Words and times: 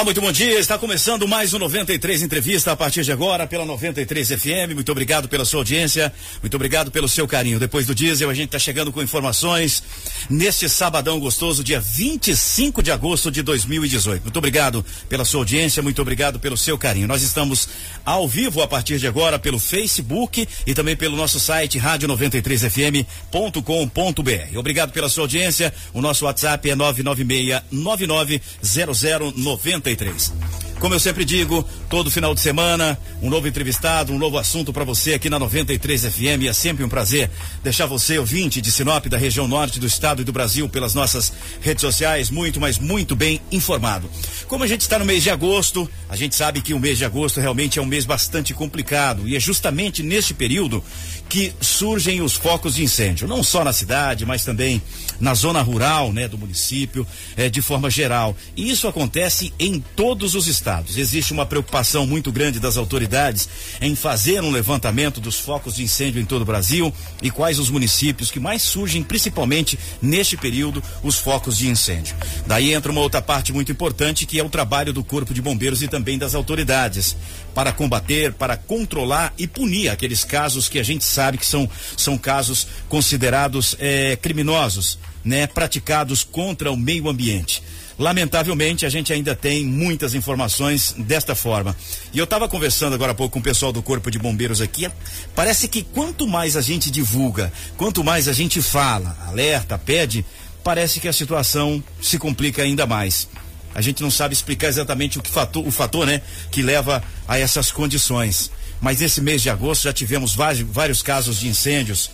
Olá, 0.00 0.06
muito 0.06 0.20
bom 0.22 0.32
dia. 0.32 0.58
Está 0.58 0.78
começando 0.78 1.28
mais 1.28 1.52
um 1.52 1.58
93 1.58 2.22
Entrevista 2.22 2.72
a 2.72 2.76
partir 2.76 3.02
de 3.02 3.12
agora 3.12 3.46
pela 3.46 3.66
93 3.66 4.28
FM. 4.28 4.72
Muito 4.72 4.90
obrigado 4.90 5.28
pela 5.28 5.44
sua 5.44 5.60
audiência, 5.60 6.10
muito 6.40 6.54
obrigado 6.54 6.90
pelo 6.90 7.06
seu 7.06 7.28
carinho. 7.28 7.60
Depois 7.60 7.84
do 7.84 7.94
diesel, 7.94 8.30
a 8.30 8.34
gente 8.34 8.46
está 8.46 8.58
chegando 8.58 8.90
com 8.90 9.02
informações 9.02 9.82
neste 10.30 10.70
sabadão 10.70 11.20
gostoso, 11.20 11.62
dia 11.62 11.82
25 11.82 12.82
de 12.82 12.90
agosto 12.90 13.30
de 13.30 13.42
2018. 13.42 14.22
Muito 14.22 14.38
obrigado 14.38 14.82
pela 15.06 15.22
sua 15.22 15.42
audiência, 15.42 15.82
muito 15.82 16.00
obrigado 16.00 16.40
pelo 16.40 16.56
seu 16.56 16.78
carinho. 16.78 17.06
Nós 17.06 17.20
estamos 17.20 17.68
ao 18.02 18.26
vivo 18.26 18.62
a 18.62 18.66
partir 18.66 18.98
de 18.98 19.06
agora 19.06 19.38
pelo 19.38 19.58
Facebook 19.58 20.48
e 20.66 20.72
também 20.72 20.96
pelo 20.96 21.14
nosso 21.14 21.38
site 21.38 21.78
rádio93fm.com.br. 21.78 24.58
Obrigado 24.58 24.92
pela 24.92 25.10
sua 25.10 25.24
audiência. 25.24 25.74
O 25.92 26.00
nosso 26.00 26.24
WhatsApp 26.24 26.70
é 26.70 26.74
996 26.74 27.64
990090 27.70 29.89
93. 29.90 30.32
Como 30.78 30.94
eu 30.94 31.00
sempre 31.00 31.26
digo, 31.26 31.62
todo 31.90 32.10
final 32.10 32.34
de 32.34 32.40
semana, 32.40 32.98
um 33.20 33.28
novo 33.28 33.46
entrevistado, 33.46 34.14
um 34.14 34.18
novo 34.18 34.38
assunto 34.38 34.72
para 34.72 34.82
você 34.82 35.12
aqui 35.12 35.28
na 35.28 35.38
93 35.38 36.06
FM. 36.06 36.46
É 36.48 36.54
sempre 36.54 36.82
um 36.82 36.88
prazer 36.88 37.30
deixar 37.62 37.84
você, 37.84 38.18
ouvinte 38.18 38.62
de 38.62 38.72
Sinop, 38.72 39.04
da 39.06 39.18
região 39.18 39.46
norte 39.46 39.78
do 39.78 39.86
estado 39.86 40.22
e 40.22 40.24
do 40.24 40.32
Brasil, 40.32 40.70
pelas 40.70 40.94
nossas 40.94 41.30
redes 41.60 41.82
sociais, 41.82 42.30
muito, 42.30 42.58
mas 42.58 42.78
muito 42.78 43.14
bem 43.14 43.42
informado. 43.52 44.10
Como 44.48 44.64
a 44.64 44.66
gente 44.66 44.80
está 44.80 44.98
no 44.98 45.04
mês 45.04 45.22
de 45.22 45.28
agosto, 45.28 45.86
a 46.08 46.16
gente 46.16 46.34
sabe 46.34 46.62
que 46.62 46.72
o 46.72 46.80
mês 46.80 46.96
de 46.96 47.04
agosto 47.04 47.40
realmente 47.40 47.78
é 47.78 47.82
um 47.82 47.86
mês 47.86 48.06
bastante 48.06 48.54
complicado. 48.54 49.28
E 49.28 49.36
é 49.36 49.40
justamente 49.40 50.02
neste 50.02 50.32
período 50.32 50.82
que 51.28 51.52
surgem 51.60 52.22
os 52.22 52.32
focos 52.32 52.76
de 52.76 52.82
incêndio, 52.82 53.28
não 53.28 53.42
só 53.42 53.62
na 53.62 53.72
cidade, 53.72 54.24
mas 54.24 54.46
também 54.46 54.80
na 55.20 55.34
zona 55.34 55.60
rural, 55.62 56.12
né, 56.12 56.26
do 56.26 56.38
município, 56.38 57.06
eh, 57.36 57.48
de 57.48 57.60
forma 57.60 57.90
geral. 57.90 58.36
E 58.56 58.70
isso 58.70 58.88
acontece 58.88 59.52
em 59.58 59.80
todos 59.94 60.34
os 60.34 60.46
estados. 60.46 60.96
Existe 60.96 61.32
uma 61.32 61.46
preocupação 61.46 62.06
muito 62.06 62.32
grande 62.32 62.58
das 62.58 62.76
autoridades 62.76 63.48
em 63.80 63.94
fazer 63.94 64.42
um 64.42 64.50
levantamento 64.50 65.20
dos 65.20 65.38
focos 65.38 65.74
de 65.74 65.82
incêndio 65.82 66.20
em 66.20 66.24
todo 66.24 66.42
o 66.42 66.46
Brasil 66.46 66.92
e 67.22 67.30
quais 67.30 67.58
os 67.58 67.70
municípios 67.70 68.30
que 68.30 68.40
mais 68.40 68.62
surgem, 68.62 69.02
principalmente 69.02 69.78
neste 70.00 70.36
período, 70.36 70.82
os 71.02 71.18
focos 71.18 71.58
de 71.58 71.68
incêndio. 71.68 72.16
Daí 72.46 72.72
entra 72.72 72.90
uma 72.90 73.00
outra 73.00 73.20
parte 73.20 73.52
muito 73.52 73.70
importante 73.70 74.26
que 74.26 74.38
é 74.38 74.44
o 74.44 74.48
trabalho 74.48 74.92
do 74.92 75.04
Corpo 75.04 75.34
de 75.34 75.42
Bombeiros 75.42 75.82
e 75.82 75.88
também 75.88 76.18
das 76.18 76.34
autoridades 76.34 77.16
para 77.54 77.72
combater, 77.72 78.32
para 78.32 78.56
controlar 78.56 79.34
e 79.36 79.46
punir 79.46 79.88
aqueles 79.88 80.24
casos 80.24 80.68
que 80.68 80.78
a 80.78 80.82
gente 80.82 81.04
sabe 81.04 81.38
que 81.38 81.46
são, 81.46 81.68
são 81.96 82.16
casos 82.16 82.66
considerados 82.88 83.76
eh, 83.78 84.16
criminosos, 84.20 84.98
né, 85.24 85.46
praticados 85.46 86.24
contra 86.24 86.70
o 86.70 86.76
meio 86.76 87.08
ambiente. 87.08 87.62
Lamentavelmente, 87.98 88.86
a 88.86 88.88
gente 88.88 89.12
ainda 89.12 89.34
tem 89.34 89.62
muitas 89.66 90.14
informações 90.14 90.94
desta 90.96 91.34
forma. 91.34 91.76
E 92.14 92.18
eu 92.18 92.24
estava 92.24 92.48
conversando 92.48 92.94
agora 92.94 93.12
há 93.12 93.14
pouco 93.14 93.34
com 93.34 93.40
o 93.40 93.42
pessoal 93.42 93.72
do 93.72 93.82
Corpo 93.82 94.10
de 94.10 94.18
Bombeiros 94.18 94.62
aqui. 94.62 94.90
Parece 95.34 95.68
que 95.68 95.82
quanto 95.82 96.26
mais 96.26 96.56
a 96.56 96.62
gente 96.62 96.90
divulga, 96.90 97.52
quanto 97.76 98.02
mais 98.02 98.26
a 98.26 98.32
gente 98.32 98.62
fala, 98.62 99.18
alerta, 99.28 99.76
pede, 99.76 100.24
parece 100.64 100.98
que 100.98 101.08
a 101.08 101.12
situação 101.12 101.84
se 102.00 102.18
complica 102.18 102.62
ainda 102.62 102.86
mais. 102.86 103.28
A 103.74 103.82
gente 103.82 104.02
não 104.02 104.10
sabe 104.10 104.32
explicar 104.32 104.68
exatamente 104.68 105.18
o 105.18 105.22
que 105.22 105.30
fator, 105.30 105.66
o 105.66 105.70
fator, 105.70 106.06
né, 106.06 106.22
que 106.50 106.62
leva 106.62 107.02
a 107.28 107.38
essas 107.38 107.70
condições. 107.70 108.50
Mas 108.80 109.00
nesse 109.00 109.20
mês 109.20 109.42
de 109.42 109.50
agosto 109.50 109.84
já 109.84 109.92
tivemos 109.92 110.34
vários, 110.34 110.66
vários 110.70 111.02
casos 111.02 111.38
de 111.38 111.48
incêndios, 111.48 112.10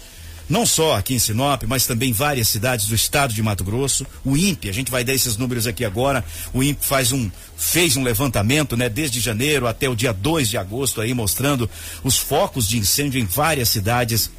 não 0.48 0.64
só 0.64 0.96
aqui 0.96 1.14
em 1.14 1.18
Sinop, 1.18 1.62
mas 1.66 1.86
também 1.86 2.12
várias 2.12 2.48
cidades 2.48 2.86
do 2.86 2.94
estado 2.94 3.34
de 3.34 3.42
Mato 3.42 3.64
Grosso. 3.64 4.06
O 4.24 4.36
INPE, 4.36 4.68
a 4.68 4.72
gente 4.72 4.90
vai 4.90 5.02
dar 5.02 5.12
esses 5.12 5.36
números 5.36 5.66
aqui 5.66 5.84
agora. 5.84 6.24
O 6.52 6.62
INPE 6.62 6.84
faz 6.84 7.12
um 7.12 7.30
fez 7.56 7.96
um 7.96 8.02
levantamento, 8.02 8.76
né, 8.76 8.88
desde 8.88 9.18
janeiro 9.18 9.66
até 9.66 9.88
o 9.88 9.96
dia 9.96 10.12
2 10.12 10.50
de 10.50 10.58
agosto 10.58 11.00
aí 11.00 11.14
mostrando 11.14 11.68
os 12.04 12.18
focos 12.18 12.68
de 12.68 12.76
incêndio 12.76 13.18
em 13.18 13.24
várias 13.24 13.70
cidades 13.70 14.30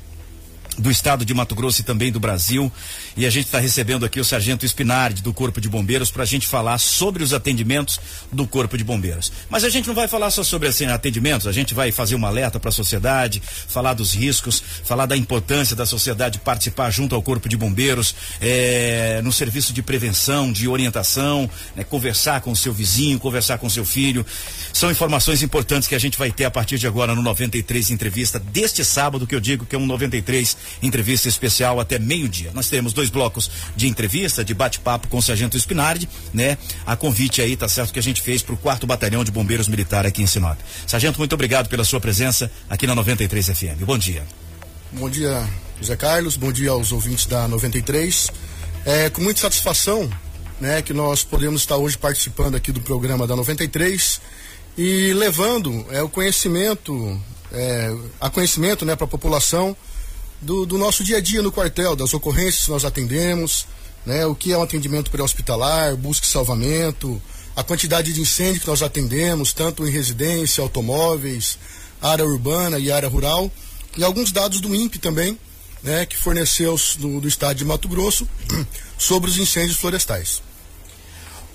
do 0.77 0.91
estado 0.91 1.25
de 1.25 1.33
Mato 1.33 1.55
Grosso 1.55 1.81
e 1.81 1.83
também 1.83 2.11
do 2.11 2.19
Brasil. 2.19 2.71
E 3.15 3.25
a 3.25 3.29
gente 3.29 3.45
está 3.45 3.59
recebendo 3.59 4.05
aqui 4.05 4.19
o 4.19 4.25
Sargento 4.25 4.65
Spinardi 4.65 5.21
do 5.21 5.33
Corpo 5.33 5.59
de 5.59 5.67
Bombeiros 5.67 6.11
para 6.11 6.23
a 6.23 6.25
gente 6.25 6.45
falar 6.45 6.77
sobre 6.77 7.23
os 7.23 7.33
atendimentos 7.33 7.99
do 8.31 8.45
Corpo 8.45 8.77
de 8.77 8.83
Bombeiros. 8.83 9.31
Mas 9.49 9.63
a 9.63 9.69
gente 9.69 9.87
não 9.87 9.95
vai 9.95 10.07
falar 10.07 10.29
só 10.29 10.43
sobre 10.43 10.67
assim, 10.67 10.85
atendimentos, 10.85 11.47
a 11.47 11.51
gente 11.51 11.73
vai 11.73 11.91
fazer 11.91 12.15
uma 12.15 12.27
alerta 12.27 12.59
para 12.59 12.69
a 12.69 12.71
sociedade, 12.71 13.41
falar 13.67 13.93
dos 13.93 14.13
riscos, 14.13 14.61
falar 14.83 15.05
da 15.05 15.17
importância 15.17 15.75
da 15.75 15.85
sociedade 15.85 16.39
participar 16.39 16.91
junto 16.91 17.15
ao 17.15 17.21
Corpo 17.21 17.49
de 17.49 17.57
Bombeiros, 17.57 18.15
é, 18.39 19.21
no 19.23 19.31
serviço 19.31 19.73
de 19.73 19.81
prevenção, 19.81 20.51
de 20.51 20.67
orientação, 20.67 21.49
né, 21.75 21.83
conversar 21.83 22.41
com 22.41 22.51
o 22.51 22.55
seu 22.55 22.73
vizinho, 22.73 23.19
conversar 23.19 23.57
com 23.57 23.67
o 23.67 23.69
seu 23.69 23.85
filho. 23.85 24.25
São 24.71 24.91
informações 24.91 25.41
importantes 25.41 25.87
que 25.87 25.95
a 25.95 25.99
gente 25.99 26.17
vai 26.17 26.31
ter 26.31 26.45
a 26.45 26.51
partir 26.51 26.77
de 26.77 26.85
agora 26.85 27.15
no 27.15 27.21
93 27.21 27.89
entrevista 27.91 28.39
deste 28.39 28.85
sábado, 28.85 29.25
que 29.25 29.33
eu 29.33 29.39
digo 29.39 29.65
que 29.65 29.75
é 29.75 29.79
um 29.79 29.85
93 29.85 30.55
entrevista 30.81 31.27
especial 31.27 31.79
até 31.79 31.99
meio-dia. 31.99 32.51
Nós 32.53 32.69
teremos 32.69 32.93
dois 32.93 33.09
blocos 33.09 33.49
de 33.75 33.87
entrevista, 33.87 34.43
de 34.43 34.53
bate-papo 34.53 35.07
com 35.07 35.17
o 35.17 35.21
Sargento 35.21 35.57
Spinardi, 35.57 36.07
né? 36.33 36.57
A 36.85 36.95
convite 36.95 37.41
aí, 37.41 37.55
tá 37.55 37.67
certo, 37.67 37.93
que 37.93 37.99
a 37.99 38.03
gente 38.03 38.21
fez 38.21 38.41
para 38.41 38.53
o 38.53 38.57
quarto 38.57 38.87
batalhão 38.87 39.23
de 39.23 39.31
bombeiros 39.31 39.67
militar 39.67 40.05
aqui 40.05 40.21
em 40.21 40.27
Sinop. 40.27 40.57
Sargento, 40.85 41.19
muito 41.19 41.33
obrigado 41.33 41.69
pela 41.69 41.83
sua 41.83 41.99
presença 41.99 42.51
aqui 42.69 42.87
na 42.87 42.95
93 42.95 43.49
FM. 43.49 43.83
Bom 43.85 43.97
dia. 43.97 44.23
Bom 44.91 45.09
dia, 45.09 45.47
José 45.79 45.95
Carlos. 45.95 46.37
Bom 46.37 46.51
dia 46.51 46.71
aos 46.71 46.91
ouvintes 46.91 47.25
da 47.25 47.47
93. 47.47 48.29
É 48.85 49.09
com 49.09 49.21
muita 49.21 49.41
satisfação, 49.41 50.09
né, 50.61 50.81
que 50.81 50.93
nós 50.93 51.23
podemos 51.23 51.61
estar 51.61 51.75
hoje 51.75 51.97
participando 51.97 52.55
aqui 52.55 52.71
do 52.71 52.81
programa 52.81 53.27
da 53.27 53.35
93 53.35 54.21
e 54.77 55.13
levando 55.13 55.85
é 55.89 56.01
o 56.01 56.09
conhecimento, 56.09 57.19
é, 57.51 57.93
a 58.19 58.29
conhecimento, 58.29 58.85
né, 58.85 58.95
para 58.95 59.05
a 59.05 59.09
população 59.09 59.75
do, 60.41 60.65
do, 60.65 60.77
nosso 60.77 61.03
dia 61.03 61.17
a 61.17 61.21
dia 61.21 61.41
no 61.41 61.51
quartel, 61.51 61.95
das 61.95 62.13
ocorrências 62.13 62.65
que 62.65 62.71
nós 62.71 62.85
atendemos, 62.85 63.65
né, 64.05 64.25
o 64.25 64.35
que 64.35 64.51
é 64.51 64.57
um 64.57 64.63
atendimento 64.63 65.11
pré-hospitalar, 65.11 65.95
busca 65.95 66.25
e 66.25 66.29
salvamento, 66.29 67.21
a 67.55 67.63
quantidade 67.63 68.13
de 68.13 68.21
incêndio 68.21 68.61
que 68.61 68.67
nós 68.67 68.81
atendemos, 68.81 69.51
tanto 69.51 69.87
em 69.87 69.91
residência, 69.91 70.61
automóveis, 70.61 71.57
área 72.01 72.25
urbana 72.25 72.77
e 72.77 72.91
área 72.91 73.09
rural, 73.09 73.51
e 73.97 74.03
alguns 74.03 74.31
dados 74.31 74.61
do 74.61 74.73
INPE 74.75 74.99
também, 74.99 75.37
né, 75.81 76.05
que 76.05 76.15
forneceu 76.15 76.79
do, 76.99 77.19
do 77.19 77.27
estado 77.27 77.57
de 77.57 77.65
Mato 77.65 77.87
Grosso 77.87 78.27
sobre 78.97 79.29
os 79.29 79.37
incêndios 79.37 79.77
florestais. 79.77 80.41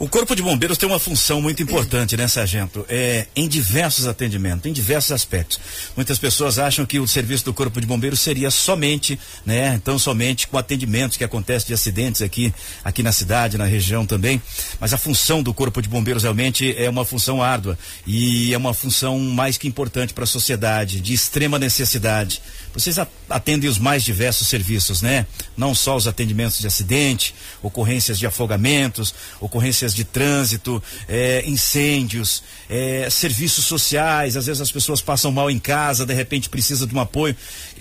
O 0.02 0.08
Corpo 0.08 0.34
de 0.34 0.42
Bombeiros 0.42 0.76
tem 0.76 0.88
uma 0.88 0.98
função 0.98 1.40
muito 1.40 1.62
importante, 1.62 2.16
né, 2.16 2.26
Sargento? 2.26 2.84
É, 2.88 3.28
em 3.36 3.46
diversos 3.46 4.08
atendimentos, 4.08 4.66
em 4.66 4.72
diversos 4.72 5.12
aspectos. 5.12 5.60
Muitas 5.94 6.18
pessoas 6.18 6.58
acham 6.58 6.84
que 6.84 6.98
o 6.98 7.06
serviço 7.06 7.44
do 7.44 7.54
Corpo 7.54 7.80
de 7.80 7.86
Bombeiros 7.86 8.18
seria 8.18 8.50
somente, 8.50 9.16
né, 9.46 9.74
então 9.76 9.96
somente 10.00 10.48
com 10.48 10.58
atendimentos 10.58 11.16
que 11.16 11.22
acontecem 11.22 11.68
de 11.68 11.74
acidentes 11.74 12.20
aqui, 12.20 12.52
aqui 12.84 13.00
na 13.00 13.12
cidade, 13.12 13.56
na 13.56 13.64
região 13.64 14.04
também. 14.04 14.42
Mas 14.80 14.92
a 14.92 14.98
função 14.98 15.40
do 15.40 15.54
Corpo 15.54 15.80
de 15.80 15.88
Bombeiros 15.88 16.24
realmente 16.24 16.74
é 16.76 16.90
uma 16.90 17.04
função 17.04 17.40
árdua 17.40 17.78
e 18.04 18.52
é 18.52 18.58
uma 18.58 18.74
função 18.74 19.20
mais 19.20 19.56
que 19.56 19.68
importante 19.68 20.12
para 20.12 20.24
a 20.24 20.26
sociedade, 20.26 21.00
de 21.00 21.14
extrema 21.14 21.60
necessidade. 21.60 22.42
Vocês 22.74 22.96
atendem 23.28 23.68
os 23.68 23.78
mais 23.78 24.02
diversos 24.02 24.48
serviços, 24.48 25.02
né? 25.02 25.26
Não 25.56 25.74
só 25.74 25.94
os 25.94 26.06
atendimentos 26.06 26.58
de 26.58 26.66
acidente, 26.66 27.34
ocorrências 27.62 28.18
de 28.18 28.26
afogamentos, 28.26 29.14
ocorrências 29.40 29.94
de 29.94 30.04
trânsito, 30.04 30.82
é, 31.06 31.42
incêndios, 31.46 32.42
é, 32.70 33.08
serviços 33.10 33.66
sociais. 33.66 34.36
Às 34.36 34.46
vezes 34.46 34.62
as 34.62 34.72
pessoas 34.72 35.02
passam 35.02 35.30
mal 35.30 35.50
em 35.50 35.58
casa, 35.58 36.06
de 36.06 36.14
repente 36.14 36.48
precisa 36.48 36.86
de 36.86 36.94
um 36.94 37.00
apoio. 37.00 37.36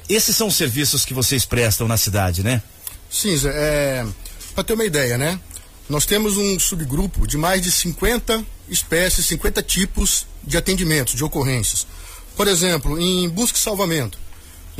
Esses 0.10 0.36
são 0.36 0.48
os 0.48 0.56
serviços 0.56 1.06
que 1.06 1.14
vocês 1.14 1.46
prestam 1.46 1.88
na 1.88 1.96
cidade, 1.96 2.44
né? 2.44 2.62
Sim, 3.10 3.36
é, 3.46 4.06
para 4.54 4.64
ter 4.64 4.74
uma 4.74 4.86
ideia, 4.86 5.18
né? 5.18 5.40
Nós 5.88 6.06
temos 6.06 6.38
um 6.38 6.60
subgrupo 6.60 7.26
de 7.26 7.38
mais 7.38 7.62
de 7.62 7.72
50 7.72 8.46
espécies, 8.70 9.26
50 9.26 9.62
tipos 9.64 10.26
de 10.44 10.58
atendimentos, 10.58 11.16
de 11.16 11.24
ocorrências. 11.24 11.86
Por 12.36 12.48
exemplo, 12.48 13.00
em 13.00 13.28
busca 13.30 13.58
e 13.58 13.62
salvamento, 13.62 14.18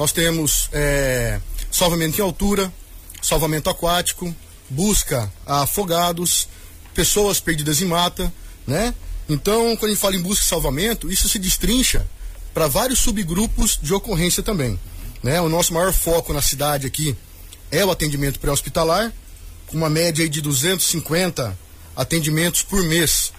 nós 0.02 0.12
temos 0.12 0.68
é, 0.74 1.40
salvamento 1.72 2.20
em 2.20 2.24
altura, 2.24 2.74
salvamento 3.22 3.70
aquático, 3.70 4.36
busca 4.68 5.32
a 5.46 5.62
afogados, 5.62 6.48
pessoas 6.92 7.40
perdidas 7.40 7.84
em 7.84 7.86
mata, 7.86 8.34
né? 8.66 8.96
Então, 9.30 9.78
quando 9.78 9.92
a 9.92 9.94
gente 9.94 10.02
fala 10.02 10.16
em 10.16 10.22
busca 10.22 10.44
e 10.44 10.48
salvamento, 10.48 11.12
isso 11.12 11.30
se 11.30 11.38
destrincha 11.38 12.04
para 12.52 12.68
vários 12.68 12.98
subgrupos 12.98 13.78
de 13.80 13.94
ocorrência 13.94 14.42
também. 14.42 14.80
Né? 15.22 15.40
O 15.40 15.48
nosso 15.48 15.72
maior 15.72 15.94
foco 15.94 16.34
na 16.34 16.42
cidade 16.42 16.88
aqui 16.88 17.16
é 17.70 17.86
o 17.86 17.92
atendimento 17.92 18.40
pré-hospitalar, 18.40 19.14
com 19.68 19.78
uma 19.78 19.90
média 19.90 20.28
de 20.28 20.42
250 20.42 21.56
atendimentos 21.96 22.64
por 22.64 22.84
mês. 22.84 23.32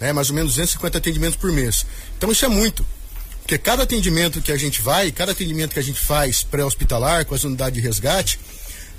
Né? 0.00 0.14
Mais 0.14 0.30
ou 0.30 0.34
menos 0.34 0.52
250 0.52 0.96
atendimentos 0.96 1.36
por 1.36 1.52
mês. 1.52 1.84
Então 2.16 2.32
isso 2.32 2.46
é 2.46 2.48
muito. 2.48 2.86
Porque 3.46 3.58
cada 3.58 3.84
atendimento 3.84 4.42
que 4.42 4.50
a 4.50 4.56
gente 4.56 4.82
vai, 4.82 5.12
cada 5.12 5.30
atendimento 5.30 5.72
que 5.72 5.78
a 5.78 5.82
gente 5.82 6.00
faz 6.00 6.42
pré-hospitalar 6.42 7.24
com 7.24 7.32
as 7.32 7.44
unidades 7.44 7.80
de 7.80 7.86
resgate, 7.86 8.40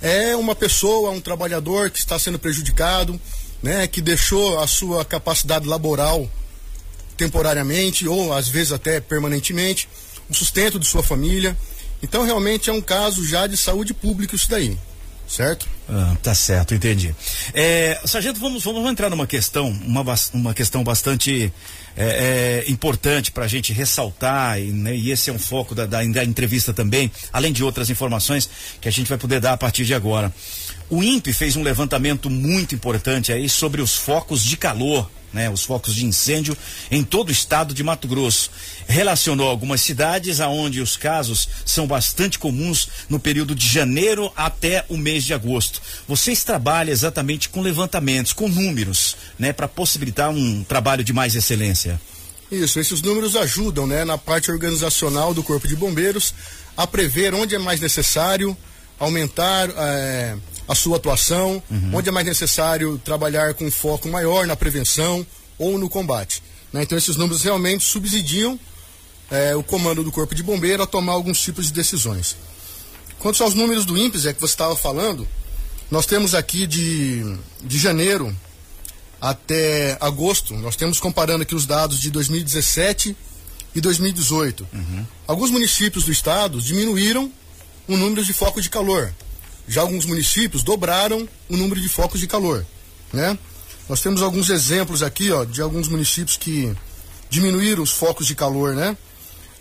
é 0.01 0.37
uma 0.37 0.55
pessoa, 0.55 1.11
um 1.11 1.19
trabalhador 1.19 1.89
que 1.89 1.99
está 1.99 2.17
sendo 2.17 2.39
prejudicado, 2.39 3.19
né, 3.61 3.85
que 3.87 4.01
deixou 4.01 4.57
a 4.61 4.65
sua 4.65 5.03
capacidade 5.03 5.67
laboral 5.67 6.29
temporariamente 7.17 8.07
ou 8.07 8.31
às 8.31 8.47
vezes 8.47 8.71
até 8.71 9.01
permanentemente, 9.01 9.89
o 10.29 10.33
sustento 10.33 10.79
de 10.79 10.87
sua 10.87 11.03
família. 11.03 11.57
Então 12.01 12.23
realmente 12.23 12.69
é 12.69 12.73
um 12.73 12.79
caso 12.79 13.27
já 13.27 13.47
de 13.47 13.57
saúde 13.57 13.93
pública 13.93 14.33
isso 14.33 14.49
daí, 14.49 14.77
certo? 15.27 15.67
Ah, 15.89 16.15
tá 16.23 16.33
certo, 16.33 16.73
entendi. 16.73 17.13
É, 17.53 17.99
sargento, 18.05 18.39
vamos, 18.39 18.63
vamos 18.63 18.89
entrar 18.89 19.09
numa 19.09 19.27
questão, 19.27 19.67
uma, 19.67 20.05
uma 20.33 20.53
questão 20.53 20.85
bastante 20.85 21.51
é, 21.97 22.63
é, 22.67 22.71
importante 22.71 23.31
para 23.31 23.45
a 23.45 23.47
gente 23.47 23.73
ressaltar, 23.73 24.59
e, 24.59 24.71
né, 24.71 24.95
e, 24.95 25.11
esse 25.11 25.29
é 25.29 25.33
um 25.33 25.39
foco 25.39 25.73
da, 25.73 25.85
da, 25.85 26.03
da 26.03 26.23
entrevista 26.23 26.71
também, 26.71 27.11
além 27.33 27.51
de 27.51 27.63
outras 27.63 27.89
informações 27.89 28.47
que 28.79 28.87
a 28.87 28.91
gente 28.91 29.09
vai 29.09 29.17
poder 29.17 29.39
dar 29.39 29.53
a 29.53 29.57
partir 29.57 29.83
de 29.83 29.93
agora. 29.93 30.31
O 30.89 31.03
INPE 31.03 31.33
fez 31.33 31.55
um 31.55 31.63
levantamento 31.63 32.29
muito 32.29 32.75
importante 32.75 33.33
aí 33.33 33.49
sobre 33.49 33.81
os 33.81 33.95
focos 33.95 34.43
de 34.43 34.55
calor 34.55 35.09
né, 35.31 35.49
os 35.49 35.63
focos 35.63 35.93
de 35.93 36.05
incêndio 36.05 36.57
em 36.89 37.03
todo 37.03 37.29
o 37.29 37.31
estado 37.31 37.73
de 37.73 37.83
Mato 37.83 38.07
Grosso. 38.07 38.49
Relacionou 38.87 39.47
algumas 39.47 39.81
cidades 39.81 40.39
aonde 40.39 40.81
os 40.81 40.95
casos 40.95 41.47
são 41.65 41.87
bastante 41.87 42.39
comuns 42.39 42.87
no 43.09 43.19
período 43.19 43.53
de 43.53 43.67
janeiro 43.67 44.31
até 44.35 44.85
o 44.89 44.97
mês 44.97 45.23
de 45.23 45.33
agosto. 45.33 45.81
Vocês 46.07 46.43
trabalham 46.43 46.91
exatamente 46.91 47.49
com 47.49 47.61
levantamentos, 47.61 48.33
com 48.33 48.47
números, 48.47 49.15
né, 49.37 49.51
para 49.51 49.67
possibilitar 49.67 50.29
um 50.29 50.63
trabalho 50.63 51.03
de 51.03 51.13
mais 51.13 51.35
excelência. 51.35 51.99
Isso, 52.51 52.79
esses 52.79 53.01
números 53.01 53.35
ajudam, 53.35 53.85
né, 53.85 54.05
na 54.05 54.17
parte 54.17 54.49
organizacional 54.49 55.33
do 55.33 55.43
Corpo 55.43 55.67
de 55.67 55.75
Bombeiros 55.75 56.33
a 56.77 56.85
prever 56.85 57.33
onde 57.33 57.55
é 57.55 57.59
mais 57.59 57.81
necessário 57.81 58.55
aumentar 58.99 59.69
é, 59.69 60.37
a 60.67 60.75
sua 60.75 60.97
atuação, 60.97 61.61
uhum. 61.69 61.91
onde 61.93 62.09
é 62.09 62.11
mais 62.11 62.25
necessário 62.25 62.99
trabalhar 63.03 63.53
com 63.53 63.69
foco 63.71 64.07
maior 64.07 64.45
na 64.45 64.55
prevenção 64.55 65.25
ou 65.57 65.77
no 65.77 65.89
combate. 65.89 66.43
Né? 66.73 66.83
Então, 66.83 66.97
esses 66.97 67.15
números 67.15 67.43
realmente 67.43 67.83
subsidiam 67.83 68.59
é, 69.31 69.55
o 69.55 69.63
comando 69.63 70.03
do 70.03 70.11
Corpo 70.11 70.35
de 70.35 70.43
Bombeiro 70.43 70.83
a 70.83 70.87
tomar 70.87 71.13
alguns 71.13 71.41
tipos 71.41 71.67
de 71.67 71.73
decisões. 71.73 72.35
Quanto 73.19 73.41
aos 73.43 73.53
números 73.53 73.85
do 73.85 73.97
INPES, 73.97 74.25
é 74.25 74.33
que 74.33 74.39
você 74.39 74.53
estava 74.53 74.75
falando, 74.75 75.27
nós 75.89 76.05
temos 76.05 76.35
aqui 76.35 76.67
de, 76.67 77.23
de 77.63 77.77
janeiro 77.77 78.35
até 79.19 79.97
agosto, 79.99 80.53
nós 80.55 80.75
temos 80.75 80.99
comparando 80.99 81.41
aqui 81.41 81.55
os 81.55 81.65
dados 81.65 81.99
de 81.99 82.11
2017 82.11 83.15
e 83.73 83.81
2018. 83.81 84.67
Uhum. 84.71 85.05
Alguns 85.25 85.49
municípios 85.49 86.05
do 86.05 86.11
estado 86.11 86.61
diminuíram 86.61 87.31
o 87.87 87.95
número 87.95 88.23
de 88.23 88.33
focos 88.33 88.63
de 88.63 88.69
calor. 88.69 89.13
Já 89.67 89.81
alguns 89.81 90.05
municípios 90.05 90.63
dobraram 90.63 91.27
o 91.49 91.57
número 91.57 91.79
de 91.79 91.89
focos 91.89 92.19
de 92.19 92.27
calor, 92.27 92.65
né? 93.11 93.37
Nós 93.89 94.01
temos 94.01 94.21
alguns 94.21 94.49
exemplos 94.49 95.01
aqui, 95.01 95.31
ó, 95.31 95.43
de 95.43 95.61
alguns 95.61 95.87
municípios 95.87 96.37
que 96.37 96.73
diminuíram 97.29 97.83
os 97.83 97.91
focos 97.91 98.27
de 98.27 98.35
calor, 98.35 98.75
né? 98.75 98.95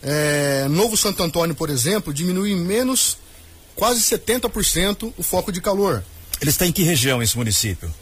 É, 0.02 0.66
Novo 0.68 0.96
Santo 0.96 1.22
Antônio, 1.22 1.54
por 1.54 1.70
exemplo, 1.70 2.12
diminui 2.12 2.52
em 2.52 2.56
menos 2.56 3.18
quase 3.74 4.00
70% 4.00 5.12
o 5.16 5.22
foco 5.22 5.50
de 5.50 5.60
calor. 5.60 6.04
Ele 6.40 6.50
está 6.50 6.66
em 6.66 6.72
que 6.72 6.82
região 6.82 7.22
esse 7.22 7.36
município? 7.36 7.92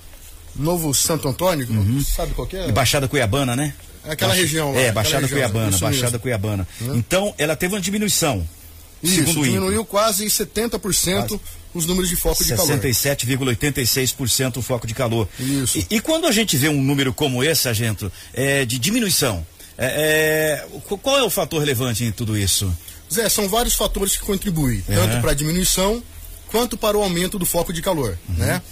Novo 0.55 0.95
Santo 0.95 1.29
Antônio, 1.29 1.67
uhum. 1.69 2.03
sabe 2.05 2.33
qual 2.35 2.49
é? 2.53 2.71
Baixada 2.71 3.09
Cuiabana, 3.09 3.57
né? 3.57 3.75
É 4.05 4.13
aquela 4.13 4.31
Baixa, 4.31 4.43
região 4.43 4.73
lá. 4.73 4.81
É, 4.81 4.93
Baixada 4.93 5.27
região, 5.27 5.51
Cuiabana, 5.51 5.79
Baixada. 5.79 6.19
Cuiabana. 6.19 6.69
Uhum. 6.81 6.97
Então, 6.97 7.35
ela 7.39 7.57
teve 7.57 7.75
uma 7.75 7.81
diminuição. 7.81 8.47
Isso, 9.05 9.17
segundo 9.17 9.45
diminuiu 9.45 9.81
INPE. 9.81 9.91
quase 9.91 10.27
70% 10.27 10.79
quase. 11.29 11.41
os 11.75 11.87
números 11.87 12.09
de 12.09 12.17
foco 12.17 12.43
de 12.43 12.55
calor. 12.55 12.79
67,86% 12.79 14.57
o 14.57 14.63
foco 14.63 14.87
de 14.87 14.95
calor. 14.95 15.29
Isso. 15.39 15.79
E, 15.79 15.87
e, 15.97 16.01
quando 16.01 16.27
a 16.27 16.33
gente 16.33 16.57
vê 16.57 16.69
um 16.69 16.83
número 16.83 17.13
como 17.13 17.45
esse, 17.45 17.63
Sargento, 17.63 18.11
é, 18.33 18.65
de 18.65 18.79
diminuição, 18.79 19.47
é, 19.77 20.65
é, 20.67 20.97
qual 21.03 21.19
é 21.19 21.23
o 21.23 21.31
fator 21.31 21.59
relevante 21.59 22.05
em 22.05 22.13
tudo 22.13 22.39
isso? 22.39 22.73
Zé, 23.13 23.29
são 23.29 23.49
vários 23.49 23.75
fatores 23.75 24.17
que 24.17 24.25
contribuem, 24.25 24.83
tanto 24.83 25.21
para 25.21 25.33
a 25.33 25.35
diminuição 25.35 26.03
quanto 26.49 26.77
para 26.77 26.97
o 26.97 27.03
aumento 27.03 27.39
do 27.39 27.45
foco 27.45 27.73
de 27.73 27.83
calor, 27.83 28.17
uhum. 28.29 28.37
né? 28.37 28.63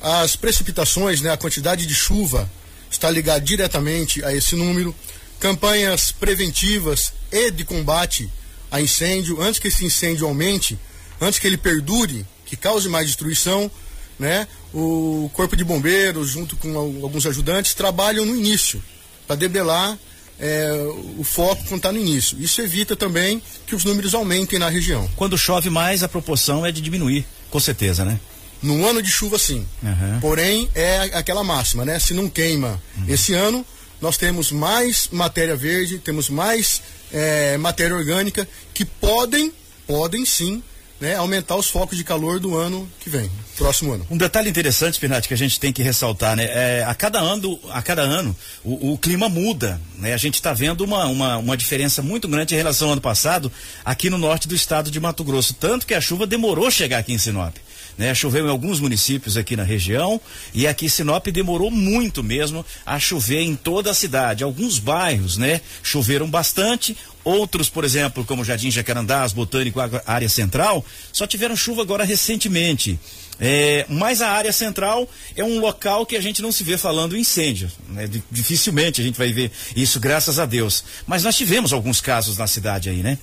As 0.00 0.34
precipitações, 0.34 1.20
né, 1.20 1.30
a 1.30 1.36
quantidade 1.36 1.86
de 1.86 1.94
chuva 1.94 2.50
está 2.90 3.08
ligada 3.08 3.40
diretamente 3.40 4.24
a 4.24 4.34
esse 4.34 4.56
número. 4.56 4.92
Campanhas 5.38 6.10
preventivas 6.10 7.12
e 7.30 7.50
de 7.52 7.64
combate 7.64 8.28
a 8.72 8.80
incêndio, 8.80 9.40
antes 9.40 9.60
que 9.60 9.68
esse 9.68 9.84
incêndio 9.84 10.26
aumente, 10.26 10.78
antes 11.20 11.38
que 11.38 11.46
ele 11.46 11.58
perdure, 11.58 12.24
que 12.46 12.56
cause 12.56 12.88
mais 12.88 13.06
destruição, 13.06 13.70
né? 14.18 14.48
O 14.72 15.30
Corpo 15.34 15.54
de 15.54 15.62
Bombeiros, 15.62 16.30
junto 16.30 16.56
com 16.56 16.76
alguns 16.78 17.26
ajudantes, 17.26 17.74
trabalham 17.74 18.24
no 18.24 18.34
início 18.34 18.82
para 19.26 19.36
debelar 19.36 19.98
é, 20.40 20.72
o 21.18 21.22
foco 21.22 21.62
quando 21.64 21.76
está 21.76 21.92
no 21.92 21.98
início. 21.98 22.40
Isso 22.40 22.62
evita 22.62 22.96
também 22.96 23.42
que 23.66 23.74
os 23.74 23.84
números 23.84 24.14
aumentem 24.14 24.58
na 24.58 24.70
região. 24.70 25.08
Quando 25.16 25.36
chove 25.36 25.68
mais, 25.68 26.02
a 26.02 26.08
proporção 26.08 26.64
é 26.64 26.72
de 26.72 26.80
diminuir, 26.80 27.26
com 27.50 27.60
certeza, 27.60 28.06
né? 28.06 28.18
Num 28.62 28.86
ano 28.86 29.02
de 29.02 29.10
chuva, 29.10 29.38
sim. 29.38 29.66
Uhum. 29.82 30.20
Porém, 30.20 30.70
é 30.74 31.10
aquela 31.12 31.44
máxima, 31.44 31.84
né? 31.84 31.98
Se 31.98 32.14
não 32.14 32.28
queima 32.28 32.80
uhum. 32.96 33.04
esse 33.08 33.34
ano, 33.34 33.66
nós 34.02 34.16
temos 34.16 34.50
mais 34.50 35.08
matéria 35.12 35.54
verde, 35.54 35.98
temos 35.98 36.28
mais 36.28 36.82
é, 37.12 37.56
matéria 37.56 37.96
orgânica 37.96 38.46
que 38.74 38.84
podem, 38.84 39.52
podem 39.86 40.26
sim, 40.26 40.60
né, 41.00 41.14
aumentar 41.16 41.56
os 41.56 41.68
focos 41.68 41.96
de 41.96 42.04
calor 42.04 42.38
do 42.38 42.56
ano 42.56 42.88
que 43.00 43.08
vem, 43.08 43.30
próximo 43.56 43.92
ano. 43.92 44.06
Um 44.10 44.16
detalhe 44.16 44.48
interessante, 44.48 44.98
Pinati, 44.98 45.26
que 45.26 45.34
a 45.34 45.36
gente 45.36 45.58
tem 45.58 45.72
que 45.72 45.82
ressaltar, 45.82 46.36
né? 46.36 46.44
É, 46.44 46.84
a 46.86 46.94
cada 46.94 47.18
ano, 47.20 47.58
a 47.70 47.82
cada 47.82 48.02
ano, 48.02 48.36
o, 48.64 48.92
o 48.92 48.98
clima 48.98 49.28
muda, 49.28 49.80
né? 49.98 50.12
A 50.12 50.16
gente 50.16 50.34
está 50.34 50.52
vendo 50.52 50.82
uma, 50.82 51.06
uma, 51.06 51.38
uma 51.38 51.56
diferença 51.56 52.02
muito 52.02 52.28
grande 52.28 52.54
em 52.54 52.56
relação 52.56 52.88
ao 52.88 52.92
ano 52.92 53.00
passado 53.00 53.50
aqui 53.84 54.10
no 54.10 54.18
norte 54.18 54.46
do 54.46 54.54
estado 54.54 54.90
de 54.90 55.00
Mato 55.00 55.24
Grosso, 55.24 55.54
tanto 55.54 55.86
que 55.86 55.94
a 55.94 56.00
chuva 56.00 56.26
demorou 56.26 56.70
chegar 56.70 56.98
aqui 56.98 57.12
em 57.12 57.18
Sinop. 57.18 57.56
Né? 57.98 58.14
Choveu 58.14 58.46
em 58.46 58.50
alguns 58.50 58.80
municípios 58.80 59.36
aqui 59.36 59.56
na 59.56 59.62
região 59.62 60.20
e 60.54 60.66
aqui 60.66 60.88
Sinop 60.88 61.26
demorou 61.26 61.70
muito 61.70 62.22
mesmo 62.22 62.64
a 62.86 62.98
chover 62.98 63.40
em 63.40 63.54
toda 63.54 63.90
a 63.90 63.94
cidade. 63.94 64.44
Alguns 64.44 64.78
bairros, 64.78 65.36
né, 65.36 65.60
choveram 65.82 66.28
bastante, 66.28 66.96
Outros, 67.24 67.68
por 67.70 67.84
exemplo, 67.84 68.24
como 68.24 68.44
Jardim 68.44 68.70
Jacarandás, 68.70 69.32
Botânico, 69.32 69.78
área 70.06 70.28
central, 70.28 70.84
só 71.12 71.24
tiveram 71.26 71.54
chuva 71.54 71.82
agora 71.82 72.04
recentemente. 72.04 72.98
É, 73.40 73.86
mas 73.88 74.20
a 74.20 74.30
área 74.30 74.52
central 74.52 75.08
é 75.36 75.42
um 75.42 75.60
local 75.60 76.04
que 76.04 76.16
a 76.16 76.20
gente 76.20 76.42
não 76.42 76.52
se 76.52 76.64
vê 76.64 76.76
falando 76.76 77.16
incêndio. 77.16 77.70
Né? 77.88 78.08
Dificilmente 78.30 79.00
a 79.00 79.04
gente 79.04 79.16
vai 79.16 79.32
ver 79.32 79.50
isso, 79.74 80.00
graças 80.00 80.38
a 80.38 80.46
Deus. 80.46 80.84
Mas 81.06 81.22
nós 81.22 81.36
tivemos 81.36 81.72
alguns 81.72 82.00
casos 82.00 82.36
na 82.36 82.46
cidade 82.46 82.88
aí, 82.90 83.02
né? 83.02 83.16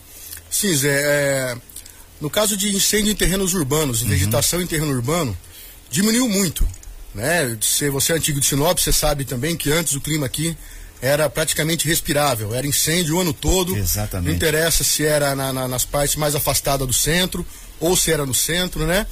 Sim, 0.49 0.75
Zé. 0.75 1.01
É, 1.03 1.57
no 2.19 2.29
caso 2.29 2.57
de 2.57 2.75
incêndio 2.75 3.11
em 3.11 3.15
terrenos 3.15 3.53
urbanos, 3.53 4.01
uhum. 4.01 4.09
vegetação 4.09 4.61
em 4.61 4.67
terreno 4.67 4.91
urbano, 4.91 5.37
diminuiu 5.89 6.27
muito. 6.27 6.67
Né? 7.13 7.57
Se 7.61 7.89
você 7.89 8.13
é 8.13 8.15
antigo 8.15 8.39
de 8.39 8.45
Sinop, 8.45 8.77
você 8.77 8.93
sabe 8.93 9.25
também 9.25 9.55
que 9.55 9.71
antes 9.71 9.93
o 9.93 10.01
clima 10.01 10.25
aqui 10.25 10.55
era 11.01 11.29
praticamente 11.29 11.87
respirável, 11.87 12.53
era 12.53 12.67
incêndio 12.67 13.15
o 13.15 13.21
ano 13.21 13.33
todo. 13.33 13.75
Exatamente. 13.75 14.27
Não 14.27 14.35
interessa 14.35 14.83
se 14.83 15.05
era 15.05 15.33
na, 15.35 15.53
na, 15.53 15.67
nas 15.67 15.85
partes 15.85 16.15
mais 16.15 16.35
afastadas 16.35 16.85
do 16.85 16.93
centro 16.93 17.45
ou 17.79 17.95
se 17.95 18.11
era 18.11 18.25
no 18.25 18.33
centro, 18.33 18.85
né? 18.85 19.07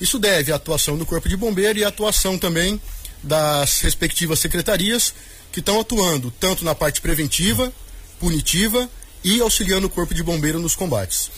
Isso 0.00 0.18
deve 0.18 0.52
à 0.52 0.56
atuação 0.56 0.96
do 0.96 1.04
Corpo 1.04 1.28
de 1.28 1.36
Bombeiro 1.36 1.78
e 1.78 1.84
à 1.84 1.88
atuação 1.88 2.38
também 2.38 2.80
das 3.22 3.80
respectivas 3.80 4.38
secretarias 4.38 5.12
que 5.52 5.60
estão 5.60 5.80
atuando 5.80 6.30
tanto 6.30 6.64
na 6.64 6.74
parte 6.74 7.00
preventiva, 7.00 7.72
punitiva 8.18 8.88
e 9.22 9.40
auxiliando 9.40 9.86
o 9.86 9.90
Corpo 9.90 10.14
de 10.14 10.22
Bombeiro 10.22 10.58
nos 10.58 10.74
combates. 10.74 11.30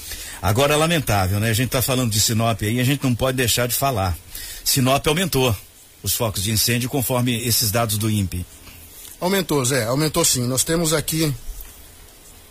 Agora, 0.44 0.76
lamentável, 0.76 1.40
né? 1.40 1.48
A 1.48 1.54
gente 1.54 1.68
está 1.68 1.80
falando 1.80 2.10
de 2.10 2.20
Sinop 2.20 2.60
aí, 2.60 2.78
a 2.78 2.84
gente 2.84 3.02
não 3.02 3.14
pode 3.14 3.34
deixar 3.34 3.66
de 3.66 3.74
falar. 3.74 4.14
Sinop 4.62 5.06
aumentou 5.06 5.56
os 6.02 6.12
focos 6.12 6.42
de 6.42 6.50
incêndio 6.50 6.90
conforme 6.90 7.42
esses 7.46 7.70
dados 7.70 7.96
do 7.96 8.10
INPE. 8.10 8.44
Aumentou, 9.18 9.64
Zé, 9.64 9.84
aumentou 9.84 10.22
sim. 10.22 10.46
Nós 10.46 10.62
temos 10.62 10.92
aqui 10.92 11.34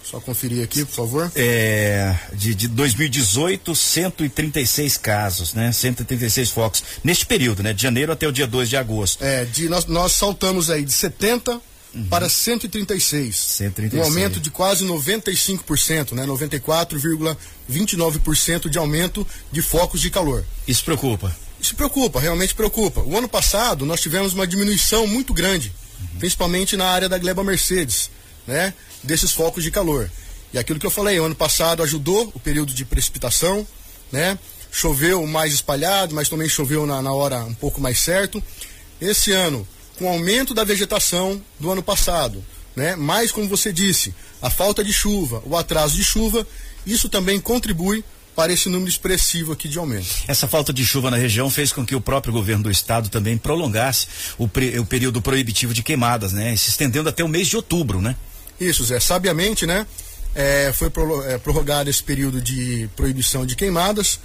só 0.03 0.19
conferir 0.19 0.63
aqui, 0.63 0.83
por 0.83 0.95
favor. 0.95 1.31
É, 1.35 2.17
de, 2.33 2.55
de 2.55 2.67
2018, 2.67 3.75
136 3.75 4.97
casos, 4.97 5.53
né? 5.53 5.71
136 5.71 6.49
focos. 6.49 6.83
Neste 7.03 7.27
período, 7.27 7.61
né? 7.61 7.73
De 7.73 7.83
janeiro 7.83 8.11
até 8.11 8.27
o 8.27 8.31
dia 8.31 8.47
2 8.47 8.69
de 8.69 8.75
agosto. 8.75 9.23
É, 9.23 9.45
de, 9.45 9.69
nós, 9.69 9.85
nós 9.85 10.13
saltamos 10.13 10.71
aí 10.71 10.83
de 10.83 10.91
70 10.91 11.61
uhum. 11.93 12.05
para 12.05 12.29
136. 12.29 13.35
136. 13.35 14.01
Um 14.01 14.05
aumento 14.05 14.39
de 14.39 14.49
quase 14.49 14.85
95%, 14.85 16.13
né? 16.13 16.25
94,29% 16.25 18.69
de 18.69 18.77
aumento 18.77 19.27
de 19.51 19.61
focos 19.61 19.99
de 20.01 20.09
calor. 20.09 20.45
Isso 20.67 20.83
preocupa? 20.83 21.35
Isso 21.59 21.75
preocupa, 21.75 22.19
realmente 22.19 22.55
preocupa. 22.55 23.01
O 23.01 23.15
ano 23.17 23.29
passado 23.29 23.85
nós 23.85 24.01
tivemos 24.01 24.33
uma 24.33 24.45
diminuição 24.45 25.07
muito 25.07 25.33
grande, 25.33 25.71
uhum. 25.99 26.07
principalmente 26.19 26.75
na 26.75 26.87
área 26.87 27.07
da 27.07 27.17
Gleba 27.17 27.41
Mercedes, 27.43 28.09
né? 28.45 28.73
Desses 29.01 29.31
focos 29.31 29.63
de 29.63 29.71
calor. 29.71 30.11
E 30.53 30.59
aquilo 30.59 30.79
que 30.79 30.85
eu 30.85 30.91
falei, 30.91 31.19
o 31.19 31.25
ano 31.25 31.35
passado 31.35 31.81
ajudou 31.81 32.31
o 32.33 32.39
período 32.39 32.73
de 32.73 32.85
precipitação, 32.85 33.65
né? 34.11 34.37
Choveu 34.71 35.25
mais 35.25 35.53
espalhado, 35.53 36.13
mas 36.13 36.29
também 36.29 36.49
choveu 36.49 36.85
na, 36.85 37.01
na 37.01 37.13
hora 37.13 37.43
um 37.43 37.53
pouco 37.53 37.79
mais 37.79 37.99
certo. 37.99 38.43
Esse 38.99 39.31
ano 39.31 39.65
com 39.97 40.05
o 40.05 40.09
aumento 40.09 40.53
da 40.53 40.63
vegetação 40.63 41.41
do 41.59 41.71
ano 41.71 41.83
passado, 41.83 42.43
né? 42.75 42.95
Mas 42.95 43.31
como 43.31 43.47
você 43.47 43.71
disse, 43.71 44.13
a 44.41 44.49
falta 44.49 44.83
de 44.83 44.91
chuva, 44.91 45.41
o 45.45 45.55
atraso 45.55 45.95
de 45.95 46.03
chuva, 46.03 46.45
isso 46.85 47.09
também 47.09 47.39
contribui 47.39 48.03
para 48.35 48.51
esse 48.51 48.67
número 48.67 48.89
expressivo 48.89 49.51
aqui 49.51 49.67
de 49.67 49.77
aumento. 49.77 50.07
Essa 50.27 50.47
falta 50.47 50.73
de 50.73 50.85
chuva 50.85 51.11
na 51.11 51.17
região 51.17 51.49
fez 51.49 51.71
com 51.71 51.85
que 51.85 51.95
o 51.95 52.01
próprio 52.01 52.33
governo 52.33 52.63
do 52.63 52.71
estado 52.71 53.09
também 53.09 53.37
prolongasse 53.37 54.07
o, 54.37 54.47
pre, 54.47 54.79
o 54.79 54.85
período 54.85 55.21
proibitivo 55.21 55.73
de 55.73 55.83
queimadas, 55.83 56.33
né? 56.33 56.55
Se 56.55 56.69
estendendo 56.69 57.09
até 57.09 57.23
o 57.23 57.27
mês 57.27 57.47
de 57.47 57.55
outubro, 57.55 58.01
né? 58.01 58.15
Isso, 58.59 58.83
Zé. 58.83 58.99
Sabiamente, 58.99 59.65
né? 59.65 59.85
É, 60.35 60.71
foi 60.73 60.91
é, 61.27 61.37
prorrogado 61.37 61.89
esse 61.89 62.01
período 62.01 62.41
de 62.41 62.89
proibição 62.95 63.45
de 63.45 63.55
queimadas, 63.55 64.19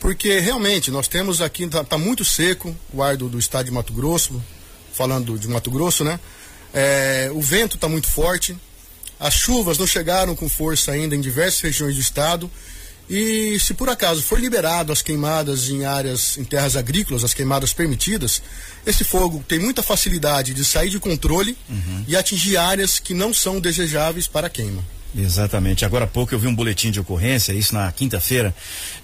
porque 0.00 0.40
realmente 0.40 0.90
nós 0.90 1.06
temos 1.06 1.40
aqui, 1.40 1.64
está 1.64 1.84
tá 1.84 1.96
muito 1.96 2.24
seco 2.24 2.74
o 2.92 3.00
ar 3.00 3.16
do, 3.16 3.28
do, 3.28 3.38
estado 3.38 3.66
de 3.66 3.70
Mato 3.70 3.92
Grosso, 3.92 4.42
falando 4.92 5.38
de 5.38 5.48
Mato 5.48 5.70
Grosso, 5.70 6.04
né? 6.04 6.18
É, 6.72 7.30
o 7.32 7.40
vento 7.40 7.76
está 7.76 7.88
muito 7.88 8.06
forte, 8.06 8.56
as 9.20 9.34
chuvas 9.34 9.78
não 9.78 9.86
chegaram 9.86 10.34
com 10.34 10.48
força 10.48 10.92
ainda 10.92 11.14
em 11.14 11.20
diversas 11.20 11.60
regiões 11.60 11.94
do 11.94 12.00
estado 12.00 12.50
e 13.08 13.58
se 13.60 13.74
por 13.74 13.88
acaso 13.88 14.22
for 14.22 14.40
liberado 14.40 14.92
as 14.92 15.02
queimadas 15.02 15.68
em 15.68 15.84
áreas, 15.84 16.38
em 16.38 16.44
terras 16.44 16.76
agrícolas, 16.76 17.22
as 17.22 17.34
queimadas 17.34 17.72
permitidas, 17.72 18.42
esse 18.86 19.04
fogo 19.04 19.44
tem 19.46 19.58
muita 19.58 19.82
facilidade 19.82 20.54
de 20.54 20.64
sair 20.64 20.88
de 20.88 20.98
controle 20.98 21.56
uhum. 21.68 22.04
e 22.08 22.16
atingir 22.16 22.56
áreas 22.56 22.98
que 22.98 23.12
não 23.12 23.34
são 23.34 23.60
desejáveis 23.60 24.26
para 24.26 24.48
queima. 24.48 24.82
Exatamente. 25.14 25.84
Agora 25.84 26.04
há 26.04 26.08
pouco 26.08 26.34
eu 26.34 26.38
vi 26.38 26.46
um 26.46 26.54
boletim 26.54 26.90
de 26.90 26.98
ocorrência, 26.98 27.52
isso 27.52 27.74
na 27.74 27.92
quinta-feira, 27.92 28.54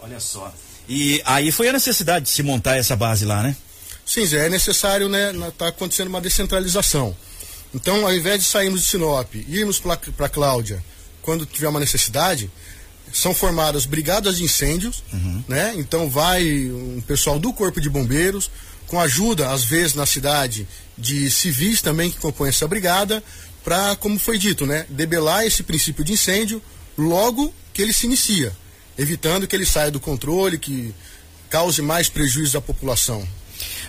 Olha 0.00 0.20
só. 0.20 0.52
E 0.90 1.22
aí 1.24 1.52
foi 1.52 1.68
a 1.68 1.72
necessidade 1.72 2.24
de 2.24 2.32
se 2.32 2.42
montar 2.42 2.76
essa 2.76 2.96
base 2.96 3.24
lá, 3.24 3.44
né? 3.44 3.54
Sim, 4.04 4.26
Zé, 4.26 4.46
é 4.46 4.48
necessário, 4.48 5.08
né? 5.08 5.32
Tá 5.56 5.68
acontecendo 5.68 6.08
uma 6.08 6.20
descentralização. 6.20 7.16
Então, 7.72 8.04
ao 8.04 8.12
invés 8.12 8.40
de 8.40 8.46
sairmos 8.46 8.80
de 8.80 8.88
Sinop 8.88 9.32
e 9.36 9.56
irmos 9.56 9.78
para 9.78 10.28
Cláudia 10.28 10.82
quando 11.22 11.46
tiver 11.46 11.68
uma 11.68 11.78
necessidade, 11.78 12.50
são 13.12 13.32
formadas 13.32 13.86
brigadas 13.86 14.38
de 14.38 14.42
incêndios, 14.42 15.04
uhum. 15.12 15.44
né? 15.46 15.74
Então 15.76 16.10
vai 16.10 16.42
um 16.44 17.00
pessoal 17.06 17.38
do 17.38 17.52
Corpo 17.52 17.80
de 17.80 17.88
Bombeiros, 17.88 18.50
com 18.88 19.00
ajuda, 19.00 19.50
às 19.50 19.62
vezes, 19.62 19.94
na 19.94 20.06
cidade, 20.06 20.66
de 20.98 21.30
civis 21.30 21.80
também 21.80 22.10
que 22.10 22.18
compõem 22.18 22.48
essa 22.48 22.66
brigada, 22.66 23.22
para, 23.62 23.94
como 23.94 24.18
foi 24.18 24.38
dito, 24.38 24.66
né? 24.66 24.86
Debelar 24.88 25.46
esse 25.46 25.62
princípio 25.62 26.02
de 26.02 26.14
incêndio 26.14 26.60
logo 26.98 27.54
que 27.72 27.80
ele 27.80 27.92
se 27.92 28.06
inicia 28.06 28.52
evitando 29.00 29.46
que 29.46 29.56
ele 29.56 29.64
saia 29.64 29.90
do 29.90 29.98
controle, 29.98 30.58
que 30.58 30.94
cause 31.48 31.80
mais 31.80 32.08
prejuízo 32.08 32.58
à 32.58 32.60
população. 32.60 33.26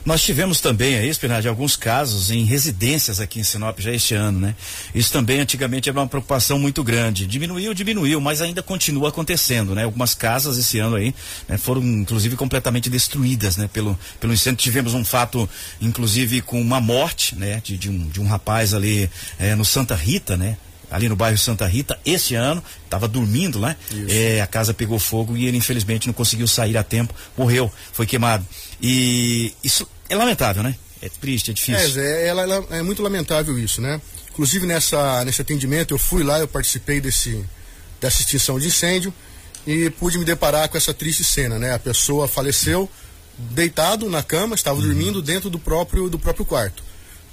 Nós 0.05 0.23
tivemos 0.23 0.59
também 0.59 0.95
aí, 0.95 1.09
Espinade, 1.09 1.47
alguns 1.47 1.75
casos 1.75 2.31
em 2.31 2.43
residências 2.43 3.19
aqui 3.19 3.39
em 3.39 3.43
Sinop 3.43 3.79
já 3.79 3.91
este 3.91 4.15
ano, 4.15 4.39
né? 4.39 4.55
Isso 4.95 5.11
também 5.11 5.39
antigamente 5.39 5.89
era 5.89 5.99
uma 5.99 6.07
preocupação 6.07 6.57
muito 6.57 6.83
grande. 6.83 7.27
Diminuiu, 7.27 7.73
diminuiu, 7.73 8.19
mas 8.19 8.41
ainda 8.41 8.63
continua 8.63 9.09
acontecendo, 9.09 9.75
né? 9.75 9.83
Algumas 9.83 10.15
casas 10.15 10.57
esse 10.57 10.79
ano 10.79 10.95
aí 10.95 11.13
né, 11.47 11.57
foram 11.57 11.83
inclusive 11.83 12.35
completamente 12.35 12.89
destruídas, 12.89 13.57
né? 13.57 13.69
Pelo, 13.71 13.97
pelo 14.19 14.33
incêndio. 14.33 14.57
Tivemos 14.63 14.93
um 14.93 15.05
fato, 15.05 15.47
inclusive, 15.79 16.41
com 16.41 16.59
uma 16.59 16.81
morte, 16.81 17.35
né? 17.35 17.61
De, 17.63 17.77
de, 17.77 17.89
um, 17.89 18.07
de 18.09 18.19
um 18.19 18.25
rapaz 18.25 18.73
ali 18.73 19.09
é, 19.37 19.55
no 19.55 19.63
Santa 19.63 19.93
Rita, 19.93 20.35
né? 20.35 20.57
Ali 20.91 21.07
no 21.07 21.15
bairro 21.15 21.37
Santa 21.37 21.65
Rita, 21.65 21.97
esse 22.05 22.35
ano, 22.35 22.61
estava 22.83 23.07
dormindo, 23.07 23.59
né? 23.59 23.77
É, 24.09 24.41
a 24.41 24.47
casa 24.47 24.73
pegou 24.73 24.99
fogo 24.99 25.37
e 25.37 25.47
ele 25.47 25.57
infelizmente 25.57 26.05
não 26.05 26.13
conseguiu 26.13 26.47
sair 26.47 26.77
a 26.77 26.83
tempo, 26.83 27.15
morreu, 27.37 27.71
foi 27.93 28.05
queimado. 28.05 28.45
E 28.81 29.53
isso 29.63 29.87
é 30.09 30.15
lamentável, 30.15 30.61
né? 30.61 30.75
É 31.01 31.09
triste, 31.09 31.49
é 31.49 31.53
difícil. 31.53 31.81
É, 31.81 31.87
Zé, 31.87 32.27
ela, 32.27 32.41
ela, 32.43 32.65
é 32.69 32.81
muito 32.81 33.01
lamentável 33.01 33.57
isso, 33.57 33.81
né? 33.81 33.99
Inclusive 34.29 34.67
nessa, 34.67 35.23
nesse 35.25 35.41
atendimento 35.41 35.93
eu 35.93 35.97
fui 35.97 36.23
lá, 36.23 36.39
eu 36.39 36.47
participei 36.47 36.99
desse, 36.99 37.43
dessa 37.99 38.21
extinção 38.21 38.59
de 38.59 38.67
incêndio 38.67 39.13
e 39.65 39.89
pude 39.91 40.17
me 40.17 40.25
deparar 40.25 40.67
com 40.67 40.77
essa 40.77 40.93
triste 40.93 41.23
cena, 41.23 41.57
né? 41.57 41.73
A 41.73 41.79
pessoa 41.79 42.27
faleceu 42.27 42.89
deitado 43.37 44.09
na 44.09 44.21
cama, 44.21 44.55
estava 44.55 44.79
uhum. 44.79 44.85
dormindo 44.85 45.21
dentro 45.21 45.49
do 45.49 45.57
próprio, 45.57 46.09
do 46.09 46.19
próprio 46.19 46.45
quarto. 46.45 46.83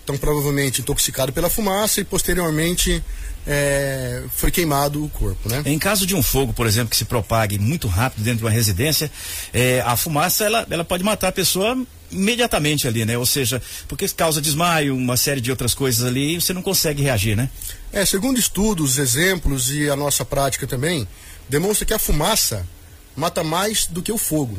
Então 0.09 0.17
provavelmente 0.17 0.81
intoxicado 0.81 1.35
pela 1.35 1.51
fumaça 1.51 2.01
e 2.01 2.05
posteriormente 2.05 3.05
é, 3.47 4.23
foi 4.35 4.51
queimado 4.51 5.05
o 5.05 5.09
corpo, 5.11 5.51
né? 5.51 5.63
Em 5.67 5.79
caso 5.79 6.07
de 6.07 6.15
um 6.15 6.23
fogo, 6.23 6.55
por 6.55 6.67
exemplo, 6.67 6.89
que 6.89 6.97
se 6.97 7.05
propague 7.05 7.59
muito 7.59 7.87
rápido 7.87 8.25
dentro 8.25 8.39
de 8.39 8.45
uma 8.45 8.51
residência, 8.51 9.11
é, 9.53 9.83
a 9.85 9.97
fumaça 9.99 10.45
ela, 10.45 10.67
ela 10.71 10.83
pode 10.83 11.05
matar 11.05 11.29
a 11.29 11.33
pessoa 11.33 11.77
imediatamente 12.11 12.89
ali, 12.89 13.05
né? 13.05 13.19
Ou 13.19 13.27
seja, 13.27 13.61
porque 13.87 14.09
causa 14.09 14.41
desmaio, 14.41 14.97
uma 14.97 15.19
série 15.19 15.43
de 15.43 15.51
outras 15.51 15.75
coisas 15.75 16.03
ali, 16.07 16.37
e 16.37 16.41
você 16.41 16.55
não 16.55 16.63
consegue 16.63 17.03
reagir, 17.03 17.37
né? 17.37 17.51
É, 17.93 18.07
segundo 18.07 18.41
estudos, 18.41 18.97
exemplos 18.97 19.71
e 19.71 19.91
a 19.91 19.97
nossa 19.97 20.25
prática 20.25 20.67
também, 20.67 21.07
demonstra 21.51 21.85
que 21.85 21.93
a 21.93 21.99
fumaça 21.99 22.67
mata 23.15 23.45
mais 23.45 23.87
do 23.87 24.03
que 24.03 24.11
o 24.11 24.17
fogo. 24.17 24.57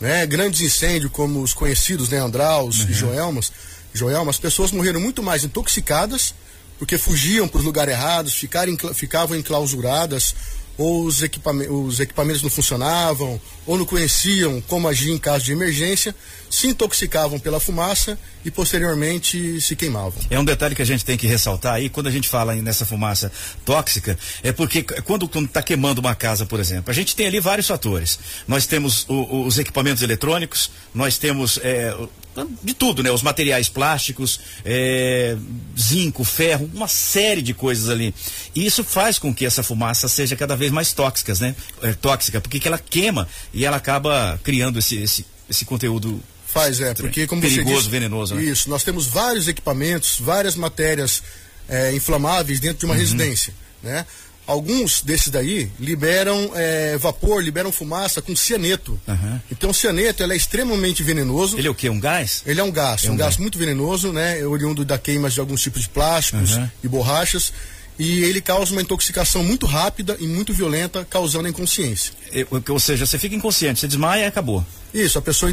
Né? 0.00 0.24
Grandes 0.24 0.60
incêndios 0.60 1.10
como 1.10 1.42
os 1.42 1.52
conhecidos, 1.52 2.10
né, 2.10 2.18
Andraus 2.18 2.80
uhum. 2.80 2.90
e 2.90 2.92
Joelmas, 2.92 3.52
Joelmas, 3.94 4.34
as 4.34 4.40
pessoas 4.40 4.72
morreram 4.72 5.00
muito 5.00 5.22
mais 5.22 5.44
intoxicadas 5.44 6.34
porque 6.78 6.98
fugiam 6.98 7.46
para 7.46 7.58
os 7.58 7.64
lugares 7.64 7.94
errados, 7.94 8.34
ficaram, 8.34 8.76
ficavam 8.94 9.36
enclausuradas, 9.36 10.34
ou 10.76 11.04
os, 11.04 11.22
equipamentos, 11.22 11.72
os 11.72 12.00
equipamentos 12.00 12.42
não 12.42 12.50
funcionavam, 12.50 13.40
ou 13.64 13.78
não 13.78 13.86
conheciam 13.86 14.60
como 14.62 14.88
agir 14.88 15.12
em 15.12 15.18
caso 15.18 15.44
de 15.44 15.52
emergência, 15.52 16.14
se 16.50 16.66
intoxicavam 16.66 17.38
pela 17.38 17.60
fumaça 17.60 18.18
e 18.44 18.50
posteriormente 18.50 19.60
se 19.60 19.76
queimavam. 19.76 20.20
É 20.28 20.38
um 20.38 20.44
detalhe 20.44 20.74
que 20.74 20.82
a 20.82 20.84
gente 20.84 21.04
tem 21.04 21.16
que 21.16 21.26
ressaltar 21.26 21.74
aí, 21.74 21.88
quando 21.88 22.08
a 22.08 22.10
gente 22.10 22.28
fala 22.28 22.54
nessa 22.56 22.84
fumaça 22.84 23.30
tóxica, 23.64 24.18
é 24.42 24.50
porque 24.50 24.82
quando 25.04 25.30
está 25.44 25.62
queimando 25.62 26.00
uma 26.00 26.14
casa, 26.14 26.44
por 26.44 26.58
exemplo, 26.58 26.90
a 26.90 26.94
gente 26.94 27.14
tem 27.14 27.26
ali 27.26 27.38
vários 27.38 27.68
fatores. 27.68 28.18
Nós 28.46 28.66
temos 28.66 29.06
o, 29.08 29.46
os 29.46 29.58
equipamentos 29.58 30.02
eletrônicos, 30.02 30.70
nós 30.92 31.18
temos 31.18 31.58
é, 31.62 31.96
de 32.62 32.74
tudo, 32.74 33.02
né? 33.02 33.10
Os 33.10 33.22
materiais 33.22 33.68
plásticos, 33.68 34.40
é, 34.64 35.36
zinco, 35.78 36.24
ferro, 36.24 36.70
uma 36.74 36.88
série 36.88 37.42
de 37.42 37.54
coisas 37.54 37.88
ali. 37.88 38.14
E 38.54 38.66
isso 38.66 38.82
faz 38.82 39.18
com 39.18 39.34
que 39.34 39.46
essa 39.46 39.62
fumaça 39.62 40.08
seja 40.08 40.34
cada 40.34 40.56
vez 40.56 40.70
mais 40.72 40.92
tóxica, 40.92 41.32
né? 41.40 41.54
É, 41.82 41.92
tóxica, 41.92 42.40
porque 42.40 42.66
ela 42.66 42.78
queima 42.78 43.28
e 43.52 43.64
ela 43.64 43.76
acaba 43.76 44.40
criando 44.42 44.78
esse, 44.78 44.96
esse, 44.96 45.26
esse 45.48 45.64
conteúdo 45.64 46.22
Faz, 46.46 46.80
é, 46.80 46.94
porque 46.94 47.26
como 47.26 47.42
perigoso, 47.42 47.78
disse, 47.78 47.90
venenoso. 47.90 48.34
Né? 48.36 48.44
Isso, 48.44 48.70
nós 48.70 48.84
temos 48.84 49.06
vários 49.06 49.48
equipamentos, 49.48 50.20
várias 50.20 50.54
matérias 50.54 51.20
é, 51.68 51.92
inflamáveis 51.92 52.60
dentro 52.60 52.78
de 52.78 52.84
uma 52.84 52.94
uhum. 52.94 53.00
residência, 53.00 53.52
né? 53.82 54.06
Alguns 54.46 55.00
desses 55.00 55.28
daí 55.28 55.70
liberam 55.80 56.50
é, 56.54 56.98
vapor, 56.98 57.42
liberam 57.42 57.72
fumaça 57.72 58.20
com 58.20 58.36
cianeto. 58.36 59.00
Aham. 59.08 59.40
Então 59.50 59.70
o 59.70 59.74
cianeto 59.74 60.22
é 60.22 60.36
extremamente 60.36 61.02
venenoso. 61.02 61.56
Ele 61.58 61.66
é 61.66 61.70
o 61.70 61.74
quê? 61.74 61.88
Um 61.88 61.98
gás? 61.98 62.42
Ele 62.44 62.60
é 62.60 62.64
um 62.64 62.70
gás, 62.70 63.04
É 63.04 63.10
um, 63.10 63.14
um 63.14 63.16
gás 63.16 63.30
gás. 63.30 63.40
muito 63.40 63.58
venenoso, 63.58 64.12
né? 64.12 64.44
Oriundo 64.44 64.84
da 64.84 64.98
queima 64.98 65.30
de 65.30 65.40
alguns 65.40 65.62
tipos 65.62 65.82
de 65.82 65.88
plásticos 65.88 66.52
Aham. 66.52 66.70
e 66.82 66.88
borrachas. 66.88 67.52
E 67.98 68.24
ele 68.24 68.40
causa 68.40 68.72
uma 68.72 68.82
intoxicação 68.82 69.42
muito 69.44 69.66
rápida 69.66 70.16
e 70.18 70.26
muito 70.26 70.52
violenta, 70.52 71.06
causando 71.08 71.46
inconsciência. 71.48 72.12
É, 72.32 72.44
Ou 72.68 72.80
seja, 72.80 73.06
você 73.06 73.18
fica 73.18 73.36
inconsciente, 73.36 73.78
você 73.80 73.86
desmaia 73.86 74.24
e 74.24 74.26
acabou. 74.26 74.66
Isso, 74.92 75.16
a 75.16 75.22
pessoa 75.22 75.50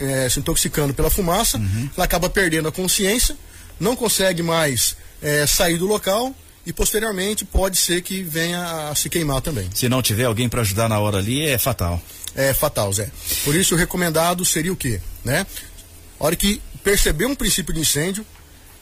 eh, 0.00 0.28
se 0.30 0.38
intoxicando 0.40 0.94
pela 0.94 1.10
fumaça, 1.10 1.58
Uhum. 1.58 1.90
ela 1.94 2.04
acaba 2.04 2.28
perdendo 2.30 2.68
a 2.68 2.72
consciência, 2.72 3.36
não 3.78 3.94
consegue 3.94 4.42
mais 4.42 4.96
eh, 5.22 5.46
sair 5.46 5.76
do 5.76 5.86
local 5.86 6.34
e 6.66 6.72
posteriormente 6.72 7.44
pode 7.44 7.76
ser 7.76 8.02
que 8.02 8.22
venha 8.22 8.88
a 8.90 8.94
se 8.94 9.08
queimar 9.10 9.40
também. 9.40 9.68
Se 9.74 9.88
não 9.88 10.00
tiver 10.02 10.24
alguém 10.24 10.48
para 10.48 10.60
ajudar 10.62 10.88
na 10.88 10.98
hora 10.98 11.18
ali, 11.18 11.44
é 11.46 11.58
fatal. 11.58 12.00
É 12.34 12.52
fatal, 12.54 12.92
Zé. 12.92 13.10
Por 13.44 13.54
isso 13.54 13.74
o 13.74 13.78
recomendado 13.78 14.44
seria 14.44 14.72
o 14.72 14.76
quê? 14.76 15.00
Né? 15.24 15.46
A 16.18 16.24
hora 16.24 16.34
que 16.36 16.60
perceber 16.82 17.26
um 17.26 17.34
princípio 17.34 17.72
de 17.74 17.80
incêndio, 17.80 18.24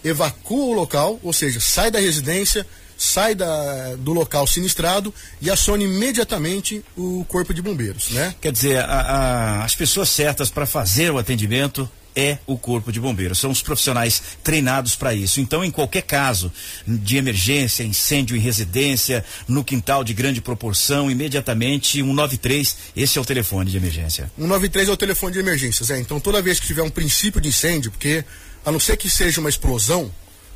evacua 0.04 0.64
o 0.66 0.72
local, 0.72 1.18
ou 1.22 1.32
seja, 1.32 1.60
sai 1.60 1.90
da 1.90 1.98
residência, 2.00 2.66
sai 2.96 3.34
da, 3.34 3.94
do 3.96 4.12
local 4.12 4.46
sinistrado 4.46 5.12
e 5.40 5.50
acione 5.50 5.84
imediatamente 5.84 6.84
o 6.96 7.24
corpo 7.28 7.52
de 7.52 7.60
bombeiros, 7.60 8.10
né? 8.10 8.34
Quer 8.40 8.52
dizer, 8.52 8.78
a- 8.78 8.84
a- 8.84 9.64
as 9.64 9.74
pessoas 9.74 10.08
certas 10.08 10.50
para 10.50 10.66
fazer 10.66 11.10
o 11.10 11.18
atendimento 11.18 11.88
é 12.14 12.38
o 12.46 12.56
corpo 12.56 12.92
de 12.92 13.00
bombeiros. 13.00 13.38
São 13.38 13.50
os 13.50 13.62
profissionais 13.62 14.22
treinados 14.42 14.94
para 14.94 15.14
isso. 15.14 15.40
Então, 15.40 15.64
em 15.64 15.70
qualquer 15.70 16.02
caso 16.02 16.52
de 16.86 17.16
emergência, 17.16 17.82
incêndio 17.82 18.36
em 18.36 18.40
residência, 18.40 19.24
no 19.48 19.64
quintal 19.64 20.04
de 20.04 20.12
grande 20.14 20.40
proporção, 20.40 21.10
imediatamente 21.10 21.98
193, 21.98 22.76
esse 22.96 23.18
é 23.18 23.20
o 23.20 23.24
telefone 23.24 23.70
de 23.70 23.76
emergência. 23.76 24.30
193 24.36 24.88
é 24.88 24.92
o 24.92 24.96
telefone 24.96 25.32
de 25.32 25.38
emergências, 25.38 25.90
é. 25.90 25.98
Então 25.98 26.20
toda 26.20 26.42
vez 26.42 26.60
que 26.60 26.66
tiver 26.66 26.82
um 26.82 26.90
princípio 26.90 27.40
de 27.40 27.48
incêndio, 27.48 27.90
porque 27.90 28.24
a 28.64 28.70
não 28.70 28.80
ser 28.80 28.96
que 28.96 29.08
seja 29.08 29.40
uma 29.40 29.48
explosão, 29.48 30.10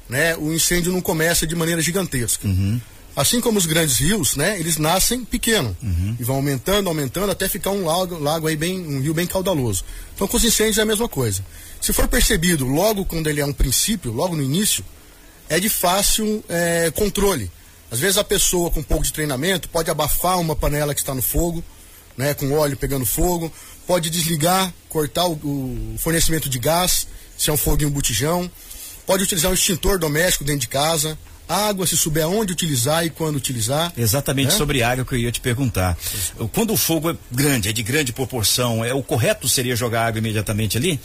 né, 0.09 0.37
o 0.37 0.53
incêndio 0.53 0.93
não 0.93 1.01
começa 1.01 1.47
de 1.47 1.55
maneira 1.57 1.81
gigantesca. 1.81 2.47
Assim 3.17 3.41
como 3.41 3.59
os 3.59 3.65
grandes 3.65 3.97
rios, 3.97 4.37
né, 4.37 4.61
eles 4.61 4.77
nascem 4.77 5.25
pequeno 5.25 5.75
e 6.21 6.23
vão 6.23 6.37
aumentando, 6.37 6.89
aumentando 6.89 7.33
até 7.33 7.49
ficar 7.49 7.71
um 7.71 7.87
lago, 7.87 8.19
lago 8.19 8.47
aí 8.47 8.57
bem, 8.57 8.79
um 8.79 9.01
rio 9.01 9.15
bem 9.15 9.27
caudaloso. 9.27 9.83
Então 10.15 10.29
com 10.29 10.37
os 10.37 10.45
incêndios 10.45 10.77
é 10.77 10.83
a 10.83 10.85
mesma 10.85 11.09
coisa. 11.09 11.43
Se 11.81 11.95
for 11.95 12.07
percebido 12.09 12.67
logo 12.67 13.07
quando 13.07 13.29
ele 13.29 13.41
é 13.41 13.47
um 13.47 13.55
princípio, 13.55 14.13
logo 14.13 14.37
no 14.37 14.43
início, 14.43 14.85
é 15.49 15.59
de 15.59 15.71
fácil 15.71 16.45
eh, 16.47 16.93
controle. 16.95 17.51
Às 17.91 18.01
vezes 18.01 18.19
a 18.19 18.25
pessoa 18.25 18.71
com 18.71 18.81
um 18.81 18.83
pouco 18.83 19.05
de 19.05 19.13
treinamento 19.13 19.69
pode 19.71 19.91
abafar 19.91 20.39
uma 20.39 20.55
panela 20.55 20.95
que 20.95 21.01
está 21.01 21.15
no 21.15 21.23
fogo, 21.23 21.65
né, 22.19 22.35
com 22.35 22.53
óleo 22.53 22.77
pegando 22.77 23.07
fogo, 23.07 23.51
pode 23.87 24.11
desligar, 24.11 24.73
cortar 24.91 25.27
o, 25.27 25.33
o 25.33 25.97
fornecimento 25.99 26.51
de 26.51 26.59
gás, 26.59 27.07
se 27.39 27.49
é 27.49 27.53
um 27.53 27.57
fogo 27.57 27.83
em 27.83 27.87
um 27.87 27.91
botijão, 27.91 28.51
pode 29.07 29.23
utilizar 29.23 29.51
um 29.51 29.55
extintor 29.55 29.99
doméstico 29.99 30.45
dentro 30.45 30.61
de 30.61 30.69
casa, 30.69 31.17
água 31.49 31.87
se 31.87 31.97
souber 31.97 32.25
aonde 32.25 32.53
utilizar 32.53 33.05
e 33.05 33.11
quando 33.11 33.37
utilizar. 33.37 33.93
Exatamente 33.97 34.53
né? 34.53 34.57
sobre 34.57 34.83
água 34.83 35.05
que 35.05 35.15
eu 35.15 35.19
ia 35.19 35.33
te 35.33 35.41
perguntar. 35.41 35.97
Quando 36.53 36.73
o 36.73 36.77
fogo 36.77 37.11
é 37.11 37.17
grande, 37.31 37.69
é 37.69 37.73
de 37.73 37.83
grande 37.83 38.13
proporção, 38.13 38.85
é 38.85 38.93
o 38.93 39.03
correto 39.03 39.49
seria 39.49 39.77
jogar 39.77 40.07
água 40.07 40.19
imediatamente 40.19 40.77
ali? 40.77 41.01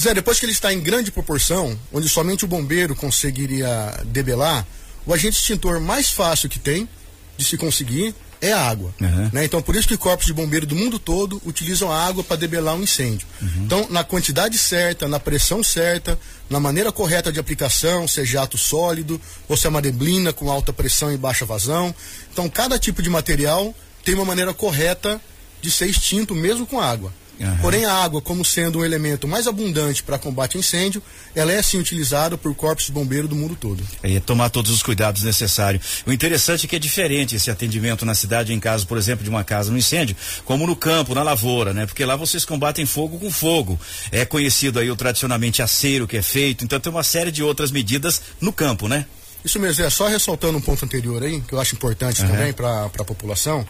Zé, 0.00 0.12
depois 0.12 0.38
que 0.38 0.46
ele 0.46 0.52
está 0.52 0.72
em 0.72 0.80
grande 0.80 1.10
proporção, 1.10 1.78
onde 1.92 2.08
somente 2.08 2.44
o 2.44 2.48
bombeiro 2.48 2.94
conseguiria 2.94 4.02
debelar, 4.06 4.66
o 5.06 5.12
agente 5.12 5.36
extintor 5.36 5.80
mais 5.80 6.10
fácil 6.10 6.48
que 6.48 6.58
tem 6.58 6.88
de 7.36 7.44
se 7.44 7.56
conseguir 7.56 8.14
é 8.44 8.52
a 8.52 8.60
água. 8.60 8.94
Uhum. 9.00 9.30
né? 9.32 9.44
Então, 9.44 9.62
por 9.62 9.74
isso 9.74 9.88
que 9.88 9.96
corpos 9.96 10.26
de 10.26 10.32
bombeiro 10.32 10.66
do 10.66 10.76
mundo 10.76 10.98
todo 10.98 11.40
utilizam 11.44 11.90
a 11.90 12.06
água 12.06 12.22
para 12.22 12.36
debelar 12.36 12.74
um 12.74 12.82
incêndio. 12.82 13.26
Então, 13.64 13.86
na 13.90 14.04
quantidade 14.04 14.58
certa, 14.58 15.08
na 15.08 15.18
pressão 15.18 15.62
certa, 15.62 16.18
na 16.50 16.60
maneira 16.60 16.92
correta 16.92 17.32
de 17.32 17.40
aplicação, 17.40 18.06
se 18.06 18.20
é 18.20 18.24
jato 18.24 18.58
sólido 18.58 19.20
ou 19.48 19.56
se 19.56 19.66
é 19.66 19.70
uma 19.70 19.80
neblina 19.80 20.32
com 20.32 20.50
alta 20.50 20.72
pressão 20.72 21.12
e 21.12 21.16
baixa 21.16 21.44
vazão. 21.44 21.94
Então, 22.32 22.48
cada 22.48 22.78
tipo 22.78 23.02
de 23.02 23.08
material 23.08 23.74
tem 24.04 24.14
uma 24.14 24.24
maneira 24.24 24.52
correta 24.52 25.20
de 25.62 25.70
ser 25.70 25.86
extinto 25.86 26.34
mesmo 26.34 26.66
com 26.66 26.80
água. 26.80 27.12
Uhum. 27.40 27.56
Porém, 27.58 27.84
a 27.84 27.92
água, 27.92 28.20
como 28.22 28.44
sendo 28.44 28.78
um 28.78 28.84
elemento 28.84 29.26
mais 29.26 29.46
abundante 29.46 30.02
para 30.02 30.18
combate 30.18 30.56
a 30.56 30.60
incêndio, 30.60 31.02
ela 31.34 31.52
é 31.52 31.60
sim 31.62 31.78
utilizada 31.78 32.38
por 32.38 32.54
corpos 32.54 32.86
de 32.86 32.92
bombeiro 32.92 33.26
do 33.26 33.34
mundo 33.34 33.56
todo. 33.60 33.82
É 34.02 34.20
tomar 34.20 34.50
todos 34.50 34.70
os 34.70 34.82
cuidados 34.82 35.22
necessários. 35.24 36.04
O 36.06 36.12
interessante 36.12 36.66
é 36.66 36.68
que 36.68 36.76
é 36.76 36.78
diferente 36.78 37.34
esse 37.34 37.50
atendimento 37.50 38.06
na 38.06 38.14
cidade, 38.14 38.52
em 38.52 38.60
caso, 38.60 38.86
por 38.86 38.96
exemplo, 38.96 39.24
de 39.24 39.30
uma 39.30 39.42
casa 39.42 39.70
no 39.72 39.78
incêndio, 39.78 40.16
como 40.44 40.66
no 40.66 40.76
campo, 40.76 41.14
na 41.14 41.22
lavoura, 41.22 41.74
né? 41.74 41.86
Porque 41.86 42.04
lá 42.04 42.14
vocês 42.14 42.44
combatem 42.44 42.86
fogo 42.86 43.18
com 43.18 43.30
fogo. 43.30 43.78
É 44.12 44.24
conhecido 44.24 44.78
aí 44.78 44.90
o 44.90 44.96
tradicionalmente 44.96 45.60
aceiro 45.60 46.06
que 46.06 46.16
é 46.16 46.22
feito, 46.22 46.64
então 46.64 46.78
tem 46.78 46.92
uma 46.92 47.02
série 47.02 47.32
de 47.32 47.42
outras 47.42 47.70
medidas 47.70 48.22
no 48.40 48.52
campo, 48.52 48.86
né? 48.86 49.06
Isso 49.44 49.58
mesmo, 49.60 49.84
é 49.84 49.90
só 49.90 50.06
ressaltando 50.08 50.56
um 50.56 50.60
ponto 50.60 50.84
anterior 50.84 51.22
aí, 51.22 51.40
que 51.40 51.52
eu 51.52 51.60
acho 51.60 51.74
importante 51.74 52.22
Uhum. 52.22 52.28
também 52.28 52.52
para 52.52 52.84
a 52.84 53.04
população. 53.04 53.66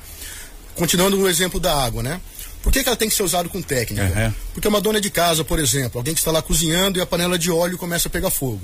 Continuando 0.77 1.17
no 1.17 1.29
exemplo 1.29 1.59
da 1.59 1.75
água, 1.85 2.03
né? 2.03 2.21
Por 2.65 2.73
que, 2.73 2.83
que 2.83 2.89
ela 2.89 2.97
tem 2.97 3.11
que 3.11 3.15
ser 3.15 3.23
usada 3.23 3.47
com 3.47 3.61
técnica? 3.61 4.05
Uhum. 4.05 4.35
Porque 4.55 4.67
uma 4.67 4.81
dona 4.81 4.99
de 4.99 5.11
casa, 5.11 5.45
por 5.45 5.59
exemplo, 5.59 5.99
alguém 5.99 6.15
que 6.15 6.21
está 6.21 6.33
lá 6.33 6.41
cozinhando 6.41 6.99
e 6.99 7.03
a 7.03 7.07
panela 7.07 7.39
de 7.39 7.51
óleo 7.51 7.77
começa 7.77 8.09
a 8.09 8.11
pegar 8.11 8.31
fogo. 8.31 8.63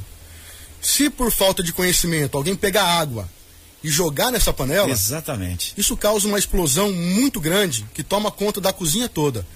Se 0.81 1.11
por 1.11 1.31
falta 1.31 1.63
de 1.63 1.71
conhecimento 1.71 2.39
alguém 2.39 2.57
pegar 2.57 2.83
água 2.85 3.29
e 3.85 3.91
jogar 3.91 4.33
nessa 4.33 4.55
panela, 4.55 4.91
Exatamente. 4.91 5.75
isso 5.77 5.95
causa 5.99 6.27
uma 6.27 6.39
explosão 6.39 6.91
muito 6.91 7.39
grande 7.39 7.87
que 7.93 8.03
toma 8.03 8.31
conta 8.31 8.59
da 8.59 8.73
cozinha 8.73 9.07
toda. 9.07 9.47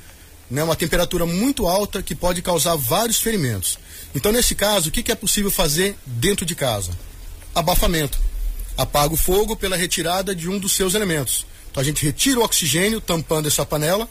Né? 0.50 0.62
Uma 0.62 0.76
temperatura 0.76 1.24
muito 1.24 1.66
alta 1.66 2.02
que 2.02 2.14
pode 2.14 2.42
causar 2.42 2.76
vários 2.76 3.16
ferimentos. 3.16 3.78
Então, 4.14 4.30
nesse 4.30 4.54
caso, 4.54 4.90
o 4.90 4.92
que, 4.92 5.02
que 5.02 5.10
é 5.10 5.14
possível 5.14 5.50
fazer 5.50 5.96
dentro 6.04 6.44
de 6.44 6.54
casa? 6.54 6.92
Abafamento. 7.54 8.18
Apaga 8.76 9.14
o 9.14 9.16
fogo 9.16 9.56
pela 9.56 9.74
retirada 9.74 10.34
de 10.34 10.50
um 10.50 10.58
dos 10.58 10.72
seus 10.72 10.92
elementos. 10.92 11.46
Então, 11.70 11.80
a 11.80 11.84
gente 11.84 12.04
retira 12.04 12.40
o 12.40 12.44
oxigênio 12.44 13.00
tampando 13.00 13.48
essa 13.48 13.64
panela, 13.64 14.06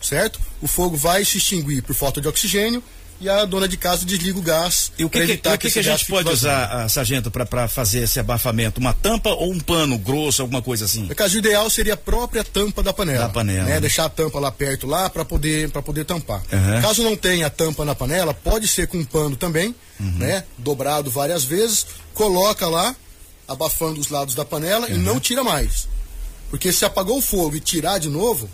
certo? 0.00 0.40
O 0.60 0.66
fogo 0.66 0.96
vai 0.96 1.24
se 1.24 1.38
extinguir 1.38 1.82
por 1.82 1.94
falta 1.94 2.20
de 2.20 2.28
oxigênio 2.28 2.82
e 3.20 3.28
a 3.28 3.44
dona 3.44 3.68
de 3.68 3.76
casa 3.76 4.04
desliga 4.06 4.38
o 4.38 4.42
gás. 4.42 4.92
E 4.98 5.04
o 5.04 5.10
que, 5.10 5.18
que, 5.18 5.48
o 5.48 5.58
que, 5.58 5.66
esse 5.66 5.74
que 5.74 5.78
a 5.80 5.92
gente 5.92 6.06
pode 6.06 6.30
usar, 6.30 6.64
ah, 6.72 6.88
sargento, 6.88 7.30
para 7.30 7.68
fazer 7.68 8.04
esse 8.04 8.18
abafamento? 8.18 8.80
Uma 8.80 8.94
tampa 8.94 9.28
ou 9.28 9.52
um 9.52 9.60
pano 9.60 9.98
grosso, 9.98 10.40
alguma 10.40 10.62
coisa 10.62 10.86
assim? 10.86 11.02
No 11.02 11.14
caso 11.14 11.36
ideal 11.36 11.68
seria 11.68 11.92
a 11.92 11.96
própria 11.98 12.42
tampa 12.42 12.82
da 12.82 12.94
panela. 12.94 13.26
Da 13.26 13.28
panela, 13.28 13.64
Né? 13.64 13.74
né? 13.74 13.80
Deixar 13.80 14.06
a 14.06 14.08
tampa 14.08 14.40
lá 14.40 14.50
perto 14.50 14.86
lá 14.86 15.10
para 15.10 15.22
poder 15.22 15.68
para 15.70 15.82
poder 15.82 16.06
tampar. 16.06 16.40
Uhum. 16.50 16.80
Caso 16.80 17.02
não 17.02 17.14
tenha 17.14 17.46
a 17.48 17.50
tampa 17.50 17.84
na 17.84 17.94
panela, 17.94 18.32
pode 18.32 18.66
ser 18.66 18.86
com 18.86 18.96
um 18.96 19.04
pano 19.04 19.36
também, 19.36 19.74
Uhum. 20.00 20.12
né? 20.16 20.44
Dobrado 20.56 21.10
várias 21.10 21.44
vezes, 21.44 21.84
coloca 22.14 22.66
lá, 22.68 22.96
abafando 23.46 24.00
os 24.00 24.08
lados 24.08 24.34
da 24.34 24.46
panela 24.46 24.88
e 24.88 24.94
Uhum. 24.94 24.98
não 25.02 25.20
tira 25.20 25.44
mais. 25.44 25.86
Porque 26.48 26.72
se 26.72 26.86
apagou 26.86 27.18
o 27.18 27.22
fogo 27.22 27.54
e 27.56 27.60
tirar 27.60 27.98
de 27.98 28.08
novo, 28.08 28.48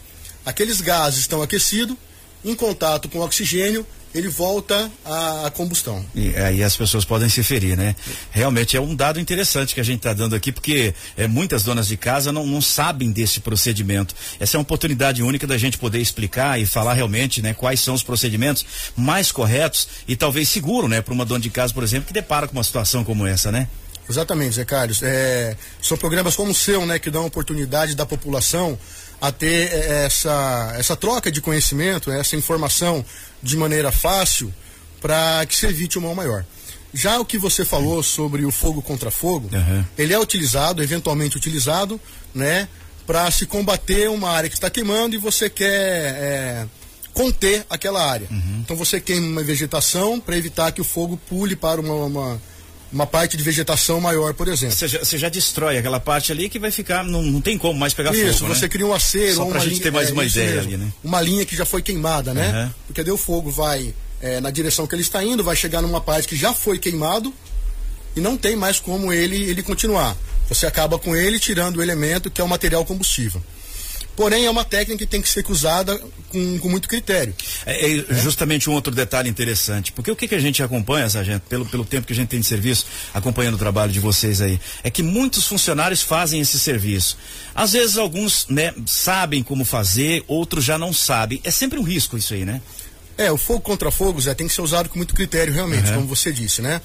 aqueles 0.47 0.81
gases 0.81 1.21
estão 1.21 1.43
aquecidos, 1.43 1.97
em 2.45 2.55
contato 2.55 3.09
com 3.09 3.19
o 3.19 3.23
oxigênio, 3.25 3.85
ele 4.15 4.29
volta 4.29 4.91
à 5.05 5.51
combustão. 5.55 6.05
E 6.15 6.35
aí 6.37 6.63
as 6.63 6.75
pessoas 6.75 7.05
podem 7.05 7.29
se 7.29 7.43
ferir, 7.43 7.77
né? 7.77 7.95
Realmente 8.31 8.77
é 8.77 8.81
um 8.81 8.95
dado 8.95 9.21
interessante 9.21 9.75
que 9.75 9.81
a 9.81 9.85
gente 9.85 9.99
está 9.99 10.15
dando 10.15 10.35
aqui, 10.35 10.51
porque 10.51 10.95
é, 11.17 11.27
muitas 11.27 11.65
donas 11.65 11.89
de 11.89 11.97
casa 11.97 12.33
não, 12.33 12.47
não 12.47 12.63
sabem 12.63 13.11
desse 13.11 13.41
procedimento. 13.41 14.15
Essa 14.41 14.57
é 14.57 14.59
uma 14.59 14.63
oportunidade 14.63 15.23
única 15.23 15.47
da 15.47 15.59
gente 15.59 15.77
poder 15.77 16.01
explicar 16.01 16.59
e 16.59 16.65
falar 16.65 16.95
realmente, 16.95 17.43
né, 17.43 17.53
quais 17.53 17.81
são 17.81 17.95
os 17.95 18.03
procedimentos 18.03 18.65
mais 18.97 19.31
corretos 19.31 19.89
e 20.09 20.17
talvez 20.17 20.49
seguro, 20.49 20.89
né, 20.89 21.03
para 21.03 21.13
uma 21.13 21.25
dona 21.27 21.41
de 21.41 21.51
casa, 21.51 21.75
por 21.75 21.83
exemplo, 21.83 22.07
que 22.07 22.15
depara 22.15 22.47
com 22.47 22.55
uma 22.55 22.65
situação 22.65 23.05
como 23.05 23.27
essa, 23.27 23.53
né? 23.53 23.69
Exatamente, 24.09 24.55
Zé 24.55 24.65
Carlos. 24.65 25.03
É, 25.03 25.57
são 25.83 25.99
programas 25.99 26.37
como 26.37 26.53
o 26.53 26.55
seu, 26.55 26.87
né, 26.87 26.99
que 26.99 27.11
dão 27.11 27.25
a 27.25 27.27
oportunidade 27.27 27.95
da 27.95 28.07
população 28.07 28.79
a 29.21 29.33
ter 29.33 29.73
é, 29.73 30.05
essa, 30.07 30.75
essa 30.79 30.97
troca 30.97 31.31
de 31.31 31.41
conhecimento, 31.41 32.11
essa 32.11 32.37
informação 32.37 33.05
de 33.43 33.57
maneira 33.57 33.91
fácil 33.93 34.53
para 35.01 35.45
que 35.47 35.57
se 35.57 35.67
evite 35.67 35.99
um 35.99 36.03
mal 36.03 36.15
maior. 36.15 36.45
Já 36.93 37.19
o 37.19 37.25
que 37.25 37.37
você 37.39 37.65
falou 37.65 38.03
sobre 38.03 38.45
o 38.45 38.51
fogo 38.51 38.81
contra 38.81 39.11
fogo, 39.11 39.51
Uhum. 39.53 39.85
ele 39.99 40.15
é 40.15 40.19
utilizado, 40.19 40.83
eventualmente 40.83 41.37
utilizado, 41.37 42.01
né, 42.35 42.69
para 43.07 43.31
se 43.31 43.47
combater 43.47 44.09
uma 44.11 44.31
área 44.31 44.49
que 44.49 44.57
está 44.57 44.69
queimando 44.71 45.15
e 45.15 45.19
você 45.19 45.49
quer 45.49 45.69
é, 45.71 46.67
conter 47.13 47.65
aquela 47.71 48.05
área. 48.05 48.27
Então 48.61 48.77
você 48.77 49.01
queima 49.01 49.27
uma 49.27 49.43
vegetação 49.43 50.19
para 50.21 50.37
evitar 50.37 50.73
que 50.73 50.81
o 50.81 50.85
fogo 50.85 51.17
pule 51.29 51.55
para 51.55 51.81
uma, 51.81 51.95
uma, 51.95 52.43
uma 52.93 53.07
parte 53.07 53.37
de 53.37 53.43
vegetação 53.43 54.01
maior, 54.01 54.33
por 54.35 54.49
exemplo. 54.49 54.75
Você 54.75 54.89
já, 54.89 54.99
você 55.01 55.19
já 55.19 55.29
destrói 55.29 55.79
aquela 55.79 55.99
parte 56.01 56.33
ali 56.33 56.49
que 56.49 56.59
vai 56.59 56.71
ficar, 56.71 57.05
não, 57.05 57.23
não 57.23 57.41
tem 57.41 57.59
como 57.59 57.79
mais 57.79 57.93
pegar 57.93 58.15
Isso, 58.15 58.41
fogo, 58.41 58.55
você 58.55 58.63
né? 58.63 58.69
cria 58.69 58.87
um 58.87 58.93
acero, 58.93 59.35
Só 59.35 59.45
pra 59.45 59.55
uma 59.55 59.61
gente 59.61 59.71
linha, 59.71 59.83
ter 59.83 59.91
mais 59.93 60.09
é, 60.09 60.13
uma 60.13 60.25
isso 60.25 60.39
ideia 60.39 60.55
mesmo, 60.57 60.69
ali, 60.75 60.77
né? 60.85 60.93
Uma 61.03 61.21
linha 61.21 61.45
que 61.45 61.57
já 61.57 61.65
foi 61.65 61.83
queimada, 61.83 62.33
né? 62.33 62.49
Aham. 62.49 62.75
Porque 62.87 63.03
daí 63.03 63.13
o 63.13 63.17
fogo 63.17 63.51
vai 63.51 63.95
é, 64.21 64.41
na 64.41 64.51
direção 64.51 64.87
que 64.87 64.95
ele 64.95 65.03
está 65.03 65.23
indo, 65.23 65.43
vai 65.43 65.57
chegar 65.57 65.83
numa 65.83 66.01
parte 66.01 66.29
que 66.29 66.37
já 66.37 66.53
foi 66.53 66.79
queimado 66.79 67.33
e 68.15 68.21
não 68.21 68.37
tem 68.37 68.57
mais 68.57 68.81
como 68.81 69.13
ele, 69.13 69.37
ele 69.45 69.63
continuar. 69.63 70.17
você 70.49 70.67
acaba 70.67 70.99
com 70.99 71.15
ele 71.15 71.39
tirando 71.39 71.77
o 71.77 71.83
elemento 71.83 72.31
que 72.31 72.41
é 72.41 72.45
o 72.45 72.49
material 72.49 72.85
combustível. 72.85 73.43
Porém, 74.17 74.47
é 74.47 74.51
uma 74.51 74.65
técnica 74.65 74.99
que 74.99 75.07
tem 75.07 75.21
que 75.21 75.29
ser 75.29 75.45
usada 75.49 76.01
com, 76.31 76.59
com 76.59 76.69
muito 76.69 76.89
critério. 76.89 77.35
É, 77.67 77.99
é, 77.99 78.05
justamente 78.23 78.69
um 78.71 78.73
outro 78.73 78.95
detalhe 78.95 79.29
interessante, 79.29 79.93
porque 79.93 80.11
o 80.11 80.17
que, 80.17 80.27
que 80.27 80.35
a 80.35 80.41
gente 80.41 80.63
acompanha, 80.63 81.09
Sargento, 81.09 81.43
pelo, 81.49 81.67
pelo 81.67 81.85
tempo 81.85 82.07
que 82.07 82.13
a 82.13 82.17
gente 82.17 82.29
tem 82.29 82.41
de 82.41 82.47
serviço, 82.47 82.87
acompanhando 83.13 83.55
o 83.55 83.59
trabalho 83.59 83.93
de 83.93 84.01
vocês 84.01 84.41
aí, 84.41 84.59
é 84.83 84.91
que 84.91 85.03
muitos 85.03 85.47
funcionários 85.47 86.01
fazem 86.03 86.41
esse 86.41 86.59
serviço. 86.59 87.19
Às 87.55 87.75
vezes 87.75 87.99
alguns 87.99 88.47
né, 88.49 88.75
sabem 88.87 89.43
como 89.43 89.65
fazer, 89.65 90.25
outros 90.27 90.65
já 90.65 90.79
não 90.79 90.93
sabem. 90.93 91.41
É 91.45 91.51
sempre 91.51 91.79
um 91.79 91.83
risco 91.83 92.17
isso 92.17 92.33
aí, 92.33 92.45
né? 92.45 92.63
É, 93.19 93.31
o 93.33 93.37
fogo 93.37 93.61
contra 93.61 93.91
fogo, 93.91 94.21
Zé, 94.21 94.35
tem 94.35 94.47
que 94.47 94.53
ser 94.53 94.61
usado 94.61 94.89
com 94.89 94.97
muito 94.97 95.15
critério, 95.15 95.53
realmente, 95.53 95.89
uhum. 95.89 95.97
como 95.97 96.07
você 96.07 96.31
disse, 96.33 96.61
né? 96.61 96.81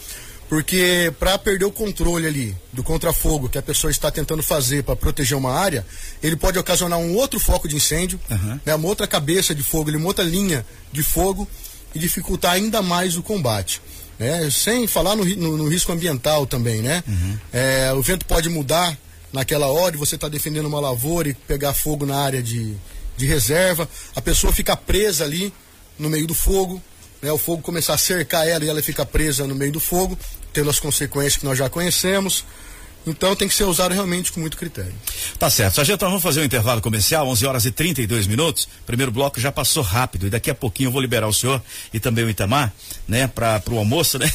Porque 0.52 1.14
para 1.18 1.38
perder 1.38 1.64
o 1.64 1.72
controle 1.72 2.28
ali 2.28 2.54
do 2.74 2.84
contrafogo 2.84 3.48
que 3.48 3.58
a 3.58 3.62
pessoa 3.62 3.90
está 3.90 4.12
tentando 4.12 4.44
fazer 4.44 4.84
para 4.84 4.98
proteger 4.98 5.38
uma 5.38 5.54
área, 5.54 5.86
ele 6.22 6.36
pode 6.36 6.60
ocasionar 6.60 7.00
um 7.00 7.16
outro 7.16 7.40
foco 7.40 7.70
de 7.70 7.78
incêndio, 7.78 8.20
uhum. 8.30 8.60
né, 8.66 8.76
uma 8.76 8.86
outra 8.86 9.08
cabeça 9.08 9.56
de 9.56 9.64
fogo, 9.64 9.90
uma 9.92 10.08
outra 10.08 10.26
linha 10.26 10.66
de 10.92 11.02
fogo 11.02 11.48
e 11.96 12.00
dificultar 12.00 12.52
ainda 12.52 12.82
mais 12.82 13.16
o 13.16 13.24
combate. 13.24 13.82
Né? 14.20 14.50
Sem 14.52 14.88
falar 14.88 15.16
no, 15.16 15.24
no, 15.24 15.56
no 15.56 15.70
risco 15.70 15.94
ambiental 15.94 16.46
também, 16.46 16.82
né? 16.82 17.02
Uhum. 17.08 17.38
É, 17.54 17.94
o 17.94 18.02
vento 18.02 18.26
pode 18.26 18.50
mudar 18.50 18.98
naquela 19.32 19.68
hora 19.68 19.96
você 19.96 20.16
está 20.16 20.28
defendendo 20.28 20.66
uma 20.66 20.82
lavoura 20.82 21.30
e 21.30 21.34
pegar 21.34 21.74
fogo 21.74 22.06
na 22.06 22.18
área 22.18 22.44
de, 22.44 22.76
de 23.16 23.26
reserva, 23.26 23.88
a 24.14 24.22
pessoa 24.22 24.52
fica 24.52 24.76
presa 24.76 25.24
ali 25.24 25.54
no 25.98 26.10
meio 26.10 26.28
do 26.28 26.36
fogo, 26.36 26.82
né, 27.22 27.32
o 27.32 27.38
fogo 27.38 27.62
começar 27.62 27.94
a 27.94 27.98
cercar 27.98 28.46
ela 28.46 28.66
e 28.66 28.70
ela 28.70 28.82
fica 28.82 29.06
presa 29.06 29.48
no 29.48 29.56
meio 29.56 29.72
do 29.72 29.80
fogo, 29.80 30.18
tendo 30.54 30.70
as 30.70 30.80
consequências 30.80 31.38
que 31.38 31.46
nós 31.46 31.58
já 31.58 31.70
conhecemos. 31.70 32.46
Então 33.06 33.36
tem 33.36 33.48
que 33.48 33.54
ser 33.54 33.64
usado 33.64 33.94
realmente 33.94 34.32
com 34.32 34.40
muito 34.40 34.56
critério. 34.56 34.94
Tá 35.40 35.50
certo. 35.50 35.76
Sargento, 35.76 36.06
vamos 36.06 36.22
fazer 36.22 36.42
um 36.42 36.44
intervalo 36.44 36.82
comercial, 36.82 37.28
11 37.28 37.46
horas 37.46 37.66
e 37.66 37.72
32 37.72 38.28
minutos. 38.28 38.68
Primeiro 38.86 39.12
bloco 39.12 39.40
já 39.40 39.52
passou 39.52 39.82
rápido 39.82 40.28
e 40.28 40.30
daqui 40.30 40.52
a 40.52 40.56
pouquinho 40.56 40.88
eu 40.88 40.92
vou 40.92 41.02
liberar 41.02 41.28
o 41.28 41.34
senhor 41.34 41.62
e 41.92 42.00
também 42.00 42.24
o 42.24 42.30
Itamar, 42.30 42.72
né, 43.08 43.28
para 43.28 43.62
o 43.72 43.78
almoço, 43.78 44.20
né? 44.20 44.32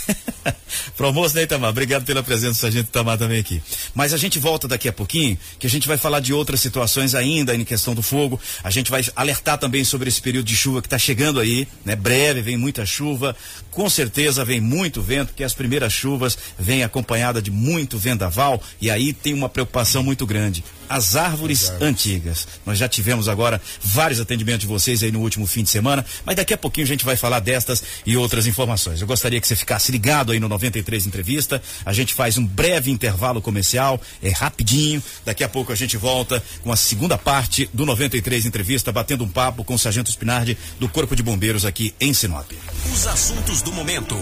pro 0.97 1.07
almoço, 1.07 1.37
né, 1.37 1.43
Itamar? 1.43 1.71
Obrigado 1.71 2.05
pela 2.05 2.23
presença 2.23 2.61
Sargento 2.61 2.89
Itamar 2.89 3.17
também 3.17 3.39
aqui. 3.39 3.63
Mas 3.95 4.13
a 4.13 4.17
gente 4.17 4.39
volta 4.39 4.67
daqui 4.67 4.89
a 4.89 4.93
pouquinho, 4.93 5.39
que 5.59 5.67
a 5.67 5.71
gente 5.71 5.87
vai 5.87 5.97
falar 5.97 6.19
de 6.19 6.33
outras 6.33 6.61
situações 6.61 7.15
ainda 7.15 7.55
em 7.55 7.65
questão 7.65 7.95
do 7.95 8.03
fogo. 8.03 8.41
A 8.65 8.71
gente 8.71 8.91
vai 8.91 9.05
alertar 9.15 9.59
também 9.59 9.85
sobre 9.85 10.09
esse 10.09 10.21
período 10.21 10.47
de 10.47 10.57
chuva 10.57 10.83
que 10.83 10.87
está 10.87 10.99
chegando 10.99 11.39
aí, 11.39 11.69
né? 11.85 11.95
Breve, 11.95 12.43
vem 12.43 12.57
muita 12.57 12.85
chuva. 12.85 13.37
Com 13.71 13.89
certeza 13.89 14.45
vem 14.45 14.61
muito 14.61 15.01
vento, 15.01 15.35
que 15.35 15.45
as 15.45 15.55
primeiras 15.55 15.93
chuvas 15.93 16.37
vêm 16.59 16.83
acompanhada 16.83 17.41
de 17.41 17.51
muito 17.51 17.97
vendaval 17.97 18.56
e 18.81 18.91
aí 18.91 19.13
tem 19.13 19.35
uma 19.35 19.49
preocupação 19.49 20.03
muito 20.03 20.27
grande. 20.27 20.65
As 20.89 21.17
árvores 21.17 21.65
Exato. 21.65 21.85
antigas. 21.85 22.47
Nós 22.65 22.79
já 22.79 22.89
tivemos 22.89 23.29
agora 23.29 23.61
vários 23.83 24.21
atendimentos 24.21 24.61
de 24.61 24.67
vocês 24.67 25.03
aí 25.03 25.11
no 25.11 25.21
último 25.21 25.47
fim 25.47 25.63
de 25.63 25.69
semana, 25.69 26.05
mas 26.25 26.37
daqui 26.37 26.55
a 26.55 26.59
pouquinho 26.59 26.85
a 26.85 26.89
gente 26.89 27.05
vai 27.05 27.17
falar 27.17 27.41
destas 27.41 27.83
e 28.05 28.17
outras 28.17 28.47
informações. 28.47 29.01
Eu 29.01 29.07
gostaria 29.07 29.41
que 29.41 29.49
você 29.49 29.57
ficasse 29.57 29.91
ligado 29.91 30.33
aí 30.33 30.39
no 30.39 30.49
93 30.49 31.07
Entrevista. 31.07 31.61
A 31.85 31.93
gente 31.93 32.15
faz 32.15 32.39
um 32.39 32.47
breve 32.47 32.91
intervalo 32.91 33.43
comercial, 33.43 34.01
é 34.23 34.31
rapidinho. 34.31 35.03
Daqui 35.25 35.43
a 35.43 35.49
pouco 35.49 35.73
a 35.73 35.77
gente 35.77 35.97
volta 35.97 36.43
com 36.63 36.73
a 36.73 36.77
segunda 36.77 37.19
parte 37.19 37.69
do 37.73 37.85
93 37.85 38.47
Entrevista, 38.47 38.93
batendo 38.93 39.25
um 39.25 39.29
papo 39.29 39.65
com 39.65 39.75
o 39.75 39.79
Sargento 39.79 40.11
Spinardi 40.11 40.57
do 40.79 40.89
Corpo 40.89 41.17
de 41.17 41.23
Bombeiros 41.23 41.65
aqui 41.65 41.95
em 42.01 42.15
Sinop. 42.15 42.51
Os 42.93 43.07
assuntos 43.07 43.63
do 43.63 43.73
momento. 43.73 44.17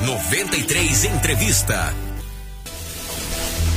93 0.00 1.04
Entrevista. 1.04 2.07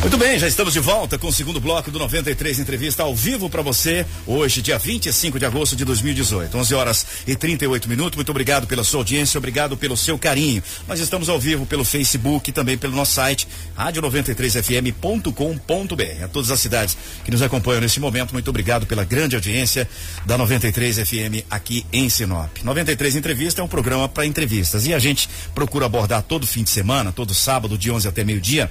Muito 0.01 0.17
bem, 0.17 0.37
já 0.39 0.47
estamos 0.47 0.73
de 0.73 0.79
volta 0.79 1.19
com 1.19 1.27
o 1.27 1.31
segundo 1.31 1.61
bloco 1.61 1.91
do 1.91 1.99
93 1.99 2.57
Entrevista 2.57 3.03
ao 3.03 3.15
vivo 3.15 3.47
para 3.51 3.61
você, 3.61 4.03
hoje, 4.25 4.59
dia 4.59 4.79
25 4.79 5.37
de 5.37 5.45
agosto 5.45 5.75
de 5.75 5.85
2018, 5.85 6.57
11 6.57 6.73
horas 6.73 7.05
e 7.27 7.35
38 7.35 7.87
minutos. 7.87 8.15
Muito 8.15 8.31
obrigado 8.31 8.65
pela 8.65 8.83
sua 8.83 9.01
audiência, 9.01 9.37
obrigado 9.37 9.77
pelo 9.77 9.95
seu 9.95 10.17
carinho. 10.17 10.63
Nós 10.87 10.99
estamos 10.99 11.29
ao 11.29 11.39
vivo 11.39 11.67
pelo 11.67 11.85
Facebook 11.85 12.49
e 12.49 12.53
também 12.53 12.79
pelo 12.79 12.95
nosso 12.95 13.11
site, 13.11 13.47
rádio93fm.com.br. 13.77 16.23
A 16.23 16.27
todas 16.27 16.49
as 16.49 16.59
cidades 16.59 16.97
que 17.23 17.29
nos 17.29 17.43
acompanham 17.43 17.81
nesse 17.81 17.99
momento, 17.99 18.33
muito 18.33 18.49
obrigado 18.49 18.87
pela 18.87 19.03
grande 19.03 19.35
audiência 19.35 19.87
da 20.25 20.35
93 20.35 20.97
FM 20.97 21.45
aqui 21.47 21.85
em 21.93 22.09
Sinop. 22.09 22.49
93 22.63 23.17
Entrevista 23.17 23.61
é 23.61 23.63
um 23.63 23.67
programa 23.67 24.09
para 24.09 24.25
entrevistas 24.25 24.87
e 24.87 24.95
a 24.95 24.99
gente 24.99 25.29
procura 25.53 25.85
abordar 25.85 26.23
todo 26.23 26.47
fim 26.47 26.63
de 26.63 26.71
semana, 26.71 27.11
todo 27.11 27.35
sábado, 27.35 27.77
de 27.77 27.91
11 27.91 28.07
até 28.07 28.23
meio-dia 28.23 28.67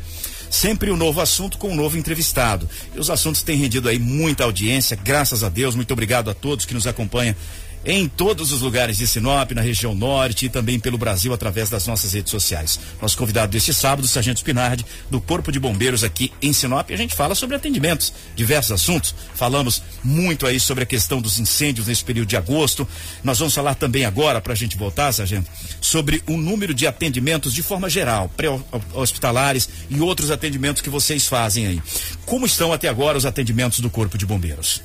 Sempre 0.51 0.91
um 0.91 0.97
novo 0.97 1.21
assunto 1.21 1.57
com 1.57 1.71
um 1.71 1.77
novo 1.77 1.97
entrevistado. 1.97 2.69
E 2.95 2.99
os 2.99 3.09
assuntos 3.09 3.41
têm 3.43 3.57
rendido 3.57 3.89
aí 3.89 4.01
muita 4.01 4.43
audiência, 4.45 4.99
graças 5.03 5.45
a 5.45 5.49
Deus. 5.49 5.77
Muito 5.77 5.93
obrigado 5.93 6.29
a 6.29 6.35
todos 6.35 6.67
que 6.67 6.75
nos 6.75 6.89
acompanham 6.89 7.37
em 7.85 8.09
todos 8.09 8.53
os 8.53 8.61
lugares 8.61 8.99
de 8.99 9.07
Sinop, 9.07 9.53
na 9.53 9.63
região 9.63 9.95
norte 9.95 10.47
e 10.47 10.49
também 10.49 10.79
pelo 10.79 10.99
Brasil 10.99 11.33
através 11.33 11.71
das 11.71 11.87
nossas 11.87 12.13
redes 12.13 12.31
sociais. 12.31 12.79
Nosso 13.01 13.17
convidado 13.17 13.53
deste 13.53 13.73
sábado, 13.73 14.05
o 14.05 14.09
Sargento 14.09 14.39
Spinardi, 14.39 14.85
do 15.11 15.21
Corpo 15.21 15.51
de 15.51 15.59
Bombeiros 15.59 16.05
aqui 16.05 16.33
em 16.43 16.53
Sinop. 16.53 16.91
A 16.91 16.97
gente 16.97 17.15
fala 17.15 17.35
sobre 17.35 17.57
atendimentos, 17.57 18.13
diversos 18.37 18.73
assuntos. 18.73 19.15
Falamos 19.35 19.83
muito 20.05 20.47
aí 20.47 20.61
sobre 20.61 20.85
a 20.85 20.87
questão 20.87 21.21
dos 21.21 21.39
incêndios 21.39 21.87
nesse 21.87 22.05
período 22.05 22.29
de 22.29 22.37
agosto. 22.37 22.87
Nós 23.25 23.39
vamos 23.39 23.55
falar 23.55 23.75
também 23.75 24.05
agora, 24.05 24.41
para 24.41 24.53
a 24.53 24.57
gente 24.57 24.77
voltar, 24.77 25.13
Sargento, 25.13 25.51
sobre 25.81 26.23
o 26.27 26.37
número 26.37 26.75
de 26.75 26.87
atendimentos 26.87 27.55
de 27.55 27.63
forma 27.63 27.89
geral, 27.89 28.29
pré-hospitalares 28.37 29.69
e 29.89 30.01
outros 30.01 30.31
atendimentos 30.31 30.83
que 30.83 30.91
vocês 30.91 31.27
fazem 31.27 31.67
aí. 31.67 31.83
Como 32.27 32.47
estão 32.47 32.73
até 32.73 32.89
agora 32.89 33.17
os 33.17 33.27
atendimentos 33.27 33.81
do 33.81 33.91
Corpo 33.91 34.19
de 34.19 34.27
Bombeiros? 34.27 34.83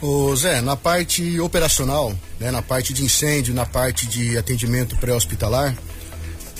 Ô 0.00 0.34
Zé, 0.34 0.62
na 0.62 0.76
parte 0.76 1.38
operacional, 1.40 2.14
né, 2.38 2.50
na 2.50 2.62
parte 2.62 2.94
de 2.94 3.04
incêndio, 3.04 3.54
na 3.54 3.66
parte 3.66 4.06
de 4.06 4.38
atendimento 4.38 4.96
pré-hospitalar, 4.96 5.76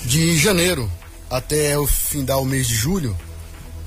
de 0.05 0.37
janeiro 0.37 0.91
até 1.29 1.77
o 1.77 1.87
fim 1.87 2.23
do 2.23 2.45
mês 2.45 2.67
de 2.67 2.75
julho, 2.75 3.17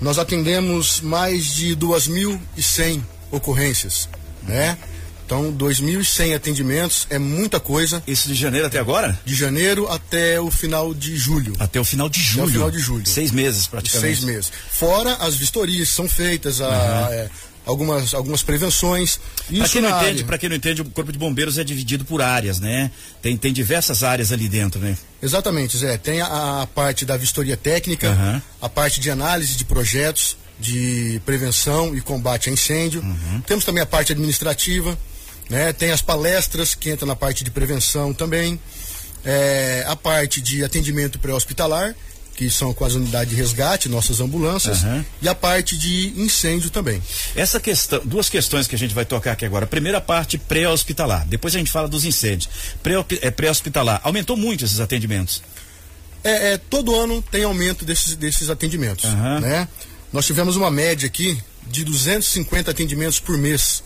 nós 0.00 0.18
atendemos 0.18 1.00
mais 1.00 1.54
de 1.54 1.76
2.100 1.76 3.00
ocorrências, 3.30 4.08
né? 4.42 4.76
Então, 5.24 5.50
2.100 5.52 6.36
atendimentos 6.36 7.06
é 7.08 7.18
muita 7.18 7.58
coisa. 7.58 8.02
Isso 8.06 8.28
de 8.28 8.34
janeiro 8.34 8.66
até 8.66 8.78
agora? 8.78 9.18
De 9.24 9.34
janeiro 9.34 9.90
até 9.90 10.38
o 10.38 10.50
final 10.50 10.92
de 10.92 11.16
julho. 11.16 11.54
Até 11.58 11.80
o 11.80 11.84
final 11.84 12.10
de 12.10 12.20
julho? 12.20 12.42
Até 12.42 12.50
o 12.50 12.52
final 12.52 12.70
de 12.70 12.78
julho. 12.78 13.06
Seis 13.06 13.30
meses, 13.30 13.66
praticamente. 13.66 14.16
Seis 14.16 14.24
meses. 14.24 14.52
Fora 14.70 15.14
as 15.14 15.34
vistorias 15.34 15.88
que 15.88 15.94
são 15.94 16.06
feitas, 16.06 16.60
a, 16.60 16.66
uhum. 16.68 17.12
é, 17.14 17.30
algumas, 17.64 18.14
algumas 18.14 18.42
prevenções. 18.42 19.18
Para 19.46 19.68
quem, 19.68 19.82
não 19.82 20.00
entende, 20.00 20.24
para 20.24 20.38
quem 20.38 20.48
não 20.48 20.56
entende, 20.56 20.82
o 20.82 20.84
Corpo 20.86 21.12
de 21.12 21.18
Bombeiros 21.18 21.58
é 21.58 21.64
dividido 21.64 22.04
por 22.04 22.20
áreas, 22.22 22.60
né? 22.60 22.90
Tem, 23.22 23.36
tem 23.36 23.52
diversas 23.52 24.02
áreas 24.02 24.32
ali 24.32 24.48
dentro, 24.48 24.80
né? 24.80 24.96
Exatamente, 25.22 25.76
Zé. 25.76 25.96
Tem 25.96 26.20
a, 26.20 26.62
a 26.62 26.66
parte 26.66 27.04
da 27.04 27.16
vistoria 27.16 27.56
técnica, 27.56 28.10
uhum. 28.10 28.42
a 28.60 28.68
parte 28.68 29.00
de 29.00 29.10
análise 29.10 29.56
de 29.56 29.64
projetos, 29.64 30.36
de 30.58 31.20
prevenção 31.24 31.96
e 31.96 32.00
combate 32.00 32.48
a 32.48 32.52
incêndio. 32.52 33.00
Uhum. 33.02 33.40
Temos 33.46 33.64
também 33.64 33.82
a 33.82 33.86
parte 33.86 34.12
administrativa, 34.12 34.96
né? 35.48 35.72
Tem 35.72 35.90
as 35.90 36.02
palestras 36.02 36.74
que 36.74 36.90
entram 36.90 37.08
na 37.08 37.16
parte 37.16 37.44
de 37.44 37.50
prevenção 37.50 38.12
também. 38.12 38.60
É, 39.26 39.84
a 39.88 39.96
parte 39.96 40.38
de 40.42 40.62
atendimento 40.62 41.18
pré-hospitalar 41.18 41.96
que 42.34 42.50
são 42.50 42.74
com 42.74 42.84
as 42.84 42.94
unidades 42.94 43.30
de 43.30 43.36
resgate, 43.40 43.88
nossas 43.88 44.20
ambulâncias, 44.20 44.82
uhum. 44.82 45.04
e 45.22 45.28
a 45.28 45.34
parte 45.34 45.78
de 45.78 46.12
incêndio 46.16 46.68
também. 46.70 47.00
Essa 47.36 47.60
questão, 47.60 48.00
duas 48.04 48.28
questões 48.28 48.66
que 48.66 48.74
a 48.74 48.78
gente 48.78 48.94
vai 48.94 49.04
tocar 49.04 49.32
aqui 49.32 49.44
agora. 49.44 49.64
A 49.64 49.68
primeira 49.68 50.00
parte 50.00 50.36
pré-hospitalar, 50.36 51.26
depois 51.26 51.54
a 51.54 51.58
gente 51.58 51.70
fala 51.70 51.88
dos 51.88 52.04
incêndios. 52.04 52.48
É, 53.22 53.30
pré-hospitalar, 53.30 54.00
aumentou 54.02 54.36
muito 54.36 54.64
esses 54.64 54.80
atendimentos? 54.80 55.42
É, 56.24 56.52
é, 56.52 56.58
todo 56.58 56.94
ano 56.94 57.22
tem 57.22 57.44
aumento 57.44 57.84
desses, 57.84 58.14
desses 58.16 58.50
atendimentos, 58.50 59.04
uhum. 59.04 59.40
né? 59.40 59.68
Nós 60.12 60.26
tivemos 60.26 60.56
uma 60.56 60.70
média 60.70 61.06
aqui 61.06 61.38
de 61.66 61.84
250 61.84 62.70
atendimentos 62.70 63.18
por 63.18 63.36
mês 63.36 63.82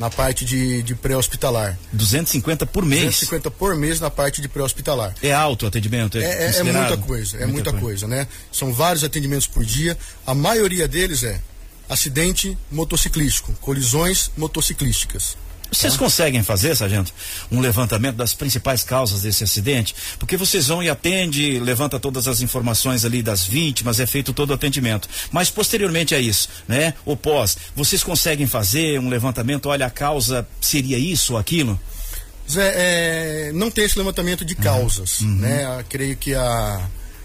na 0.00 0.08
parte 0.08 0.46
de, 0.46 0.82
de 0.82 0.94
pré-hospitalar. 0.94 1.78
250 1.92 2.64
por 2.64 2.86
mês? 2.86 3.02
250 3.02 3.50
por 3.50 3.76
mês 3.76 4.00
na 4.00 4.08
parte 4.08 4.40
de 4.40 4.48
pré-hospitalar. 4.48 5.14
É 5.22 5.30
alto 5.30 5.66
o 5.66 5.68
atendimento? 5.68 6.16
É, 6.16 6.22
é, 6.22 6.56
é 6.56 6.62
muita 6.62 6.96
coisa, 6.96 7.36
é 7.36 7.40
muita, 7.40 7.52
muita 7.52 7.70
coisa. 7.72 8.06
coisa, 8.06 8.08
né? 8.08 8.26
São 8.50 8.72
vários 8.72 9.04
atendimentos 9.04 9.46
por 9.46 9.62
dia. 9.62 9.98
A 10.26 10.34
maioria 10.34 10.88
deles 10.88 11.22
é 11.22 11.38
acidente 11.86 12.56
motociclístico, 12.70 13.52
colisões 13.60 14.30
motociclísticas. 14.38 15.36
Vocês 15.70 15.96
conseguem 15.96 16.42
fazer, 16.42 16.74
sargento, 16.74 17.12
um 17.50 17.60
levantamento 17.60 18.16
das 18.16 18.34
principais 18.34 18.82
causas 18.82 19.22
desse 19.22 19.44
acidente? 19.44 19.94
Porque 20.18 20.36
vocês 20.36 20.66
vão 20.66 20.82
e 20.82 20.90
atende, 20.90 21.58
levanta 21.60 22.00
todas 22.00 22.26
as 22.26 22.40
informações 22.40 23.04
ali 23.04 23.22
das 23.22 23.44
vítimas, 23.44 24.00
é 24.00 24.06
feito 24.06 24.32
todo 24.32 24.50
o 24.50 24.54
atendimento. 24.54 25.08
Mas 25.30 25.48
posteriormente 25.48 26.14
a 26.14 26.18
isso, 26.18 26.48
né? 26.66 26.94
O 27.04 27.16
pós, 27.16 27.56
vocês 27.74 28.02
conseguem 28.02 28.46
fazer 28.46 28.98
um 28.98 29.08
levantamento? 29.08 29.66
Olha, 29.66 29.86
a 29.86 29.90
causa 29.90 30.46
seria 30.60 30.98
isso 30.98 31.34
ou 31.34 31.38
aquilo? 31.38 31.80
Zé, 32.50 32.72
é, 32.74 33.52
não 33.52 33.70
tem 33.70 33.84
esse 33.84 33.96
levantamento 33.96 34.44
de 34.44 34.56
causas, 34.56 35.20
uhum. 35.20 35.36
né? 35.36 35.78
Eu 35.78 35.84
creio 35.88 36.16
que 36.16 36.34
a 36.34 36.80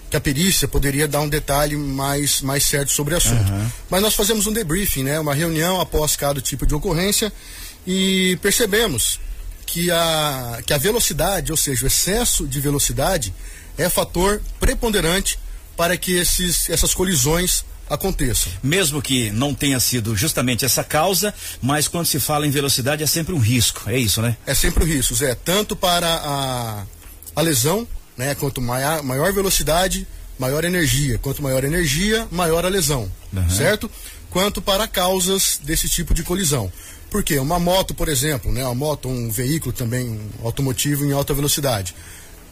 que 0.09 0.15
a 0.15 0.21
perícia 0.21 0.67
poderia 0.67 1.07
dar 1.07 1.21
um 1.21 1.27
detalhe 1.27 1.75
mais, 1.75 2.39
mais 2.41 2.63
certo 2.63 2.91
sobre 2.91 3.15
o 3.15 3.17
assunto. 3.17 3.51
Uhum. 3.51 3.67
Mas 3.89 4.01
nós 4.01 4.13
fazemos 4.13 4.45
um 4.45 4.53
debriefing, 4.53 5.03
né? 5.03 5.19
Uma 5.19 5.33
reunião 5.33 5.81
após 5.81 6.15
cada 6.15 6.39
tipo 6.39 6.65
de 6.65 6.75
ocorrência 6.75 7.33
e 7.85 8.37
percebemos 8.41 9.19
que 9.65 9.91
a, 9.91 10.61
que 10.65 10.73
a 10.73 10.77
velocidade, 10.77 11.51
ou 11.51 11.57
seja, 11.57 11.83
o 11.83 11.87
excesso 11.87 12.47
de 12.47 12.59
velocidade, 12.59 13.33
é 13.77 13.89
fator 13.89 14.41
preponderante 14.59 15.37
para 15.75 15.97
que 15.97 16.13
esses, 16.13 16.69
essas 16.69 16.93
colisões 16.93 17.65
aconteçam. 17.89 18.51
Mesmo 18.63 19.01
que 19.01 19.29
não 19.31 19.53
tenha 19.53 19.79
sido 19.79 20.15
justamente 20.15 20.65
essa 20.65 20.83
causa, 20.83 21.33
mas 21.61 21.87
quando 21.87 22.05
se 22.05 22.19
fala 22.19 22.47
em 22.47 22.49
velocidade 22.51 23.03
é 23.03 23.07
sempre 23.07 23.33
um 23.33 23.39
risco, 23.39 23.83
é 23.87 23.97
isso, 23.97 24.21
né? 24.21 24.37
É 24.45 24.55
sempre 24.55 24.83
um 24.83 24.87
risco, 24.87 25.23
é 25.23 25.35
tanto 25.35 25.75
para 25.75 26.07
a, 26.07 26.83
a 27.35 27.41
lesão, 27.41 27.87
né? 28.17 28.33
Quanto 28.35 28.61
maior, 28.61 29.03
maior 29.03 29.31
velocidade, 29.33 30.07
maior 30.39 30.63
energia. 30.63 31.17
Quanto 31.19 31.43
maior 31.43 31.63
energia, 31.63 32.27
maior 32.31 32.65
a 32.65 32.69
lesão, 32.69 33.11
uhum. 33.31 33.49
certo? 33.49 33.89
Quanto 34.29 34.61
para 34.61 34.87
causas 34.87 35.59
desse 35.63 35.87
tipo 35.87 36.13
de 36.13 36.23
colisão. 36.23 36.71
Porque 37.09 37.37
uma 37.39 37.59
moto, 37.59 37.93
por 37.93 38.09
exemplo, 38.09 38.51
né? 38.51 38.63
Uma 38.63 38.75
moto, 38.75 39.07
um 39.07 39.29
veículo 39.29 39.71
também 39.71 40.09
um 40.09 40.45
automotivo 40.45 41.05
em 41.05 41.11
alta 41.11 41.33
velocidade 41.33 41.95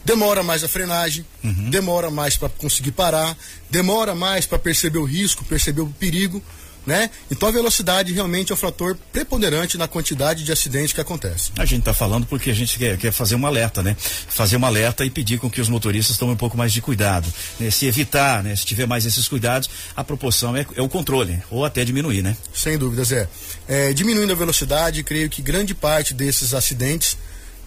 demora 0.05 0.43
mais 0.43 0.63
a 0.63 0.67
frenagem, 0.67 1.25
uhum. 1.43 1.69
demora 1.69 2.11
mais 2.11 2.35
para 2.35 2.49
conseguir 2.49 2.91
parar, 2.91 3.37
demora 3.69 4.13
mais 4.13 4.45
para 4.45 4.59
perceber 4.59 4.99
o 4.99 5.05
risco, 5.05 5.45
perceber 5.45 5.81
o 5.81 5.87
perigo, 5.87 6.41
né? 6.85 7.09
Então 7.31 7.49
a 7.49 7.51
velocidade 7.51 8.13
realmente 8.13 8.51
é 8.51 8.55
um 8.55 8.57
fator 8.57 8.97
preponderante 9.11 9.77
na 9.77 9.87
quantidade 9.87 10.43
de 10.43 10.51
acidentes 10.51 10.93
que 10.93 11.01
acontece. 11.01 11.51
A 11.57 11.65
gente 11.65 11.79
está 11.79 11.93
falando 11.93 12.25
porque 12.25 12.49
a 12.49 12.53
gente 12.53 12.77
quer, 12.77 12.97
quer, 12.97 13.11
fazer 13.11 13.35
um 13.35 13.45
alerta, 13.45 13.81
né? 13.81 13.95
Fazer 13.99 14.57
um 14.57 14.65
alerta 14.65 15.05
e 15.05 15.09
pedir 15.09 15.39
com 15.39 15.49
que 15.49 15.61
os 15.61 15.69
motoristas 15.69 16.17
tomem 16.17 16.33
um 16.33 16.37
pouco 16.37 16.57
mais 16.57 16.73
de 16.73 16.81
cuidado. 16.81 17.31
Né? 17.59 17.69
Se 17.69 17.85
evitar, 17.85 18.43
né? 18.43 18.55
Se 18.55 18.65
tiver 18.65 18.85
mais 18.85 19.05
esses 19.05 19.27
cuidados, 19.27 19.69
a 19.95 20.03
proporção 20.03 20.55
é, 20.55 20.65
é 20.75 20.81
o 20.81 20.89
controle, 20.89 21.41
ou 21.49 21.65
até 21.65 21.85
diminuir, 21.85 22.21
né? 22.21 22.35
Sem 22.53 22.77
dúvidas, 22.77 23.11
é. 23.11 23.27
é. 23.67 23.93
Diminuindo 23.93 24.33
a 24.33 24.35
velocidade, 24.35 25.03
creio 25.03 25.29
que 25.29 25.41
grande 25.41 25.73
parte 25.73 26.13
desses 26.13 26.53
acidentes 26.53 27.17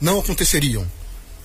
não 0.00 0.18
aconteceriam 0.18 0.86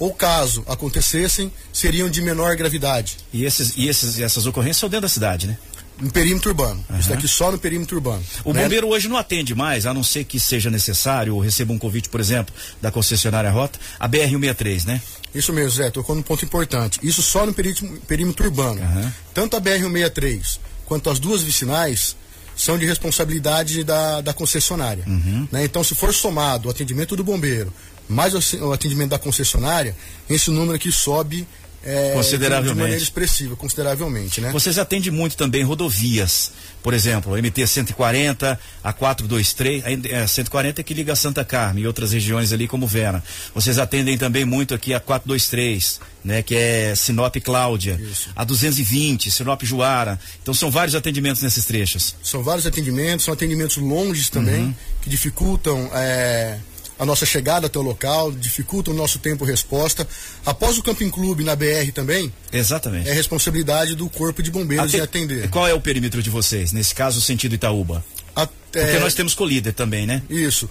ou 0.02 0.12
caso 0.12 0.64
acontecessem, 0.68 1.54
seriam 1.72 2.10
de 2.10 2.24
menor 2.24 2.56
gravidade. 2.56 3.18
E, 3.32 3.46
esses, 3.46 3.74
e 3.78 3.88
esses, 3.88 4.20
essas 4.20 4.48
ocorrências 4.48 4.78
são 4.78 4.90
dentro 4.90 5.04
da 5.04 5.10
cidade, 5.10 5.46
né? 5.46 5.56
No 6.02 6.12
perímetro 6.12 6.50
urbano. 6.50 6.84
Uhum. 6.90 7.00
Isso 7.00 7.10
daqui 7.10 7.28
só 7.28 7.52
no 7.52 7.60
perímetro 7.60 7.96
urbano. 7.96 8.24
O 8.44 8.54
né? 8.54 8.64
bombeiro 8.64 8.88
hoje 8.88 9.08
não 9.08 9.18
atende 9.18 9.54
mais, 9.54 9.86
a 9.86 9.94
não 9.94 10.04
ser 10.04 10.24
que 10.24 10.40
seja 10.40 10.70
necessário, 10.70 11.36
ou 11.36 11.40
receba 11.40 11.72
um 11.72 11.78
convite, 11.78 12.10
por 12.10 12.20
exemplo, 12.20 12.54
da 12.82 12.92
concessionária 12.92 13.52
Rota, 13.52 13.80
a 14.00 14.10
BR-163, 14.10 14.86
né? 14.86 15.02
Isso 15.34 15.54
mesmo, 15.54 15.72
Zé, 15.72 15.90
tocou 15.90 16.16
num 16.16 16.22
ponto 16.22 16.44
importante. 16.44 17.00
Isso 17.04 17.22
só 17.22 17.46
no 17.46 17.54
perímetro, 17.54 17.88
perímetro 18.08 18.46
urbano. 18.46 18.82
Uhum. 18.82 19.12
Tanto 19.34 19.56
a 19.56 19.62
BR-163 19.62 20.60
quanto 20.86 21.10
as 21.10 21.20
duas 21.20 21.42
vicinais 21.42 22.18
são 22.56 22.78
de 22.78 22.86
responsabilidade 22.86 23.84
da, 23.84 24.22
da 24.22 24.34
concessionária. 24.34 25.04
Uhum. 25.08 25.48
Né? 25.52 25.64
Então, 25.64 25.84
se 25.84 25.96
for 25.96 26.14
somado 26.14 26.68
o 26.68 26.72
atendimento 26.72 27.16
do 27.16 27.24
bombeiro, 27.24 27.72
mais 28.10 28.34
o 28.34 28.74
atendimento 28.74 29.12
da 29.12 29.20
concessionária, 29.20 29.96
esse 30.30 30.52
número 30.52 30.76
aqui 30.76 30.92
sobe 30.92 31.48
é, 31.84 32.14
consideravelmente. 32.14 32.76
De, 32.76 32.82
maneira 32.82 33.02
expressiva, 33.02 33.56
consideravelmente, 33.56 34.40
né? 34.40 34.52
Vocês 34.52 34.78
atendem 34.78 35.12
muito 35.12 35.36
também 35.36 35.64
rodovias, 35.64 36.52
por 36.84 36.94
exemplo, 36.94 37.34
MT 37.34 37.66
140, 37.66 38.60
a 38.84 38.94
423, 38.94 40.14
a 40.24 40.28
140 40.28 40.82
é 40.82 40.84
que 40.84 40.94
liga 40.94 41.14
a 41.14 41.16
Santa 41.16 41.44
Carmen 41.44 41.84
e 41.84 41.88
outras 41.88 42.12
regiões 42.12 42.54
ali 42.54 42.68
como 42.68 42.86
Vera. 42.86 43.24
Vocês 43.54 43.80
atendem 43.80 44.18
também 44.18 44.46
muito 44.46 44.74
aqui 44.74 44.94
a 44.94 45.00
423, 45.00 46.00
né, 46.24 46.42
que 46.44 46.56
é 46.56 46.94
Sinop 46.96 47.36
Cláudia, 47.38 48.00
Isso. 48.00 48.30
a 48.36 48.44
220, 48.44 49.32
Sinop 49.32 49.64
Juara. 49.64 50.20
Então 50.42 50.54
são 50.54 50.70
vários 50.70 50.96
atendimentos 50.96 51.42
nesses 51.42 51.66
trechos. 51.66 52.16
São 52.24 52.44
vários 52.44 52.68
atendimentos, 52.68 53.26
são 53.26 53.34
atendimentos 53.34 53.78
longos 53.78 54.30
também, 54.30 54.66
uhum. 54.66 54.76
que 55.02 55.10
dificultam 55.10 55.90
é, 55.94 56.58
a 57.02 57.06
nossa 57.06 57.26
chegada 57.26 57.66
até 57.66 57.80
o 57.80 57.82
local, 57.82 58.32
dificulta 58.32 58.92
o 58.92 58.94
nosso 58.94 59.18
tempo 59.18 59.44
resposta. 59.44 60.08
Após 60.46 60.78
o 60.78 60.84
Camping 60.84 61.10
Clube 61.10 61.44
na 61.44 61.56
BR 61.56 61.92
também. 61.92 62.32
Exatamente. 62.54 63.10
É 63.10 63.12
responsabilidade 63.12 63.96
do 63.96 64.08
Corpo 64.08 64.44
de 64.44 64.52
Bombeiros 64.52 64.94
Até, 64.94 65.04
atender. 65.04 65.50
Qual 65.50 65.68
é 65.68 65.74
o 65.74 65.82
perímetro 65.82 66.22
de 66.22 66.30
vocês, 66.30 66.72
nesse 66.72 66.94
caso, 66.94 67.20
sentido 67.20 67.56
Itaúba? 67.56 68.06
Até... 68.36 68.84
Porque 68.84 69.00
nós 69.00 69.16
temos 69.16 69.34
colíder 69.34 69.74
também, 69.74 70.06
né? 70.06 70.22
Isso. 70.30 70.70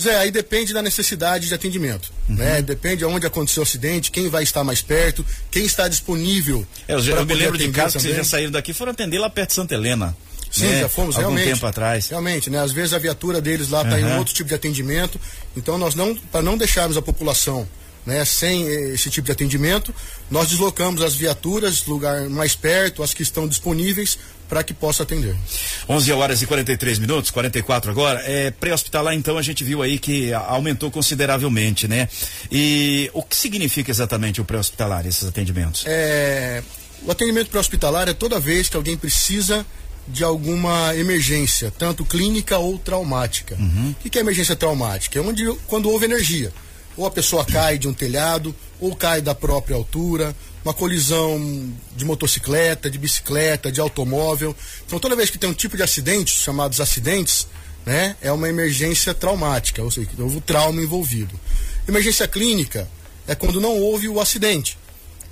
Zé, 0.00 0.16
aí 0.18 0.30
depende 0.30 0.72
da 0.72 0.82
necessidade 0.82 1.48
de 1.48 1.54
atendimento, 1.54 2.12
uhum. 2.28 2.36
né? 2.36 2.62
Depende 2.62 3.02
aonde 3.02 3.26
aconteceu 3.26 3.64
o 3.64 3.66
acidente, 3.66 4.12
quem 4.12 4.28
vai 4.28 4.44
estar 4.44 4.62
mais 4.62 4.82
perto, 4.82 5.26
quem 5.50 5.64
está 5.64 5.88
disponível. 5.88 6.64
É, 6.86 6.94
eu, 6.94 7.00
eu 7.00 7.26
me 7.26 7.34
lembro 7.34 7.58
de 7.58 7.68
casos 7.72 7.96
que 7.96 8.02
vocês 8.02 8.16
já 8.16 8.24
saíram 8.24 8.52
daqui 8.52 8.72
foram 8.72 8.92
atender 8.92 9.18
lá 9.18 9.28
perto 9.28 9.48
de 9.48 9.56
Santa 9.56 9.74
Helena. 9.74 10.16
Sim, 10.52 10.66
né? 10.66 10.80
já 10.80 10.88
fomos 10.88 11.16
Algum 11.16 11.30
realmente. 11.30 11.54
tempo 11.54 11.66
atrás. 11.66 12.08
Realmente, 12.08 12.50
né? 12.50 12.60
Às 12.60 12.72
vezes 12.72 12.92
a 12.92 12.98
viatura 12.98 13.40
deles 13.40 13.70
lá 13.70 13.82
está 13.82 13.96
uhum. 13.96 14.08
em 14.08 14.18
outro 14.18 14.34
tipo 14.34 14.48
de 14.48 14.54
atendimento. 14.54 15.18
Então 15.56 15.78
nós 15.78 15.94
não, 15.94 16.14
para 16.14 16.42
não 16.42 16.56
deixarmos 16.56 16.96
a 16.96 17.02
população 17.02 17.66
né, 18.04 18.24
sem 18.24 18.66
esse 18.92 19.10
tipo 19.10 19.26
de 19.26 19.32
atendimento, 19.32 19.94
nós 20.30 20.48
deslocamos 20.48 21.02
as 21.02 21.14
viaturas 21.14 21.86
lugar 21.86 22.28
mais 22.28 22.54
perto, 22.54 23.02
as 23.02 23.14
que 23.14 23.22
estão 23.22 23.46
disponíveis 23.46 24.18
para 24.48 24.62
que 24.62 24.74
possa 24.74 25.02
atender. 25.02 25.34
11 25.88 26.12
horas 26.12 26.42
e 26.42 26.46
43 26.46 26.98
minutos, 26.98 27.30
44 27.30 27.90
agora. 27.90 28.20
É, 28.26 28.50
Pré-hospitalar, 28.50 29.14
então, 29.14 29.38
a 29.38 29.42
gente 29.42 29.64
viu 29.64 29.80
aí 29.80 29.98
que 29.98 30.32
aumentou 30.34 30.90
consideravelmente, 30.90 31.88
né? 31.88 32.06
E 32.50 33.08
o 33.14 33.22
que 33.22 33.34
significa 33.34 33.90
exatamente 33.90 34.42
o 34.42 34.44
pré-hospitalar, 34.44 35.06
esses 35.06 35.26
atendimentos? 35.26 35.84
É, 35.86 36.62
o 37.02 37.10
atendimento 37.10 37.48
pré-hospitalar 37.48 38.10
é 38.10 38.12
toda 38.12 38.38
vez 38.38 38.68
que 38.68 38.76
alguém 38.76 38.94
precisa 38.94 39.64
de 40.06 40.24
alguma 40.24 40.94
emergência, 40.96 41.72
tanto 41.76 42.04
clínica 42.04 42.58
ou 42.58 42.78
traumática. 42.78 43.56
Uhum. 43.56 43.94
O 44.04 44.10
que 44.10 44.18
é 44.18 44.20
emergência 44.20 44.56
traumática? 44.56 45.18
É 45.18 45.22
onde 45.22 45.44
quando 45.66 45.88
houve 45.88 46.04
energia. 46.04 46.52
Ou 46.96 47.06
a 47.06 47.10
pessoa 47.10 47.44
cai 47.44 47.78
de 47.78 47.88
um 47.88 47.94
telhado, 47.94 48.54
ou 48.80 48.94
cai 48.94 49.22
da 49.22 49.34
própria 49.34 49.76
altura, 49.76 50.34
uma 50.64 50.74
colisão 50.74 51.72
de 51.96 52.04
motocicleta, 52.04 52.90
de 52.90 52.98
bicicleta, 52.98 53.72
de 53.72 53.80
automóvel. 53.80 54.54
Então 54.86 54.98
toda 54.98 55.16
vez 55.16 55.30
que 55.30 55.38
tem 55.38 55.48
um 55.48 55.54
tipo 55.54 55.76
de 55.76 55.82
acidente, 55.82 56.30
chamados 56.30 56.80
acidentes, 56.80 57.46
né, 57.84 58.16
é 58.20 58.30
uma 58.30 58.48
emergência 58.48 59.12
traumática, 59.14 59.82
ou 59.82 59.90
seja, 59.90 60.08
houve 60.18 60.40
trauma 60.40 60.80
envolvido. 60.80 61.38
Emergência 61.88 62.28
clínica 62.28 62.88
é 63.26 63.34
quando 63.34 63.60
não 63.60 63.78
houve 63.78 64.08
o 64.08 64.20
acidente, 64.20 64.78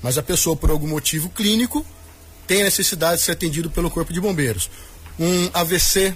mas 0.03 0.19
a 0.19 0.23
pessoa 0.23 0.57
por 0.57 0.71
algum 0.71 0.89
motivo 0.89 1.29
clínico 1.29 1.85
tem 2.51 2.65
necessidade 2.65 3.19
de 3.19 3.27
ser 3.27 3.31
atendido 3.31 3.71
pelo 3.71 3.89
Corpo 3.89 4.13
de 4.13 4.21
Bombeiros. 4.21 4.69
Um 5.17 5.49
AVC, 5.55 6.13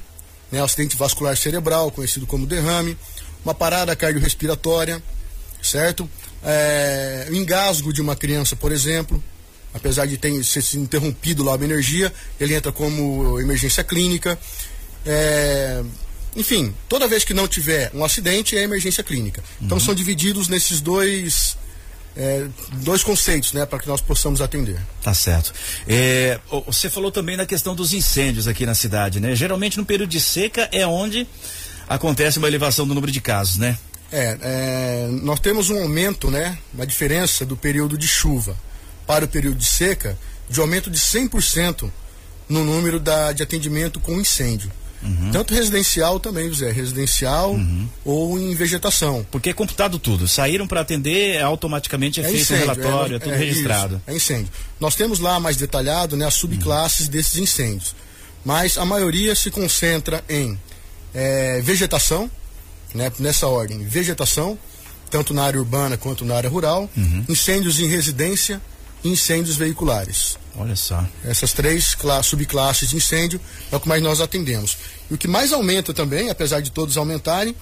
né, 0.51 0.61
acidente 0.61 0.97
vascular 0.97 1.37
cerebral, 1.37 1.93
conhecido 1.93 2.27
como 2.27 2.45
derrame, 2.45 2.99
uma 3.45 3.55
parada 3.55 3.95
cardiorrespiratória, 3.95 5.01
certo? 5.63 6.11
É, 6.43 7.29
engasgo 7.31 7.93
de 7.93 8.03
uma 8.03 8.17
criança, 8.17 8.57
por 8.57 8.73
exemplo, 8.73 9.23
apesar 9.73 10.07
de 10.07 10.19
ter 10.19 10.43
se 10.43 10.77
interrompido 10.77 11.45
lá 11.45 11.55
a 11.55 11.65
energia, 11.65 12.13
ele 12.41 12.53
entra 12.53 12.73
como 12.73 13.41
emergência 13.41 13.85
clínica. 13.85 14.37
É, 15.07 15.85
enfim, 16.35 16.75
toda 16.89 17.07
vez 17.07 17.23
que 17.23 17.33
não 17.33 17.47
tiver 17.47 17.93
um 17.95 18.05
acidente 18.05 18.59
é 18.59 18.65
emergência 18.65 19.05
clínica. 19.05 19.41
Então 19.63 19.79
uhum. 19.79 19.85
são 19.85 19.95
divididos 19.95 20.49
nesses 20.49 20.81
dois 20.81 21.57
é, 22.17 22.47
dois 22.75 23.03
conceitos, 23.03 23.53
né, 23.53 23.67
para 23.67 23.79
que 23.79 23.89
nós 23.89 24.01
possamos 24.01 24.41
atender. 24.41 24.81
Tá 25.03 25.13
certo. 25.13 25.53
É, 25.87 26.39
você 26.67 26.89
falou 26.89 27.11
também 27.11 27.37
da 27.37 27.47
questão 27.47 27.75
dos 27.75 27.93
incêndios 27.93 28.47
aqui 28.47 28.65
na 28.65 28.75
cidade, 28.75 29.21
né? 29.21 29.35
Geralmente 29.35 29.77
no 29.77 29.85
período 29.85 30.11
de 30.11 30.21
seca 30.21 30.69
é 30.73 30.87
onde 30.87 31.27
acontece 31.89 32.39
uma 32.39 32.49
elevação 32.49 32.87
do 32.87 32.95
número 32.95 33.13
de 33.13 33.21
casos, 33.21 33.57
né? 33.57 33.77
É, 34.13 34.39
é, 34.41 35.09
nós 35.23 35.41
temos 35.41 35.71
um 35.71 35.83
aumento, 35.83 36.31
né, 36.31 36.57
uma 36.73 36.87
diferença 36.87 37.45
do 37.45 37.57
período 37.57 37.99
de 37.99 38.07
chuva 38.07 38.57
para 39.07 39.25
o 39.25 39.29
período 39.29 39.57
de 39.57 39.65
seca, 39.65 40.17
de 40.49 40.61
aumento 40.61 40.89
de 40.89 40.99
100% 40.99 41.91
no 42.49 42.63
número 42.63 43.01
da, 43.01 43.33
de 43.33 43.43
atendimento 43.43 43.99
com 43.99 44.21
incêndio. 44.21 44.71
Uhum. 45.05 45.31
Tanto 45.31 45.53
residencial 45.53 46.19
também, 46.19 46.49
José, 46.49 46.71
residencial 46.71 47.53
uhum. 47.53 47.89
ou 48.05 48.39
em 48.39 48.55
vegetação. 48.55 49.25
Porque 49.31 49.51
é 49.51 49.53
computado 49.53 49.99
tudo. 49.99 50.27
Saíram 50.27 50.67
para 50.67 50.81
atender, 50.81 51.43
automaticamente 51.43 52.21
é, 52.21 52.25
é 52.25 52.27
feito 52.27 52.43
incêndio, 52.43 52.65
um 52.65 52.75
relatório, 52.75 53.15
é, 53.15 53.17
é 53.17 53.19
tudo 53.19 53.35
é 53.35 53.37
registrado. 53.37 53.95
Isso, 53.97 54.03
é 54.07 54.15
incêndio. 54.15 54.53
Nós 54.81 54.95
temos 54.95 55.19
lá 55.19 55.39
mais 55.39 55.57
detalhado 55.57 56.17
né, 56.17 56.27
as 56.27 56.35
subclasses 56.35 57.07
uhum. 57.07 57.13
desses 57.13 57.37
incêndios. 57.37 57.95
Mas 58.45 58.79
a 58.79 58.85
maioria 58.85 59.35
se 59.35 59.51
concentra 59.51 60.25
em 60.29 60.59
é, 61.15 61.61
vegetação, 61.63 62.31
né, 62.95 63.11
nessa 63.19 63.47
ordem, 63.47 63.85
vegetação, 63.85 64.59
tanto 65.11 65.33
na 65.33 65.45
área 65.45 65.59
urbana 65.59 65.97
quanto 65.97 66.25
na 66.25 66.35
área 66.35 66.51
rural, 66.51 66.91
uhum. 66.97 67.25
incêndios 67.29 67.79
em 67.79 67.87
residência 67.87 68.61
incêndios 69.05 69.57
veiculares. 69.57 70.39
Olha 70.57 70.75
só. 70.77 71.05
Essas 71.25 71.53
três 71.53 71.97
subclasses 72.23 72.91
de 72.91 72.97
incêndio 72.97 73.41
é 73.71 73.77
o 73.77 73.81
que 73.81 73.89
mais 73.89 74.03
nós 74.03 74.21
atendemos. 74.21 74.79
E 75.11 75.15
o 75.15 75.19
que 75.19 75.29
mais 75.29 75.53
aumenta 75.53 75.93
também, 75.93 76.31
apesar 76.31 76.61
de 76.61 76.71
todos 76.71 76.97
aumentarem, 76.97 77.55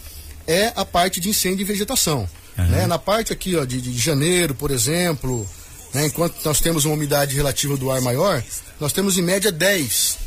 é 0.47 0.73
a 0.77 0.85
parte 0.85 1.21
de 1.21 1.29
incêndio 1.29 1.63
e 1.63 1.67
vegetação. 1.67 2.29
Uhum. 2.57 2.69
Né? 2.69 2.87
Na 2.87 2.99
parte 2.99 3.33
aqui 3.33 3.57
ó, 3.57 3.65
de, 3.65 3.81
de 3.81 3.99
janeiro, 3.99 4.55
por 4.55 4.71
exemplo, 4.71 5.49
Né? 5.93 6.07
Enquanto 6.07 6.43
nós 6.45 6.61
temos 6.61 6.85
uma 6.85 6.95
umidade 6.95 7.35
relativa 7.37 7.77
do 7.77 7.91
ar 7.91 8.01
maior, 8.01 8.43
nós 8.81 8.93
temos 8.93 9.19
em 9.19 9.23
média 9.23 9.53
10 9.53 10.19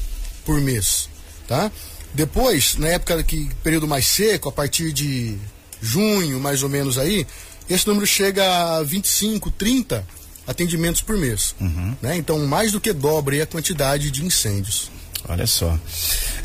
por 0.45 0.59
mês. 0.61 1.09
Tá? 1.47 1.71
Depois, 2.13 2.75
na 2.77 2.87
época 2.87 3.23
que 3.23 3.49
período 3.63 3.87
mais 3.87 4.07
seco, 4.07 4.49
a 4.49 4.51
partir 4.51 4.93
de 4.93 5.37
junho, 5.81 6.39
mais 6.39 6.63
ou 6.63 6.69
menos 6.69 6.97
aí, 6.97 7.27
esse 7.69 7.87
número 7.87 8.05
chega 8.05 8.77
a 8.77 8.83
25, 8.83 9.51
30 9.51 10.05
atendimentos 10.47 11.01
por 11.01 11.17
mês. 11.17 11.55
Uhum. 11.59 11.95
Né? 12.01 12.17
Então, 12.17 12.45
mais 12.45 12.71
do 12.71 12.79
que 12.79 12.93
dobra 12.93 13.41
a 13.41 13.45
quantidade 13.45 14.11
de 14.11 14.23
incêndios. 14.23 14.91
Olha 15.27 15.47
só. 15.47 15.77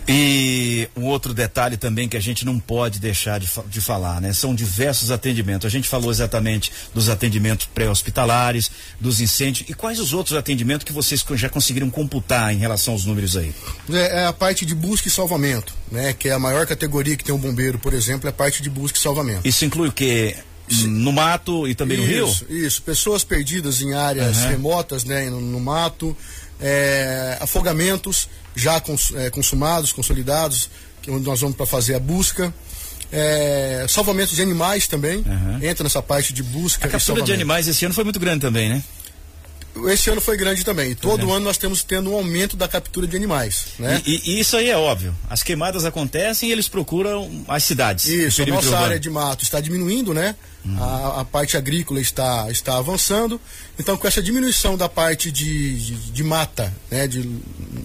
E 0.08 0.88
um 0.96 1.04
outro 1.04 1.34
detalhe 1.34 1.76
também 1.76 2.08
que 2.08 2.16
a 2.16 2.20
gente 2.20 2.44
não 2.44 2.58
pode 2.58 2.98
deixar 2.98 3.38
de, 3.38 3.48
de 3.68 3.80
falar, 3.80 4.20
né? 4.20 4.32
São 4.32 4.54
diversos 4.54 5.10
atendimentos. 5.10 5.66
A 5.66 5.68
gente 5.68 5.86
falou 5.86 6.10
exatamente 6.10 6.72
dos 6.94 7.08
atendimentos 7.08 7.66
pré-hospitalares, 7.66 8.70
dos 8.98 9.20
incêndios. 9.20 9.68
E 9.68 9.74
quais 9.74 10.00
os 10.00 10.12
outros 10.14 10.36
atendimentos 10.36 10.84
que 10.84 10.92
vocês 10.92 11.24
já 11.34 11.48
conseguiram 11.48 11.90
computar 11.90 12.52
em 12.54 12.58
relação 12.58 12.94
aos 12.94 13.04
números 13.04 13.36
aí? 13.36 13.54
É, 13.90 14.22
é 14.22 14.26
a 14.26 14.32
parte 14.32 14.64
de 14.64 14.74
busca 14.74 15.08
e 15.08 15.10
salvamento, 15.10 15.74
né? 15.92 16.14
Que 16.14 16.30
é 16.30 16.32
a 16.32 16.38
maior 16.38 16.66
categoria 16.66 17.16
que 17.16 17.24
tem 17.24 17.34
um 17.34 17.38
bombeiro, 17.38 17.78
por 17.78 17.92
exemplo, 17.92 18.26
é 18.26 18.30
a 18.30 18.32
parte 18.32 18.62
de 18.62 18.70
busca 18.70 18.98
e 18.98 19.00
salvamento. 19.00 19.46
Isso 19.46 19.64
inclui 19.64 19.88
o 19.88 19.92
quê? 19.92 20.36
No 20.86 21.12
mato 21.12 21.66
e 21.66 21.74
também 21.74 21.98
isso, 21.98 22.06
no 22.06 22.12
rio? 22.50 22.66
Isso, 22.66 22.82
pessoas 22.82 23.24
perdidas 23.24 23.82
em 23.82 23.94
áreas 23.94 24.38
uhum. 24.38 24.48
remotas, 24.48 25.04
né, 25.04 25.28
no, 25.28 25.40
no 25.40 25.60
mato, 25.60 26.16
é, 26.60 27.38
afogamentos 27.40 28.28
já 28.54 28.80
cons, 28.80 29.12
é, 29.14 29.30
consumados, 29.30 29.92
consolidados, 29.92 30.70
que 31.02 31.10
é 31.10 31.12
onde 31.12 31.24
nós 31.24 31.40
vamos 31.40 31.56
para 31.56 31.66
fazer 31.66 31.94
a 31.94 32.00
busca. 32.00 32.52
É, 33.12 33.86
salvamento 33.88 34.34
de 34.34 34.40
animais 34.40 34.86
também, 34.86 35.18
uhum. 35.18 35.58
entra 35.62 35.82
nessa 35.82 36.00
parte 36.00 36.32
de 36.32 36.42
busca. 36.42 36.86
A 36.86 36.90
captura 36.90 37.22
de 37.22 37.32
animais 37.32 37.66
esse 37.66 37.84
ano 37.84 37.92
foi 37.92 38.04
muito 38.04 38.20
grande 38.20 38.40
também, 38.40 38.68
né? 38.68 38.84
Esse 39.88 40.10
ano 40.10 40.20
foi 40.20 40.36
grande 40.36 40.64
também. 40.64 40.90
E 40.90 40.94
todo 40.94 41.32
ano 41.32 41.44
nós 41.44 41.56
temos 41.56 41.82
tendo 41.82 42.10
um 42.10 42.14
aumento 42.14 42.56
da 42.56 42.66
captura 42.66 43.06
de 43.06 43.16
animais. 43.16 43.66
Né? 43.78 44.02
E, 44.04 44.32
e, 44.32 44.40
isso 44.40 44.56
aí 44.56 44.68
é 44.68 44.76
óbvio. 44.76 45.14
As 45.28 45.42
queimadas 45.42 45.84
acontecem 45.84 46.48
e 46.48 46.52
eles 46.52 46.68
procuram 46.68 47.44
as 47.46 47.62
cidades. 47.62 48.06
Isso, 48.06 48.42
a 48.42 48.46
nossa 48.46 48.66
urbano. 48.66 48.84
área 48.84 49.00
de 49.00 49.08
mato 49.08 49.44
está 49.44 49.60
diminuindo, 49.60 50.12
né? 50.12 50.34
Uhum. 50.64 50.82
A, 50.82 51.20
a, 51.20 51.24
parte 51.24 51.56
agrícola 51.56 52.00
está, 52.00 52.50
está 52.50 52.76
avançando. 52.76 53.40
Então, 53.78 53.96
com 53.96 54.06
essa 54.06 54.20
diminuição 54.20 54.76
da 54.76 54.88
parte 54.88 55.30
de, 55.30 55.78
de, 55.78 55.94
de 56.12 56.24
mata, 56.24 56.74
né? 56.90 57.06
de 57.06 57.28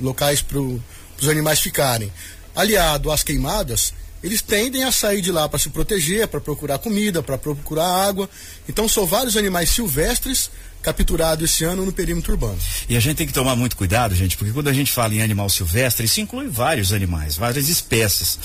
locais 0.01 0.41
para 0.41 0.59
os 0.59 1.29
animais 1.29 1.59
ficarem, 1.59 2.11
aliado 2.55 3.11
às 3.11 3.23
queimadas, 3.23 3.93
eles 4.23 4.41
tendem 4.41 4.83
a 4.83 4.91
sair 4.91 5.21
de 5.21 5.31
lá 5.31 5.47
para 5.47 5.59
se 5.59 5.69
proteger, 5.69 6.27
para 6.27 6.41
procurar 6.41 6.79
comida, 6.79 7.21
para 7.21 7.37
procurar 7.37 7.85
água. 7.85 8.27
Então, 8.67 8.89
são 8.89 9.05
vários 9.05 9.37
animais 9.37 9.69
silvestres 9.69 10.49
capturado 10.85 11.43
esse 11.43 11.63
ano 11.63 11.83
no 11.83 11.91
perímetro 11.91 12.33
urbano. 12.33 12.59
E 12.87 12.95
a 12.95 12.99
gente 12.99 13.17
tem 13.17 13.25
que 13.25 13.33
tomar 13.33 13.55
muito 13.55 13.75
cuidado, 13.75 14.13
gente, 14.13 14.37
porque 14.37 14.53
quando 14.53 14.67
a 14.67 14.73
gente 14.73 14.91
fala 14.91 15.15
em 15.15 15.21
animal 15.21 15.49
silvestre, 15.49 16.05
isso 16.05 16.21
inclui 16.21 16.47
vários 16.47 16.93
animais, 16.93 17.35
várias 17.35 17.67
espécies. 17.67 18.37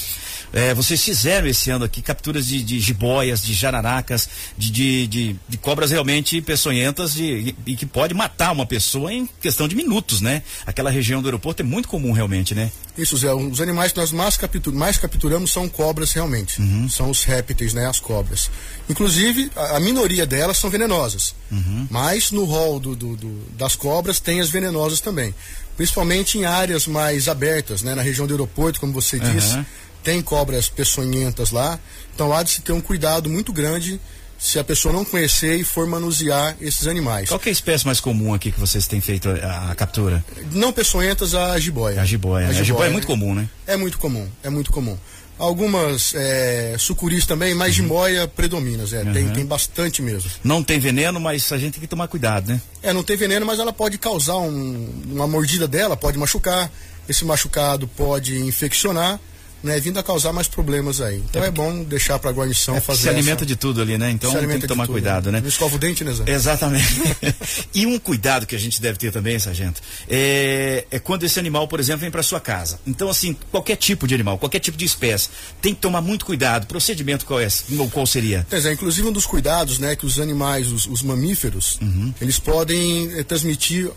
É, 0.52 0.74
vocês 0.74 1.02
fizeram 1.02 1.46
esse 1.46 1.70
ano 1.70 1.84
aqui 1.84 2.02
capturas 2.02 2.46
de, 2.46 2.62
de 2.62 2.80
jiboias, 2.80 3.42
de 3.42 3.54
jararacas, 3.54 4.28
de, 4.58 4.70
de, 4.70 5.06
de, 5.06 5.36
de 5.48 5.58
cobras 5.58 5.90
realmente 5.90 6.40
peçonhentas 6.40 7.16
e, 7.16 7.54
e 7.66 7.76
que 7.76 7.86
pode 7.86 8.14
matar 8.14 8.52
uma 8.52 8.66
pessoa 8.66 9.12
em 9.12 9.28
questão 9.40 9.68
de 9.68 9.76
minutos, 9.76 10.20
né? 10.20 10.42
Aquela 10.66 10.90
região 10.90 11.22
do 11.22 11.28
aeroporto 11.28 11.62
é 11.62 11.64
muito 11.64 11.88
comum 11.88 12.12
realmente, 12.12 12.54
né? 12.54 12.70
Isso, 12.98 13.16
Zé. 13.16 13.32
Os 13.32 13.60
animais 13.60 13.92
que 13.92 13.98
nós 13.98 14.10
mais, 14.10 14.36
captur, 14.36 14.74
mais 14.74 14.98
capturamos 14.98 15.52
são 15.52 15.68
cobras 15.68 16.12
realmente. 16.12 16.60
Uhum. 16.60 16.88
São 16.88 17.10
os 17.10 17.22
répteis, 17.22 17.72
né? 17.72 17.86
As 17.86 18.00
cobras. 18.00 18.50
Inclusive, 18.88 19.50
a, 19.54 19.76
a 19.76 19.80
minoria 19.80 20.26
delas 20.26 20.58
são 20.58 20.68
venenosas. 20.68 21.34
Uhum. 21.50 21.86
Mas 21.88 22.32
no 22.32 22.44
rol 22.44 22.80
do, 22.80 22.96
do, 22.96 23.16
do, 23.16 23.46
das 23.56 23.76
cobras 23.76 24.18
tem 24.18 24.40
as 24.40 24.50
venenosas 24.50 25.00
também. 25.00 25.32
Principalmente 25.76 26.36
em 26.36 26.44
áreas 26.44 26.86
mais 26.86 27.28
abertas, 27.28 27.82
né? 27.82 27.94
Na 27.94 28.02
região 28.02 28.26
do 28.26 28.34
aeroporto, 28.34 28.80
como 28.80 28.92
você 28.92 29.16
uhum. 29.16 29.34
disse 29.34 29.64
tem 30.02 30.22
cobras 30.22 30.68
peçonhentas 30.68 31.50
lá, 31.50 31.78
então 32.14 32.32
há 32.32 32.42
de 32.42 32.50
se 32.50 32.62
ter 32.62 32.72
um 32.72 32.80
cuidado 32.80 33.28
muito 33.28 33.52
grande 33.52 34.00
se 34.40 34.58
a 34.58 34.64
pessoa 34.64 34.92
não 34.92 35.04
conhecer 35.04 35.56
e 35.56 35.64
for 35.64 35.86
manusear 35.86 36.56
esses 36.62 36.86
animais. 36.86 37.28
Qual 37.28 37.40
é 37.44 37.48
a 37.50 37.52
espécie 37.52 37.84
mais 37.84 38.00
comum 38.00 38.32
aqui 38.32 38.50
que 38.50 38.58
vocês 38.58 38.86
têm 38.86 38.98
feito 38.98 39.28
a, 39.28 39.70
a 39.70 39.74
captura? 39.74 40.24
Não 40.52 40.72
peçonhentas, 40.72 41.34
a 41.34 41.58
jiboia. 41.58 42.00
A 42.00 42.06
jiboia, 42.06 42.46
a 42.46 42.52
jiboia, 42.52 42.60
a 42.60 42.64
jiboia 42.64 42.88
é 42.88 42.90
muito 42.90 43.06
comum, 43.06 43.34
né? 43.34 43.48
É 43.66 43.76
muito 43.76 43.98
comum, 43.98 44.26
é 44.42 44.48
muito 44.48 44.72
comum. 44.72 44.96
Algumas 45.38 46.14
é, 46.14 46.76
sucuris 46.78 47.26
também, 47.26 47.54
mas 47.54 47.68
uhum. 47.68 47.84
jiboia 47.84 48.28
predomina, 48.28 48.84
Zé. 48.86 49.02
Uhum. 49.02 49.12
Tem, 49.12 49.28
tem 49.28 49.44
bastante 49.44 50.00
mesmo. 50.00 50.30
Não 50.42 50.62
tem 50.62 50.78
veneno, 50.78 51.20
mas 51.20 51.50
a 51.52 51.58
gente 51.58 51.74
tem 51.74 51.80
que 51.82 51.86
tomar 51.86 52.08
cuidado, 52.08 52.50
né? 52.50 52.60
É, 52.82 52.92
não 52.94 53.02
tem 53.02 53.16
veneno, 53.16 53.44
mas 53.44 53.58
ela 53.58 53.72
pode 53.72 53.98
causar 53.98 54.38
um, 54.38 55.02
uma 55.06 55.26
mordida 55.26 55.68
dela, 55.68 55.96
pode 55.96 56.18
machucar. 56.18 56.70
Esse 57.08 57.24
machucado 57.24 57.88
pode 57.88 58.38
infeccionar 58.38 59.18
né, 59.62 59.78
vindo 59.78 59.98
a 59.98 60.02
causar 60.02 60.32
mais 60.32 60.48
problemas 60.48 61.00
aí. 61.00 61.22
Então 61.28 61.42
é, 61.42 61.48
é 61.48 61.50
bom 61.50 61.82
deixar 61.84 62.18
para 62.18 62.30
a 62.30 62.32
guarnição 62.32 62.76
é 62.76 62.80
fazer. 62.80 63.02
Se 63.02 63.08
alimenta 63.08 63.38
essa... 63.38 63.46
de 63.46 63.56
tudo 63.56 63.80
ali, 63.82 63.98
né? 63.98 64.10
Então 64.10 64.32
tem 64.32 64.60
que 64.60 64.66
tomar 64.66 64.86
tudo, 64.86 64.94
cuidado, 64.94 65.30
né? 65.30 65.40
Não 65.40 65.48
escova 65.48 65.76
o 65.76 65.78
dente, 65.78 66.02
né, 66.04 66.12
Zé? 66.12 66.24
Exatamente. 66.26 66.86
e 67.74 67.86
um 67.86 67.98
cuidado 67.98 68.46
que 68.46 68.56
a 68.56 68.58
gente 68.58 68.80
deve 68.80 68.98
ter 68.98 69.12
também, 69.12 69.38
sargento, 69.38 69.80
é, 70.08 70.86
é 70.90 70.98
quando 70.98 71.24
esse 71.24 71.38
animal, 71.38 71.68
por 71.68 71.80
exemplo, 71.80 72.00
vem 72.00 72.10
para 72.10 72.22
sua 72.22 72.40
casa. 72.40 72.80
Então, 72.86 73.08
assim, 73.08 73.36
qualquer 73.50 73.76
tipo 73.76 74.06
de 74.06 74.14
animal, 74.14 74.38
qualquer 74.38 74.60
tipo 74.60 74.76
de 74.76 74.84
espécie, 74.84 75.28
tem 75.60 75.74
que 75.74 75.80
tomar 75.80 76.00
muito 76.00 76.24
cuidado. 76.24 76.66
Procedimento 76.66 77.26
qual 77.26 77.40
é? 77.40 77.48
Qual 77.92 78.06
seria? 78.06 78.46
É, 78.50 78.60
Zé, 78.60 78.72
inclusive 78.72 79.06
um 79.06 79.12
dos 79.12 79.26
cuidados, 79.26 79.78
né, 79.78 79.94
que 79.94 80.06
os 80.06 80.18
animais, 80.18 80.70
os, 80.72 80.86
os 80.86 81.02
mamíferos, 81.02 81.78
uhum. 81.80 82.14
eles 82.20 82.38
podem 82.38 83.18
eh, 83.18 83.22
transmitir 83.22 83.90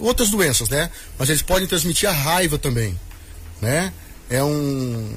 outras 0.00 0.30
doenças, 0.30 0.68
né? 0.68 0.90
Mas 1.18 1.28
eles 1.28 1.42
podem 1.42 1.66
transmitir 1.66 2.08
a 2.08 2.12
raiva 2.12 2.58
também, 2.58 2.98
né? 3.60 3.92
É 4.30 4.42
um, 4.42 5.10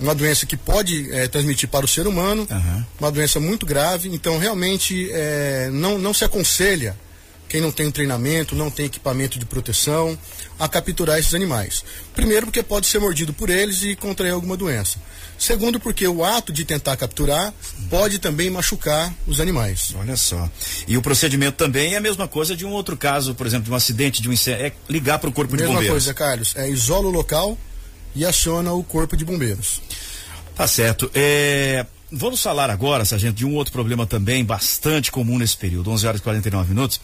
uma 0.00 0.14
doença 0.14 0.46
que 0.46 0.56
pode 0.56 1.12
é, 1.12 1.28
transmitir 1.28 1.68
para 1.68 1.84
o 1.84 1.88
ser 1.88 2.06
humano, 2.06 2.46
uhum. 2.50 2.84
uma 3.00 3.10
doença 3.10 3.40
muito 3.40 3.64
grave, 3.64 4.08
então 4.08 4.38
realmente 4.38 5.08
é, 5.12 5.68
não, 5.72 5.98
não 5.98 6.12
se 6.12 6.24
aconselha 6.24 6.96
quem 7.48 7.60
não 7.60 7.70
tem 7.70 7.86
um 7.86 7.90
treinamento, 7.90 8.54
não 8.54 8.70
tem 8.70 8.86
equipamento 8.86 9.38
de 9.38 9.46
proteção, 9.46 10.18
a 10.58 10.68
capturar 10.68 11.18
esses 11.18 11.34
animais. 11.34 11.84
Primeiro, 12.14 12.46
porque 12.46 12.62
pode 12.62 12.86
ser 12.86 12.98
mordido 12.98 13.32
por 13.32 13.50
eles 13.50 13.82
e 13.82 13.94
contrair 13.94 14.32
alguma 14.32 14.56
doença. 14.56 14.98
Segundo, 15.38 15.78
porque 15.78 16.06
o 16.08 16.24
ato 16.24 16.52
de 16.52 16.64
tentar 16.64 16.96
capturar 16.96 17.52
pode 17.90 18.18
também 18.18 18.50
machucar 18.50 19.14
os 19.26 19.40
animais. 19.40 19.94
Olha 19.96 20.16
só. 20.16 20.50
E 20.88 20.96
o 20.96 21.02
procedimento 21.02 21.56
também 21.56 21.94
é 21.94 21.98
a 21.98 22.00
mesma 22.00 22.26
coisa 22.26 22.56
de 22.56 22.64
um 22.64 22.72
outro 22.72 22.96
caso, 22.96 23.34
por 23.34 23.46
exemplo, 23.46 23.66
de 23.66 23.70
um 23.70 23.74
acidente, 23.74 24.22
de 24.22 24.28
um 24.28 24.32
incêndio, 24.32 24.66
é 24.66 24.72
ligar 24.88 25.18
para 25.18 25.28
o 25.28 25.32
corpo 25.32 25.52
mesma 25.52 25.68
de 25.68 25.72
bombeiros. 25.72 26.04
Mesma 26.04 26.14
coisa, 26.14 26.14
Carlos. 26.14 26.56
É 26.56 26.68
isola 26.68 27.06
o 27.06 27.10
local, 27.10 27.56
e 28.16 28.24
aciona 28.24 28.72
o 28.72 28.82
Corpo 28.82 29.16
de 29.16 29.24
Bombeiros. 29.24 29.80
Tá 30.56 30.66
certo. 30.66 31.10
É, 31.14 31.84
vamos 32.10 32.42
falar 32.42 32.70
agora, 32.70 33.04
sargento, 33.04 33.34
de 33.34 33.44
um 33.44 33.54
outro 33.54 33.72
problema 33.72 34.06
também 34.06 34.44
bastante 34.44 35.12
comum 35.12 35.38
nesse 35.38 35.56
período, 35.56 35.90
11 35.90 36.06
horas 36.06 36.20
e 36.20 36.24
49 36.24 36.70
minutos, 36.70 37.00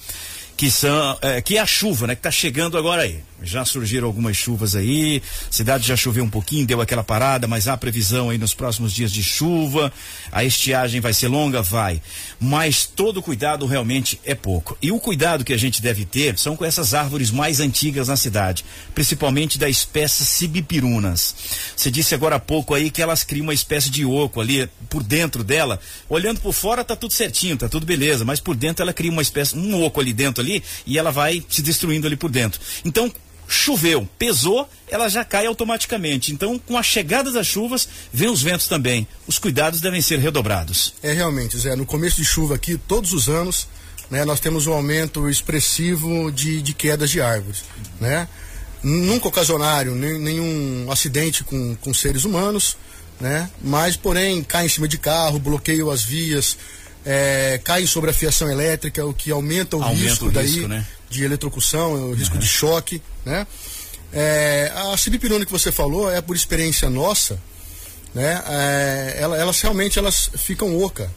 que 0.57 0.71
são 0.71 1.19
é, 1.23 1.41
que 1.41 1.57
é 1.57 1.61
a 1.61 1.67
chuva, 1.67 2.07
né, 2.07 2.15
que 2.15 2.21
está 2.21 2.31
chegando 2.31 2.79
agora 2.79 3.03
aí. 3.03 3.21
Já 3.45 3.65
surgiram 3.65 4.07
algumas 4.07 4.37
chuvas 4.37 4.77
aí, 4.77 5.21
cidade 5.51 5.87
já 5.87 5.97
choveu 5.97 6.23
um 6.23 6.31
pouquinho, 6.31 6.67
deu 6.67 6.81
aquela 6.81 7.03
parada, 7.03 7.49
mas 7.49 7.67
há 7.67 7.77
previsão 7.77 8.31
aí 8.31 8.39
nos 8.39 8.55
próximos 8.55 8.93
dias 8.93 9.11
de 9.11 9.23
chuva. 9.23 9.93
A 10.31 10.45
estiagem 10.45 11.01
vai 11.01 11.13
ser 11.13 11.27
longa, 11.27 11.61
vai. 11.61 12.01
Mas 12.39 12.87
todo 12.87 13.21
cuidado 13.21 13.67
realmente 13.67 14.21
é 14.25 14.35
pouco. 14.35 14.79
E 14.81 14.93
o 14.93 15.01
cuidado 15.01 15.45
que 15.45 15.53
a 15.53 15.57
gente 15.57 15.83
deve 15.83 16.05
ter 16.05 16.39
são 16.39 16.55
com 16.55 16.65
essas 16.65 16.95
árvores 16.95 17.33
mais 17.33 17.59
antigas 17.59 18.07
na 18.07 18.17
cidade, 18.17 18.65
principalmente 18.95 19.59
da 19.59 19.69
espécie 19.69 20.25
cibipirunas. 20.25 21.35
Você 21.77 21.91
disse 21.91 22.15
agora 22.15 22.37
há 22.37 22.41
pouco 22.41 22.75
aí 22.75 22.91
que 22.91 23.03
elas 23.03 23.25
criam 23.25 23.45
uma 23.45 23.55
espécie 23.55 23.91
de 23.91 24.05
oco 24.05 24.41
ali 24.41 24.69
por 24.89 25.03
dentro 25.03 25.43
dela. 25.43 25.81
Olhando 26.09 26.41
por 26.41 26.53
fora 26.53 26.85
tá 26.85 26.95
tudo 26.95 27.13
certinho, 27.13 27.57
tá 27.57 27.69
tudo 27.69 27.85
beleza, 27.85 28.25
mas 28.25 28.39
por 28.39 28.55
dentro 28.55 28.83
ela 28.83 28.93
cria 28.93 29.11
uma 29.11 29.23
espécie, 29.23 29.57
um 29.57 29.83
oco 29.83 30.01
ali 30.01 30.13
dentro 30.13 30.42
ali 30.43 30.63
e 30.87 30.99
ela 30.99 31.11
vai 31.11 31.43
se 31.49 31.63
destruindo 31.63 32.07
ali 32.07 32.17
por 32.17 32.31
dentro. 32.31 32.61
Então, 32.85 33.13
choveu, 33.53 34.09
pesou, 34.19 34.69
ela 34.89 35.09
já 35.09 35.25
cai 35.25 35.47
automaticamente. 35.47 36.33
Então, 36.33 36.59
com 36.59 36.77
a 36.77 36.83
chegada 36.83 37.31
das 37.31 37.47
chuvas, 37.47 37.89
vem 38.13 38.29
os 38.29 38.43
ventos 38.43 38.67
também. 38.67 39.07
Os 39.27 39.39
cuidados 39.39 39.81
devem 39.81 40.01
ser 40.01 40.19
redobrados. 40.19 40.95
É 41.03 41.13
realmente, 41.13 41.59
Zé. 41.59 41.77
No 41.77 41.87
começo 41.87 42.17
de 42.17 42.25
chuva 42.25 42.55
aqui, 42.55 42.79
todos 42.89 43.13
os 43.13 43.29
anos, 43.29 43.69
né, 44.11 44.25
nós 44.25 44.41
temos 44.41 44.67
um 44.67 44.73
aumento 44.73 45.29
expressivo 45.29 46.33
de, 46.33 46.63
de 46.63 46.73
quedas 46.73 47.11
de 47.11 47.21
árvores, 47.21 47.65
né? 48.01 48.29
Nunca 48.83 49.29
ocasionário 49.29 49.95
nem, 49.95 50.19
nenhum 50.19 50.91
acidente 50.91 51.45
com, 51.45 51.77
com 51.77 51.95
seres 51.95 52.25
humanos, 52.25 52.77
né? 53.21 53.49
Mas, 53.63 53.97
porém, 53.97 54.43
cai 54.43 54.67
em 54.67 54.69
cima 54.69 54.89
de 54.89 54.99
carro, 54.99 55.39
bloqueiam 55.39 55.89
as 55.89 56.03
vias, 56.03 56.59
é, 57.05 57.61
cai 57.63 57.87
sobre 57.87 58.11
a 58.11 58.13
fiação 58.13 58.51
elétrica, 58.51 59.05
o 59.05 59.13
que 59.13 59.31
aumenta 59.31 59.77
o 59.77 59.83
aumenta 59.83 60.09
risco 60.09 60.27
o 60.27 60.31
daí 60.31 60.47
risco, 60.47 60.69
né? 60.69 60.87
de 61.11 61.25
eletrocução, 61.25 62.11
o 62.11 62.15
risco 62.15 62.35
uhum. 62.35 62.41
de 62.41 62.49
choque, 62.49 63.03
né? 63.25 63.47
É, 64.13 64.71
a 64.75 64.97
sibipirona 64.97 65.47
que 65.47 65.53
você 65.53 65.73
falou 65.73 66.11
é 66.11 66.21
por 66.21 66.37
experiência 66.37 66.89
nossa, 66.91 67.41
né? 68.15 68.43
É, 68.47 69.17
ela, 69.19 69.37
elas 69.37 69.61
realmente 69.61 69.99
elas 69.99 70.31
ficam 70.37 70.81
oca, 70.83 71.11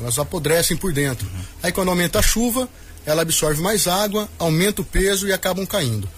elas 0.00 0.18
apodrecem 0.18 0.76
por 0.76 0.92
dentro. 0.92 1.26
Uhum. 1.26 1.44
Aí 1.62 1.72
quando 1.72 1.88
aumenta 1.90 2.18
a 2.18 2.22
chuva, 2.22 2.68
ela 3.04 3.22
absorve 3.22 3.60
mais 3.60 3.86
água, 3.86 4.28
aumenta 4.38 4.82
o 4.82 4.84
peso 4.84 5.28
e 5.28 5.32
acabam 5.32 5.66
caindo. 5.66 6.08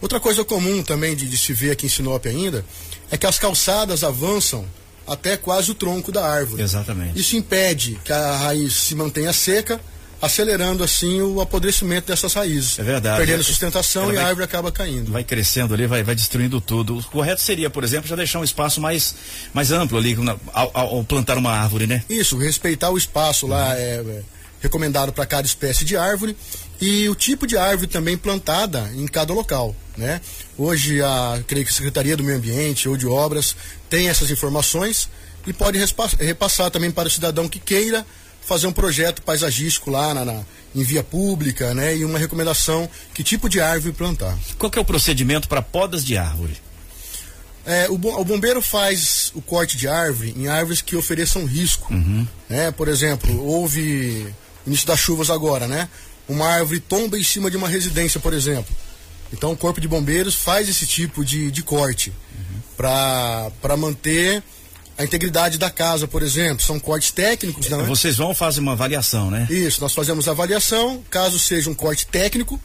Outra 0.00 0.18
coisa 0.18 0.44
comum 0.44 0.82
também 0.82 1.14
de, 1.14 1.28
de 1.28 1.36
se 1.36 1.52
ver 1.52 1.72
aqui 1.72 1.86
em 1.86 1.88
Sinop 1.88 2.24
ainda 2.26 2.64
é 3.10 3.18
que 3.18 3.26
as 3.26 3.38
calçadas 3.38 4.02
avançam 4.02 4.64
até 5.10 5.36
quase 5.36 5.72
o 5.72 5.74
tronco 5.74 6.12
da 6.12 6.24
árvore. 6.24 6.62
Exatamente. 6.62 7.20
Isso 7.20 7.36
impede 7.36 7.98
que 8.04 8.12
a 8.12 8.36
raiz 8.36 8.72
se 8.74 8.94
mantenha 8.94 9.32
seca 9.32 9.80
acelerando 10.22 10.84
assim 10.84 11.20
o 11.20 11.40
apodrecimento 11.40 12.06
dessas 12.08 12.32
raízes. 12.34 12.78
É 12.78 12.82
verdade. 12.82 13.16
Perdendo 13.16 13.42
sustentação 13.42 14.12
e 14.12 14.18
a 14.18 14.26
árvore 14.26 14.44
acaba 14.44 14.70
caindo. 14.70 15.10
Vai 15.10 15.24
crescendo 15.24 15.74
ali, 15.74 15.86
vai, 15.86 16.04
vai 16.04 16.14
destruindo 16.14 16.60
tudo. 16.60 16.98
O 16.98 17.02
correto 17.04 17.40
seria, 17.40 17.68
por 17.70 17.82
exemplo, 17.82 18.08
já 18.08 18.14
deixar 18.14 18.38
um 18.38 18.44
espaço 18.44 18.80
mais, 18.80 19.14
mais 19.52 19.72
amplo 19.72 19.98
ali 19.98 20.16
ao, 20.52 20.70
ao 20.74 21.04
plantar 21.04 21.38
uma 21.38 21.50
árvore, 21.50 21.86
né? 21.86 22.04
Isso, 22.08 22.36
respeitar 22.36 22.90
o 22.90 22.98
espaço 22.98 23.46
uhum. 23.46 23.52
lá 23.52 23.76
é, 23.76 23.94
é 23.96 24.22
recomendado 24.60 25.12
para 25.12 25.26
cada 25.26 25.46
espécie 25.46 25.84
de 25.84 25.96
árvore 25.96 26.36
e 26.80 27.08
o 27.08 27.14
tipo 27.14 27.46
de 27.46 27.56
árvore 27.56 27.88
também 27.88 28.16
plantada 28.16 28.90
em 28.94 29.06
cada 29.06 29.32
local, 29.32 29.74
né? 30.00 30.20
Hoje 30.58 31.00
a, 31.02 31.40
creio 31.46 31.64
que 31.64 31.70
a 31.70 31.74
Secretaria 31.74 32.16
do 32.16 32.24
Meio 32.24 32.38
Ambiente 32.38 32.88
ou 32.88 32.96
de 32.96 33.06
Obras 33.06 33.54
tem 33.88 34.08
essas 34.08 34.30
informações 34.30 35.08
e 35.46 35.52
pode 35.52 35.78
repassar 36.18 36.70
também 36.70 36.90
para 36.90 37.06
o 37.06 37.10
cidadão 37.10 37.48
que 37.48 37.60
queira 37.60 38.04
fazer 38.44 38.66
um 38.66 38.72
projeto 38.72 39.22
paisagístico 39.22 39.90
lá 39.90 40.12
na, 40.12 40.24
na, 40.24 40.42
em 40.74 40.82
via 40.82 41.04
pública, 41.04 41.72
né? 41.74 41.96
E 41.96 42.04
uma 42.04 42.18
recomendação 42.18 42.88
que 43.14 43.22
tipo 43.22 43.48
de 43.48 43.60
árvore 43.60 43.92
plantar. 43.92 44.36
Qual 44.58 44.72
é 44.74 44.80
o 44.80 44.84
procedimento 44.84 45.48
para 45.48 45.62
podas 45.62 46.04
de 46.04 46.16
árvore? 46.16 46.56
É, 47.64 47.88
o, 47.90 47.94
o, 47.94 48.24
bombeiro 48.24 48.62
faz 48.62 49.30
o 49.34 49.42
corte 49.42 49.76
de 49.76 49.86
árvore 49.86 50.34
em 50.36 50.48
árvores 50.48 50.80
que 50.80 50.96
ofereçam 50.96 51.44
risco. 51.44 51.92
Uhum. 51.92 52.26
Né? 52.48 52.70
Por 52.70 52.88
exemplo, 52.88 53.40
houve 53.44 54.34
início 54.66 54.86
das 54.86 54.98
chuvas 54.98 55.30
agora, 55.30 55.68
né? 55.68 55.88
Uma 56.26 56.48
árvore 56.48 56.80
tomba 56.80 57.18
em 57.18 57.22
cima 57.22 57.50
de 57.50 57.56
uma 57.56 57.68
residência, 57.68 58.18
por 58.18 58.32
exemplo. 58.32 58.74
Então 59.32 59.52
o 59.52 59.56
corpo 59.56 59.80
de 59.80 59.88
bombeiros 59.88 60.34
faz 60.34 60.68
esse 60.68 60.86
tipo 60.86 61.24
de, 61.24 61.50
de 61.50 61.62
corte 61.62 62.12
uhum. 62.36 62.60
para 62.76 63.76
manter 63.76 64.42
a 64.98 65.04
integridade 65.04 65.56
da 65.56 65.70
casa, 65.70 66.06
por 66.06 66.22
exemplo. 66.22 66.62
São 66.62 66.78
cortes 66.78 67.10
técnicos, 67.10 67.68
não 67.68 67.80
é? 67.80 67.84
Vocês 67.84 68.16
vão 68.16 68.34
fazer 68.34 68.60
uma 68.60 68.72
avaliação, 68.72 69.30
né? 69.30 69.46
Isso, 69.48 69.80
nós 69.80 69.94
fazemos 69.94 70.28
avaliação. 70.28 71.02
Caso 71.08 71.38
seja 71.38 71.70
um 71.70 71.74
corte 71.74 72.06
técnico, 72.06 72.60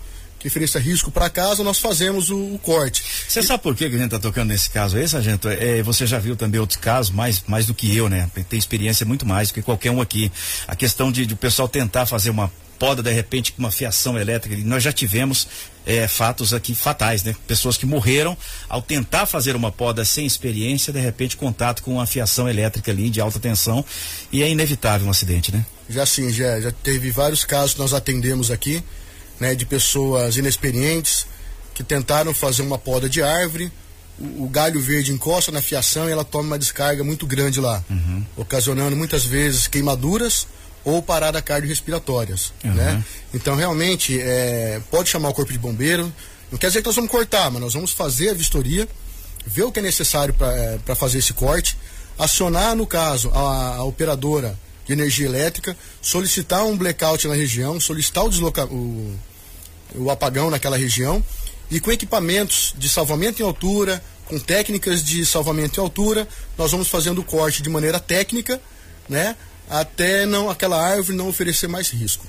que 0.45 0.49
ofereça 0.49 0.79
risco 0.79 1.09
para 1.09 1.29
casa, 1.29 1.63
nós 1.63 1.79
fazemos 1.79 2.29
o, 2.29 2.37
o 2.37 2.59
corte. 2.59 3.03
Você 3.27 3.41
sabe 3.41 3.63
por 3.63 3.75
que, 3.75 3.89
que 3.89 3.95
a 3.95 3.97
gente 3.97 4.05
está 4.05 4.19
tocando 4.19 4.49
nesse 4.49 4.69
caso 4.69 4.95
aí, 4.95 5.07
sargento? 5.07 5.49
É, 5.49 5.81
você 5.81 6.05
já 6.05 6.19
viu 6.19 6.35
também 6.35 6.59
outros 6.59 6.79
casos, 6.79 7.11
mais, 7.11 7.43
mais 7.47 7.65
do 7.65 7.73
que 7.73 7.95
eu, 7.95 8.07
né? 8.07 8.29
Tem 8.47 8.59
experiência 8.59 9.05
muito 9.05 9.25
mais 9.25 9.49
do 9.49 9.55
que 9.55 9.61
qualquer 9.61 9.89
um 9.91 9.99
aqui. 9.99 10.31
A 10.67 10.75
questão 10.75 11.11
de, 11.11 11.25
de 11.25 11.33
o 11.33 11.37
pessoal 11.37 11.67
tentar 11.67 12.05
fazer 12.05 12.29
uma 12.29 12.51
poda 12.77 13.01
de 13.01 13.11
repente 13.11 13.53
com 13.53 13.59
uma 13.59 13.71
fiação 13.71 14.19
elétrica. 14.19 14.55
Nós 14.65 14.83
já 14.83 14.91
tivemos 14.91 15.47
é, 15.85 16.07
fatos 16.07 16.53
aqui 16.53 16.75
fatais, 16.75 17.23
né? 17.23 17.35
Pessoas 17.47 17.77
que 17.77 17.85
morreram 17.85 18.37
ao 18.69 18.81
tentar 18.81 19.25
fazer 19.25 19.55
uma 19.55 19.71
poda 19.71 20.05
sem 20.05 20.25
experiência, 20.25 20.93
de 20.93 20.99
repente 20.99 21.37
contato 21.37 21.81
com 21.81 21.93
uma 21.93 22.05
fiação 22.05 22.47
elétrica 22.47 22.91
ali 22.91 23.09
de 23.09 23.19
alta 23.19 23.39
tensão 23.39 23.83
e 24.31 24.43
é 24.43 24.49
inevitável 24.49 25.07
um 25.07 25.11
acidente, 25.11 25.51
né? 25.51 25.65
Já 25.89 26.05
sim, 26.05 26.29
já, 26.31 26.59
já 26.59 26.71
teve 26.71 27.09
vários 27.11 27.43
casos 27.45 27.73
que 27.73 27.79
nós 27.79 27.93
atendemos 27.93 28.51
aqui, 28.51 28.83
né? 29.39 29.55
De 29.55 29.65
pessoas 29.65 30.37
inexperientes 30.37 31.27
que 31.73 31.83
tentaram 31.83 32.33
fazer 32.33 32.61
uma 32.61 32.77
poda 32.77 33.09
de 33.09 33.21
árvore, 33.21 33.71
o, 34.17 34.45
o 34.45 34.49
galho 34.49 34.79
verde 34.79 35.11
encosta 35.11 35.51
na 35.51 35.61
fiação 35.61 36.07
e 36.07 36.11
ela 36.11 36.23
toma 36.23 36.43
uma 36.43 36.59
descarga 36.59 37.03
muito 37.03 37.25
grande 37.25 37.59
lá, 37.59 37.83
uhum. 37.89 38.25
ocasionando 38.37 38.95
muitas 38.95 39.25
vezes 39.25 39.67
queimaduras 39.67 40.47
ou 40.83 41.01
parada 41.01 41.41
cardiorrespiratórias, 41.41 42.53
uhum. 42.63 42.73
né? 42.73 43.03
Então 43.33 43.55
realmente 43.55 44.19
é, 44.21 44.79
pode 44.91 45.09
chamar 45.09 45.29
o 45.29 45.33
corpo 45.33 45.51
de 45.51 45.59
bombeiro. 45.59 46.13
Não 46.51 46.59
quer 46.59 46.67
dizer 46.67 46.81
que 46.81 46.87
nós 46.87 46.95
vamos 46.95 47.11
cortar, 47.11 47.49
mas 47.51 47.61
nós 47.61 47.73
vamos 47.73 47.91
fazer 47.91 48.29
a 48.29 48.33
vistoria, 48.33 48.87
ver 49.45 49.63
o 49.63 49.71
que 49.71 49.79
é 49.79 49.81
necessário 49.81 50.33
para 50.33 50.53
é, 50.55 50.95
fazer 50.95 51.17
esse 51.17 51.33
corte, 51.33 51.75
acionar 52.17 52.75
no 52.75 52.85
caso 52.85 53.31
a, 53.33 53.77
a, 53.77 53.83
operadora 53.83 54.57
de 54.85 54.93
energia 54.93 55.25
elétrica, 55.25 55.75
solicitar 56.01 56.65
um 56.65 56.77
blackout 56.77 57.27
na 57.27 57.33
região, 57.33 57.79
solicitar 57.79 58.23
o, 58.23 58.29
desloca, 58.29 58.65
o, 58.65 59.19
o 59.95 60.09
apagão 60.11 60.49
naquela 60.49 60.77
região 60.77 61.23
e 61.69 61.79
com 61.79 61.91
equipamentos 61.91 62.73
de 62.77 62.87
salvamento 62.87 63.41
em 63.41 63.45
altura, 63.45 64.03
com 64.25 64.39
técnicas 64.39 65.03
de 65.03 65.25
salvamento 65.25 65.79
em 65.79 65.83
altura, 65.83 66.27
nós 66.57 66.71
vamos 66.71 66.87
fazendo 66.87 67.19
o 67.19 67.23
corte 67.23 67.61
de 67.61 67.69
maneira 67.69 67.99
técnica, 67.99 68.61
né? 69.09 69.35
até 69.69 70.25
não 70.25 70.49
aquela 70.49 70.81
árvore 70.81 71.17
não 71.17 71.27
oferecer 71.27 71.67
mais 71.67 71.89
risco. 71.89 72.25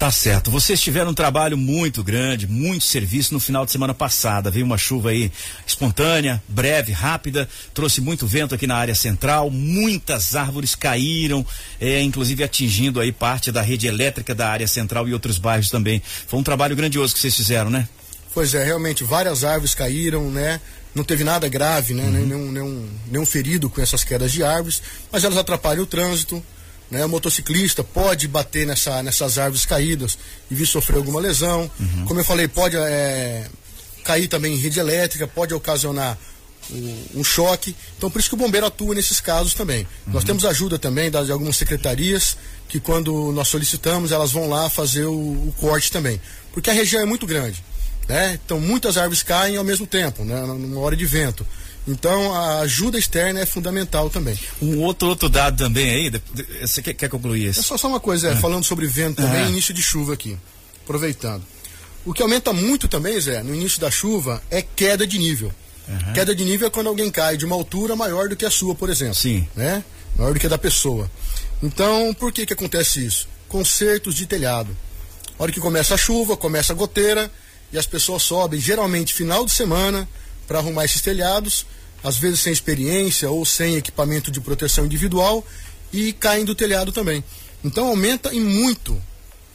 Tá 0.00 0.10
certo. 0.10 0.50
Vocês 0.50 0.80
tiveram 0.80 1.10
um 1.10 1.14
trabalho 1.14 1.58
muito 1.58 2.02
grande, 2.02 2.46
muito 2.46 2.86
serviço 2.86 3.34
no 3.34 3.38
final 3.38 3.66
de 3.66 3.72
semana 3.72 3.92
passada. 3.92 4.50
Veio 4.50 4.64
uma 4.64 4.78
chuva 4.78 5.10
aí 5.10 5.30
espontânea, 5.66 6.42
breve, 6.48 6.90
rápida, 6.90 7.46
trouxe 7.74 8.00
muito 8.00 8.26
vento 8.26 8.54
aqui 8.54 8.66
na 8.66 8.76
área 8.76 8.94
central, 8.94 9.50
muitas 9.50 10.34
árvores 10.34 10.74
caíram, 10.74 11.44
é, 11.78 12.00
inclusive 12.00 12.42
atingindo 12.42 12.98
aí 12.98 13.12
parte 13.12 13.52
da 13.52 13.60
rede 13.60 13.88
elétrica 13.88 14.34
da 14.34 14.48
área 14.48 14.66
central 14.66 15.06
e 15.06 15.12
outros 15.12 15.36
bairros 15.36 15.68
também. 15.68 16.00
Foi 16.26 16.40
um 16.40 16.42
trabalho 16.42 16.74
grandioso 16.74 17.12
que 17.12 17.20
vocês 17.20 17.36
fizeram, 17.36 17.68
né? 17.68 17.86
Pois 18.32 18.54
é, 18.54 18.64
realmente 18.64 19.04
várias 19.04 19.44
árvores 19.44 19.74
caíram, 19.74 20.30
né? 20.30 20.62
Não 20.94 21.04
teve 21.04 21.24
nada 21.24 21.46
grave, 21.46 21.92
né? 21.92 22.04
Uhum. 22.04 22.10
Nenhum, 22.10 22.52
nenhum, 22.52 22.88
nenhum 23.06 23.26
ferido 23.26 23.68
com 23.68 23.82
essas 23.82 24.02
quedas 24.02 24.32
de 24.32 24.42
árvores, 24.42 24.80
mas 25.12 25.24
elas 25.24 25.36
atrapalham 25.36 25.82
o 25.82 25.86
trânsito, 25.86 26.42
né? 26.90 27.04
O 27.04 27.08
motociclista 27.08 27.84
pode 27.84 28.26
bater 28.26 28.66
nessa, 28.66 29.02
nessas 29.02 29.38
árvores 29.38 29.64
caídas 29.64 30.18
e 30.50 30.54
vir 30.54 30.66
sofrer 30.66 30.96
alguma 30.96 31.20
lesão. 31.20 31.70
Uhum. 31.78 32.04
Como 32.06 32.20
eu 32.20 32.24
falei, 32.24 32.48
pode 32.48 32.76
é, 32.76 33.46
cair 34.04 34.26
também 34.26 34.54
em 34.54 34.58
rede 34.58 34.80
elétrica, 34.80 35.26
pode 35.26 35.54
ocasionar 35.54 36.18
um, 37.14 37.24
choque. 37.24 37.74
Então, 37.96 38.10
por 38.10 38.18
isso 38.18 38.28
que 38.28 38.34
o 38.34 38.38
bombeiro 38.38 38.66
atua 38.66 38.94
nesses 38.94 39.20
casos 39.20 39.54
também. 39.54 39.86
Uhum. 40.06 40.14
Nós 40.14 40.24
temos 40.24 40.44
ajuda 40.44 40.78
também 40.78 41.10
das, 41.10 41.26
de 41.26 41.32
algumas 41.32 41.56
secretarias 41.56 42.36
que, 42.68 42.80
quando 42.80 43.32
nós 43.32 43.48
solicitamos, 43.48 44.12
elas 44.12 44.32
vão 44.32 44.48
lá 44.48 44.68
fazer 44.68 45.04
o, 45.04 45.12
o 45.12 45.54
corte 45.58 45.90
também. 45.90 46.20
Porque 46.52 46.70
a 46.70 46.72
região 46.72 47.02
é 47.02 47.04
muito 47.04 47.26
grande. 47.26 47.62
Né? 48.08 48.38
Então 48.44 48.58
muitas 48.58 48.96
árvores 48.96 49.22
caem 49.22 49.56
ao 49.56 49.62
mesmo 49.62 49.86
tempo, 49.86 50.24
né? 50.24 50.40
numa 50.40 50.80
hora 50.80 50.96
de 50.96 51.06
vento. 51.06 51.46
Então 51.88 52.34
a 52.34 52.60
ajuda 52.60 52.98
externa 52.98 53.40
é 53.40 53.46
fundamental 53.46 54.10
também. 54.10 54.38
Um 54.60 54.78
outro 54.80 55.08
outro 55.08 55.28
dado 55.28 55.56
também 55.56 55.90
aí, 55.90 56.22
você 56.60 56.82
quer, 56.82 56.94
quer 56.94 57.08
concluir 57.08 57.48
isso? 57.48 57.60
É 57.60 57.62
só, 57.62 57.76
só 57.76 57.88
uma 57.88 58.00
coisa, 58.00 58.28
é, 58.28 58.32
ah. 58.32 58.36
falando 58.36 58.64
sobre 58.64 58.86
vento 58.86 59.16
também, 59.22 59.42
ah. 59.42 59.48
início 59.48 59.72
de 59.72 59.82
chuva 59.82 60.14
aqui, 60.14 60.36
aproveitando. 60.84 61.42
O 62.04 62.12
que 62.12 62.22
aumenta 62.22 62.52
muito 62.52 62.88
também, 62.88 63.20
Zé, 63.20 63.42
no 63.42 63.54
início 63.54 63.80
da 63.80 63.90
chuva, 63.90 64.42
é 64.50 64.62
queda 64.62 65.06
de 65.06 65.18
nível. 65.18 65.52
Uhum. 65.88 66.12
Queda 66.12 66.34
de 66.34 66.44
nível 66.44 66.68
é 66.68 66.70
quando 66.70 66.86
alguém 66.86 67.10
cai 67.10 67.36
de 67.36 67.44
uma 67.44 67.56
altura 67.56 67.96
maior 67.96 68.28
do 68.28 68.36
que 68.36 68.44
a 68.44 68.50
sua, 68.50 68.74
por 68.74 68.88
exemplo. 68.88 69.14
Sim. 69.14 69.46
Né? 69.54 69.84
Maior 70.16 70.32
do 70.32 70.40
que 70.40 70.46
a 70.46 70.48
da 70.50 70.58
pessoa. 70.58 71.10
Então, 71.62 72.14
por 72.14 72.32
que 72.32 72.46
que 72.46 72.52
acontece 72.52 73.04
isso? 73.04 73.28
Concertos 73.48 74.14
de 74.14 74.26
telhado. 74.26 74.74
A 75.38 75.42
hora 75.42 75.52
que 75.52 75.60
começa 75.60 75.94
a 75.94 75.98
chuva, 75.98 76.36
começa 76.36 76.72
a 76.72 76.76
goteira, 76.76 77.30
e 77.72 77.78
as 77.78 77.86
pessoas 77.86 78.22
sobem, 78.22 78.60
geralmente 78.60 79.14
final 79.14 79.44
de 79.44 79.52
semana, 79.52 80.08
para 80.50 80.58
arrumar 80.58 80.84
esses 80.84 81.00
telhados, 81.00 81.64
às 82.02 82.16
vezes 82.18 82.40
sem 82.40 82.52
experiência 82.52 83.30
ou 83.30 83.44
sem 83.44 83.76
equipamento 83.76 84.32
de 84.32 84.40
proteção 84.40 84.84
individual 84.84 85.46
e 85.92 86.12
caem 86.12 86.44
do 86.44 86.56
telhado 86.56 86.90
também. 86.90 87.22
Então 87.62 87.86
aumenta 87.86 88.34
em 88.34 88.40
muito 88.40 89.00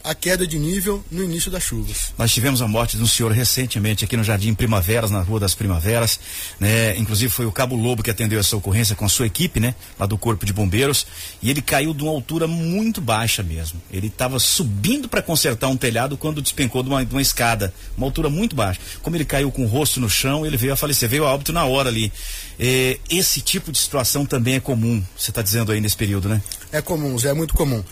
a 0.06 0.14
queda 0.14 0.46
de 0.46 0.56
nível 0.56 1.04
no 1.10 1.22
início 1.22 1.50
das 1.50 1.64
chuvas. 1.64 2.12
Nós 2.16 2.32
tivemos 2.32 2.62
a 2.62 2.68
morte 2.68 2.96
de 2.96 3.02
um 3.02 3.06
senhor 3.06 3.32
recentemente 3.32 4.04
aqui 4.04 4.16
no 4.16 4.22
Jardim 4.22 4.54
Primaveras, 4.54 5.10
na 5.10 5.20
Rua 5.20 5.40
das 5.40 5.54
Primaveras, 5.54 6.20
né? 6.60 6.96
Inclusive 6.96 7.30
foi 7.30 7.44
o 7.44 7.50
Cabo 7.50 7.74
Lobo 7.74 8.04
que 8.04 8.10
atendeu 8.10 8.38
essa 8.38 8.56
ocorrência 8.56 8.94
com 8.94 9.04
a 9.04 9.08
sua 9.08 9.26
equipe, 9.26 9.58
né? 9.58 9.74
Lá 9.98 10.06
do 10.06 10.16
Corpo 10.16 10.46
de 10.46 10.52
Bombeiros, 10.52 11.06
e 11.42 11.50
ele 11.50 11.60
caiu 11.60 11.92
de 11.92 12.04
uma 12.04 12.12
altura 12.12 12.46
muito 12.46 13.00
baixa 13.00 13.42
mesmo. 13.42 13.82
Ele 13.90 14.06
estava 14.06 14.38
subindo 14.38 15.08
para 15.08 15.20
consertar 15.20 15.66
um 15.68 15.76
telhado 15.76 16.16
quando 16.16 16.40
despencou 16.40 16.84
de 16.84 16.88
uma, 16.88 17.04
de 17.04 17.12
uma, 17.12 17.22
escada, 17.22 17.74
uma 17.96 18.06
altura 18.06 18.30
muito 18.30 18.54
baixa. 18.54 18.80
Como 19.02 19.16
ele 19.16 19.24
caiu 19.24 19.50
com 19.50 19.64
o 19.64 19.68
rosto 19.68 20.00
no 20.00 20.08
chão, 20.08 20.46
ele 20.46 20.56
veio 20.56 20.72
a 20.72 20.76
falecer, 20.76 21.08
veio 21.08 21.26
a 21.26 21.34
óbito 21.34 21.52
na 21.52 21.64
hora 21.64 21.88
ali. 21.88 22.12
É, 22.60 22.98
esse 23.10 23.40
tipo 23.40 23.72
de 23.72 23.78
situação 23.78 24.24
também 24.24 24.54
é 24.54 24.60
comum, 24.60 25.02
você 25.16 25.32
está 25.32 25.42
dizendo 25.42 25.72
aí 25.72 25.80
nesse 25.80 25.96
período, 25.96 26.28
né? 26.28 26.40
É 26.70 26.80
comum, 26.80 27.18
Zé, 27.18 27.30
é 27.30 27.34
muito 27.34 27.54
comum. 27.54 27.82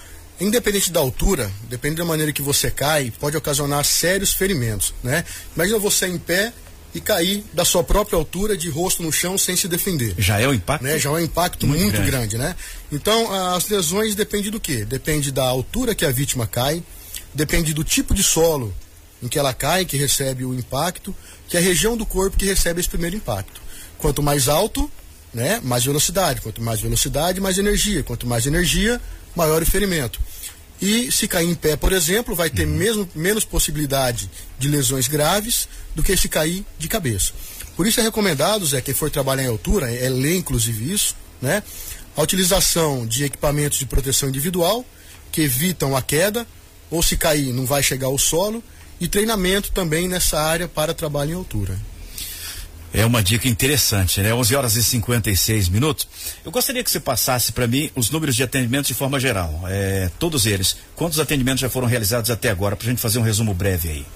Independente 0.40 0.90
da 0.90 1.00
altura, 1.00 1.50
dependendo 1.68 2.02
da 2.02 2.04
maneira 2.04 2.32
que 2.32 2.42
você 2.42 2.70
cai, 2.70 3.12
pode 3.20 3.36
ocasionar 3.36 3.84
sérios 3.84 4.32
ferimentos, 4.32 4.92
né? 5.02 5.24
Imagina 5.54 5.78
você 5.78 6.08
em 6.08 6.18
pé 6.18 6.52
e 6.94 7.00
cair 7.00 7.44
da 7.52 7.64
sua 7.64 7.82
própria 7.82 8.16
altura 8.16 8.56
de 8.56 8.68
rosto 8.70 9.02
no 9.02 9.12
chão 9.12 9.36
sem 9.36 9.56
se 9.56 9.66
defender. 9.66 10.14
Já 10.16 10.40
é 10.40 10.46
um 10.46 10.54
impacto? 10.54 10.84
Né? 10.84 10.98
Já 10.98 11.10
é 11.10 11.12
um 11.12 11.20
impacto 11.20 11.66
muito, 11.66 11.82
muito 11.82 11.96
grande. 11.96 12.36
grande. 12.36 12.38
né? 12.38 12.56
Então, 12.90 13.32
as 13.54 13.68
lesões 13.68 14.14
dependem 14.14 14.50
do 14.50 14.60
quê? 14.60 14.84
Depende 14.84 15.32
da 15.32 15.44
altura 15.44 15.94
que 15.94 16.04
a 16.04 16.10
vítima 16.10 16.46
cai, 16.46 16.82
depende 17.32 17.74
do 17.74 17.82
tipo 17.82 18.14
de 18.14 18.22
solo 18.22 18.72
em 19.22 19.28
que 19.28 19.38
ela 19.38 19.52
cai, 19.52 19.84
que 19.84 19.96
recebe 19.96 20.44
o 20.44 20.54
impacto, 20.54 21.14
que 21.48 21.56
é 21.56 21.60
a 21.60 21.62
região 21.62 21.96
do 21.96 22.04
corpo 22.04 22.36
que 22.36 22.44
recebe 22.44 22.80
esse 22.80 22.88
primeiro 22.88 23.16
impacto. 23.16 23.60
Quanto 23.98 24.22
mais 24.22 24.48
alto, 24.48 24.90
né? 25.32 25.60
Mais 25.64 25.84
velocidade. 25.84 26.40
Quanto 26.40 26.62
mais 26.62 26.80
velocidade, 26.80 27.40
mais 27.40 27.58
energia. 27.58 28.02
Quanto 28.04 28.26
mais 28.26 28.46
energia, 28.46 29.00
maior 29.34 29.62
o 29.62 29.66
ferimento. 29.66 30.20
E 30.80 31.10
se 31.10 31.26
cair 31.28 31.48
em 31.48 31.54
pé, 31.54 31.76
por 31.76 31.92
exemplo, 31.92 32.34
vai 32.34 32.50
ter 32.50 32.66
mesmo, 32.66 33.08
menos 33.14 33.44
possibilidade 33.44 34.30
de 34.58 34.68
lesões 34.68 35.08
graves 35.08 35.68
do 35.94 36.02
que 36.02 36.16
se 36.16 36.28
cair 36.28 36.64
de 36.78 36.88
cabeça. 36.88 37.32
Por 37.76 37.86
isso 37.86 38.00
é 38.00 38.02
recomendado, 38.02 38.66
Zé, 38.66 38.80
quem 38.80 38.94
for 38.94 39.10
trabalhar 39.10 39.44
em 39.44 39.48
altura, 39.48 39.90
é 39.90 40.08
ler 40.08 40.36
inclusive 40.36 40.92
isso, 40.92 41.16
né? 41.40 41.62
A 42.16 42.22
utilização 42.22 43.06
de 43.06 43.24
equipamentos 43.24 43.78
de 43.78 43.86
proteção 43.86 44.28
individual 44.28 44.84
que 45.32 45.40
evitam 45.40 45.96
a 45.96 46.02
queda, 46.02 46.46
ou 46.90 47.02
se 47.02 47.16
cair 47.16 47.52
não 47.52 47.66
vai 47.66 47.82
chegar 47.82 48.06
ao 48.06 48.18
solo, 48.18 48.62
e 49.00 49.08
treinamento 49.08 49.72
também 49.72 50.06
nessa 50.06 50.40
área 50.40 50.68
para 50.68 50.94
trabalho 50.94 51.32
em 51.32 51.34
altura. 51.34 51.76
É 52.94 53.04
uma 53.04 53.20
dica 53.24 53.48
interessante, 53.48 54.20
né? 54.20 54.32
11 54.32 54.54
horas 54.54 54.76
e 54.76 54.84
56 54.84 55.68
minutos. 55.68 56.06
Eu 56.44 56.52
gostaria 56.52 56.82
que 56.82 56.88
você 56.88 57.00
passasse 57.00 57.50
para 57.50 57.66
mim 57.66 57.90
os 57.96 58.08
números 58.08 58.36
de 58.36 58.44
atendimento 58.44 58.86
de 58.86 58.94
forma 58.94 59.18
geral, 59.18 59.62
é, 59.66 60.08
todos 60.16 60.46
eles. 60.46 60.76
Quantos 60.94 61.18
atendimentos 61.18 61.60
já 61.60 61.68
foram 61.68 61.88
realizados 61.88 62.30
até 62.30 62.50
agora, 62.50 62.76
para 62.76 62.86
a 62.86 62.90
gente 62.90 63.02
fazer 63.02 63.18
um 63.18 63.22
resumo 63.22 63.52
breve 63.52 63.88
aí? 63.88 64.06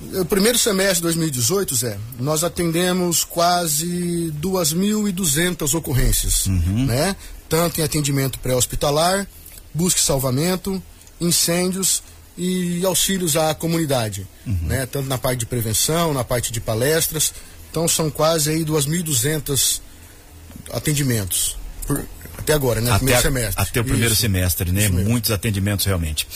No 0.00 0.24
primeiro 0.24 0.56
semestre 0.56 0.96
de 0.96 1.02
2018, 1.02 1.74
Zé, 1.74 1.98
nós 2.18 2.42
atendemos 2.42 3.22
quase 3.22 4.32
2.200 4.40 5.74
ocorrências, 5.74 6.46
uhum. 6.46 6.86
né? 6.86 7.14
Tanto 7.50 7.82
em 7.82 7.84
atendimento 7.84 8.38
pré-hospitalar, 8.38 9.26
busca 9.74 10.00
e 10.00 10.02
salvamento, 10.02 10.82
incêndios 11.20 12.02
e 12.38 12.82
auxílios 12.86 13.36
à 13.36 13.54
comunidade, 13.54 14.26
uhum. 14.46 14.58
né? 14.62 14.86
Tanto 14.86 15.06
na 15.06 15.18
parte 15.18 15.40
de 15.40 15.46
prevenção, 15.46 16.14
na 16.14 16.24
parte 16.24 16.50
de 16.50 16.62
palestras. 16.62 17.34
Então 17.70 17.86
são 17.86 18.10
quase 18.10 18.50
aí 18.50 18.64
2.200 18.64 19.80
atendimentos. 20.72 21.56
Por, 21.86 22.04
até 22.50 22.54
agora, 22.54 22.80
né? 22.80 22.90
Até, 22.90 22.98
primeiro 22.98 23.22
semestre. 23.22 23.62
Até 23.62 23.80
o 23.80 23.84
primeiro 23.84 24.12
Isso. 24.12 24.20
semestre, 24.20 24.72
né? 24.72 24.88
Muitos 24.88 25.30
atendimentos 25.30 25.86
realmente. 25.86 26.26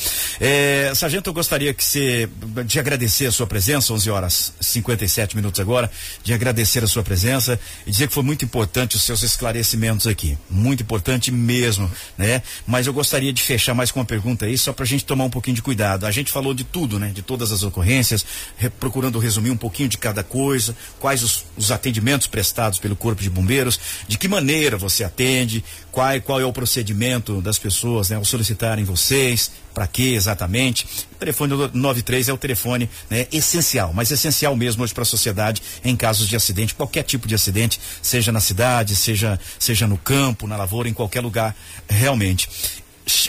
É, 0.40 0.92
Sargento, 0.94 1.30
eu 1.30 1.34
gostaria 1.34 1.74
que 1.74 1.82
você, 1.82 2.28
de 2.64 2.78
agradecer 2.78 3.26
a 3.26 3.32
sua 3.32 3.46
presença, 3.46 3.92
11 3.92 4.10
horas 4.10 4.52
57 4.60 5.36
minutos 5.36 5.60
agora, 5.60 5.90
de 6.22 6.32
agradecer 6.32 6.84
a 6.84 6.86
sua 6.86 7.02
presença 7.02 7.58
e 7.86 7.90
dizer 7.90 8.08
que 8.08 8.14
foi 8.14 8.22
muito 8.22 8.44
importante 8.44 8.96
os 8.96 9.02
seus 9.02 9.22
esclarecimentos 9.22 10.06
aqui. 10.06 10.38
Muito 10.48 10.82
importante 10.82 11.32
mesmo, 11.32 11.90
né? 12.16 12.42
Mas 12.66 12.86
eu 12.86 12.92
gostaria 12.92 13.32
de 13.32 13.42
fechar 13.42 13.74
mais 13.74 13.90
com 13.90 14.00
uma 14.00 14.06
pergunta 14.06 14.46
aí, 14.46 14.56
só 14.56 14.72
para 14.72 14.84
a 14.84 14.88
gente 14.88 15.04
tomar 15.04 15.24
um 15.24 15.30
pouquinho 15.30 15.56
de 15.56 15.62
cuidado. 15.62 16.06
A 16.06 16.10
gente 16.10 16.30
falou 16.30 16.54
de 16.54 16.64
tudo, 16.64 16.98
né? 16.98 17.10
De 17.12 17.22
todas 17.22 17.50
as 17.50 17.62
ocorrências, 17.62 18.24
re, 18.56 18.70
procurando 18.70 19.18
resumir 19.18 19.50
um 19.50 19.56
pouquinho 19.56 19.88
de 19.88 19.98
cada 19.98 20.22
coisa, 20.22 20.76
quais 21.00 21.22
os, 21.22 21.44
os 21.56 21.70
atendimentos 21.70 22.26
prestados 22.26 22.78
pelo 22.78 22.94
Corpo 22.94 23.22
de 23.22 23.30
Bombeiros, 23.30 23.80
de 24.06 24.18
que 24.18 24.28
maneira 24.28 24.76
você 24.76 25.02
atende, 25.02 25.64
qual, 25.94 26.20
qual 26.22 26.40
é 26.40 26.44
o 26.44 26.52
procedimento 26.52 27.40
das 27.40 27.56
pessoas 27.56 28.10
né, 28.10 28.16
ao 28.16 28.24
solicitarem 28.24 28.84
vocês, 28.84 29.52
para 29.72 29.86
que 29.86 30.14
exatamente. 30.14 30.84
O 31.12 31.14
telefone 31.14 31.54
93 31.72 32.28
é 32.28 32.32
o 32.32 32.36
telefone 32.36 32.90
né, 33.08 33.28
essencial, 33.30 33.92
mas 33.94 34.10
essencial 34.10 34.56
mesmo 34.56 34.82
hoje 34.82 34.92
para 34.92 35.02
a 35.02 35.06
sociedade 35.06 35.62
em 35.84 35.94
casos 35.94 36.28
de 36.28 36.34
acidente, 36.34 36.74
qualquer 36.74 37.04
tipo 37.04 37.28
de 37.28 37.36
acidente, 37.36 37.80
seja 38.02 38.32
na 38.32 38.40
cidade, 38.40 38.96
seja, 38.96 39.38
seja 39.56 39.86
no 39.86 39.96
campo, 39.96 40.48
na 40.48 40.56
lavoura, 40.56 40.88
em 40.88 40.92
qualquer 40.92 41.20
lugar, 41.20 41.54
realmente 41.88 42.48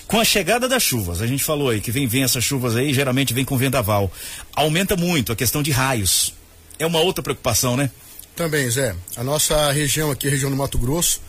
com 0.08 0.22
a 0.22 0.24
chegada 0.24 0.70
das 0.70 0.82
chuvas, 0.82 1.22
a 1.22 1.28
gente 1.28 1.44
falou 1.44 1.70
aí 1.70 1.82
que 1.82 1.92
vem, 1.92 2.08
vem 2.08 2.24
essas 2.24 2.42
chuvas 2.42 2.78
aí, 2.78 2.94
geralmente 2.94 3.34
vem 3.34 3.44
com 3.44 3.58
vendaval. 3.58 4.10
Aumenta 4.54 4.96
muito 4.96 5.34
a 5.34 5.36
questão 5.36 5.62
de 5.62 5.70
raios. 5.70 6.34
É 6.80 6.86
uma 6.86 7.00
outra 7.02 7.22
preocupação, 7.22 7.76
né? 7.76 7.92
Também, 8.38 8.70
Zé. 8.70 8.96
A 9.18 9.24
nossa 9.24 9.70
região 9.74 10.12
aqui, 10.12 10.30
região 10.30 10.50
do 10.50 10.56
Mato 10.56 10.78
Grosso, 10.78 11.20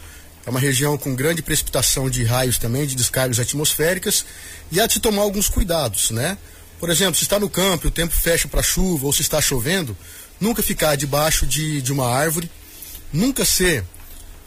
é 0.47 0.51
uma 0.51 0.61
região 0.61 0.97
com 0.97 1.15
grande 1.15 1.43
precipitação 1.43 2.09
de 2.09 2.23
raios 2.23 2.57
também, 2.57 2.87
de 2.87 2.95
descargas 2.95 3.41
atmosféricas, 3.41 4.25
e 4.71 4.81
há 4.81 4.87
de 4.87 4.95
se 4.95 5.01
tomar 5.01 5.23
alguns 5.23 5.49
cuidados, 5.49 6.11
né? 6.13 6.39
Por 6.79 6.89
exemplo, 6.89 7.17
se 7.17 7.25
está 7.25 7.41
no 7.41 7.51
campo 7.51 7.87
e 7.87 7.89
o 7.89 7.91
tempo 7.91 8.15
fecha 8.15 8.47
para 8.47 8.63
chuva 8.63 9.07
ou 9.07 9.13
se 9.13 9.23
está 9.23 9.41
chovendo, 9.41 9.97
nunca 10.41 10.63
ficar 10.63 10.95
debaixo 10.95 11.47
de, 11.47 11.83
de 11.83 11.93
uma 11.93 12.07
árvore, 12.09 12.49
nunca 13.13 13.45
ser, 13.45 13.85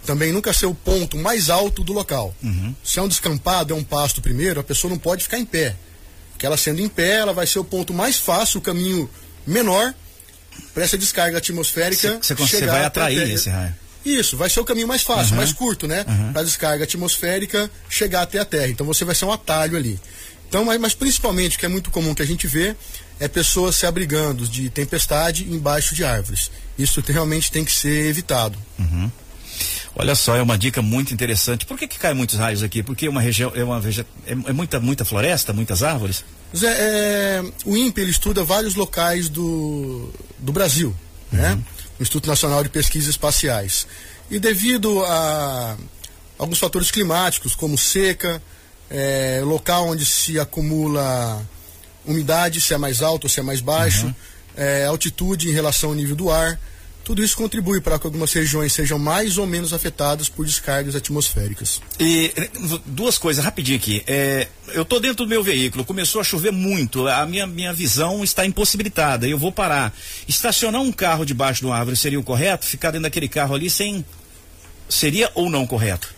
também 0.06 0.32
nunca 0.32 0.54
ser 0.54 0.68
o 0.68 0.74
ponto 0.74 1.18
mais 1.18 1.50
alto 1.50 1.84
do 1.84 1.92
local. 1.92 2.34
Uhum. 2.42 2.74
Se 2.84 3.00
é 3.00 3.02
um 3.02 3.08
descampado, 3.08 3.74
é 3.74 3.76
um 3.76 3.84
pasto 3.84 4.22
primeiro, 4.22 4.60
a 4.60 4.64
pessoa 4.64 4.90
não 4.90 4.98
pode 4.98 5.24
ficar 5.24 5.38
em 5.38 5.46
pé. 5.46 5.76
Porque 6.32 6.46
ela 6.46 6.56
sendo 6.56 6.80
em 6.80 6.88
pé, 6.88 7.16
ela 7.16 7.34
vai 7.34 7.46
ser 7.46 7.60
o 7.60 7.64
ponto 7.66 7.94
mais 7.94 8.16
fácil, 8.18 8.60
o 8.60 8.62
caminho 8.62 9.10
menor 9.46 9.94
para 10.74 10.84
essa 10.86 10.98
descarga 10.98 11.40
atmosférica. 11.40 12.20
Você 12.22 12.66
vai 12.66 12.86
atrair 12.86 13.32
esse 13.32 13.50
raio. 13.50 13.76
Isso, 14.06 14.38
vai 14.38 14.50
ser 14.50 14.60
o 14.60 14.66
caminho 14.66 14.88
mais 14.88 15.02
fácil, 15.02 15.32
uhum. 15.32 15.38
mais 15.38 15.52
curto, 15.52 15.88
né? 15.88 16.06
Uhum. 16.08 16.32
Para 16.32 16.42
a 16.42 16.46
descarga 16.46 16.84
atmosférica 16.84 17.70
chegar 17.90 18.22
até 18.22 18.40
a 18.40 18.46
Terra. 18.46 18.70
Então 18.70 18.86
você 18.86 19.04
vai 19.04 19.14
ser 19.14 19.26
um 19.26 19.32
atalho 19.32 19.78
ali. 19.78 20.00
Então, 20.48 20.66
mas, 20.66 20.80
mas 20.80 20.94
principalmente 20.94 21.58
o 21.58 21.60
que 21.60 21.66
é 21.66 21.70
muito 21.70 21.92
comum 21.92 22.16
que 22.16 22.22
a 22.22 22.28
gente 22.28 22.48
vê 22.48 22.76
é 23.20 23.28
pessoas 23.28 23.76
se 23.76 23.86
abrigando 23.86 24.48
de 24.48 24.70
tempestade 24.70 25.44
embaixo 25.44 25.94
de 25.94 26.04
árvores. 26.04 26.50
Isso 26.78 27.04
realmente 27.06 27.52
tem 27.52 27.66
que 27.66 27.72
ser 27.72 28.06
evitado. 28.06 28.58
Uhum. 28.80 29.12
Olha 29.96 30.16
só, 30.16 30.36
é 30.36 30.42
uma 30.42 30.58
dica 30.58 30.82
muito 30.82 31.14
interessante. 31.14 31.66
Por 31.66 31.78
que, 31.78 31.88
que 31.88 32.00
cai 32.00 32.14
muitos 32.14 32.38
raios 32.38 32.64
aqui? 32.64 32.82
Porque 32.82 33.06
é 33.06 33.10
uma 33.10 33.22
região, 33.22 33.52
é 33.54 33.64
uma 33.64 33.80
veja, 33.80 34.06
é, 34.26 34.32
é 34.32 34.54
muita, 34.54 34.80
muita 34.80 35.04
floresta, 35.04 35.52
muitas 35.52 35.84
árvores? 35.84 36.24
Zé, 36.56 36.68
é, 36.70 37.44
o 37.66 37.76
INPE 37.76 38.10
estuda 38.10 38.44
vários 38.44 38.76
locais 38.76 39.28
do, 39.30 40.10
do 40.40 40.52
Brasil, 40.52 40.96
né? 41.32 41.60
Instituto 42.00 42.28
Nacional 42.28 42.64
de 42.64 42.70
Pesquisas 42.70 43.10
Espaciais. 43.10 43.88
E 44.30 44.40
devido 44.40 45.04
a 45.06 45.78
alguns 46.38 46.60
fatores 46.60 46.92
climáticos, 46.92 47.56
como 47.56 47.78
seca, 47.78 48.42
é, 48.90 49.42
local 49.44 49.90
onde 49.90 50.06
se 50.06 50.40
acumula 50.40 51.46
umidade, 52.06 52.62
se 52.62 52.74
é 52.74 52.78
mais 52.78 53.02
alto 53.02 53.26
ou 53.26 53.30
se 53.30 53.40
é 53.40 53.44
mais 53.44 53.62
baixo, 53.62 54.06
uhum. 54.06 54.16
é, 54.56 54.86
altitude 54.86 55.50
em 55.50 55.52
relação 55.52 55.90
ao 55.90 55.96
nível 55.96 56.16
do 56.16 56.32
ar, 56.32 56.60
tudo 57.10 57.24
isso 57.24 57.36
contribui 57.36 57.82
para 57.82 57.98
que 57.98 58.06
algumas 58.06 58.32
regiões 58.32 58.72
sejam 58.72 59.00
mais 59.00 59.40
ou 59.40 59.48
menos 59.48 59.74
afetadas 59.74 60.30
por 60.30 60.46
descargas 60.46 60.96
atmosféricas. 60.96 61.82
E 62.00 62.32
duas 62.86 63.18
coisas 63.18 63.44
rapidinho 63.44 63.80
aqui. 63.80 64.04
É, 64.06 64.48
eu 64.74 64.84
estou 64.84 65.00
dentro 65.00 65.26
do 65.26 65.28
meu 65.28 65.44
veículo, 65.44 65.84
começou 65.84 66.22
a 66.22 66.24
chover 66.24 66.52
muito, 66.52 67.08
a 67.08 67.26
minha, 67.26 67.48
minha 67.48 67.74
visão 67.74 68.24
está 68.24 68.46
impossibilitada, 68.46 69.28
eu 69.28 69.40
vou 69.40 69.52
parar. 69.52 69.92
Estacionar 70.28 70.84
um 70.84 70.92
carro 70.92 71.26
debaixo 71.26 71.62
de 71.62 71.66
uma 71.66 71.76
árvore 71.76 71.98
seria 71.98 72.20
o 72.20 72.24
correto? 72.24 72.64
Ficar 72.64 72.92
dentro 72.92 73.06
daquele 73.06 73.28
carro 73.28 73.56
ali 73.56 73.72
sem. 73.72 74.06
Seria 74.88 75.32
ou 75.34 75.50
não 75.50 75.66
correto? 75.66 76.14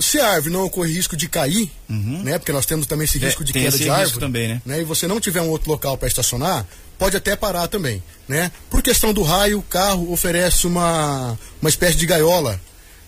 Se 0.00 0.18
a 0.18 0.28
árvore 0.28 0.52
não 0.52 0.64
ocorre 0.64 0.92
risco 0.92 1.16
de 1.16 1.28
cair, 1.28 1.70
uhum. 1.88 2.22
né? 2.22 2.38
Porque 2.38 2.52
nós 2.52 2.66
temos 2.66 2.86
também 2.86 3.04
esse 3.04 3.18
é, 3.18 3.26
risco 3.26 3.42
é, 3.42 3.46
de 3.46 3.52
queda 3.52 3.78
de 3.78 3.88
árvore. 3.88 4.20
Também, 4.20 4.48
né? 4.48 4.62
né? 4.64 4.80
E 4.80 4.84
você 4.84 5.06
não 5.06 5.20
tiver 5.20 5.42
um 5.42 5.48
outro 5.48 5.70
local 5.70 5.96
para 5.96 6.08
estacionar, 6.08 6.66
pode 6.98 7.16
até 7.16 7.36
parar 7.36 7.68
também, 7.68 8.02
né? 8.28 8.50
Por 8.68 8.82
questão 8.82 9.12
do 9.12 9.22
raio, 9.22 9.58
o 9.58 9.62
carro 9.62 10.12
oferece 10.12 10.66
uma, 10.66 11.38
uma 11.60 11.68
espécie 11.68 11.96
de 11.96 12.06
gaiola, 12.06 12.60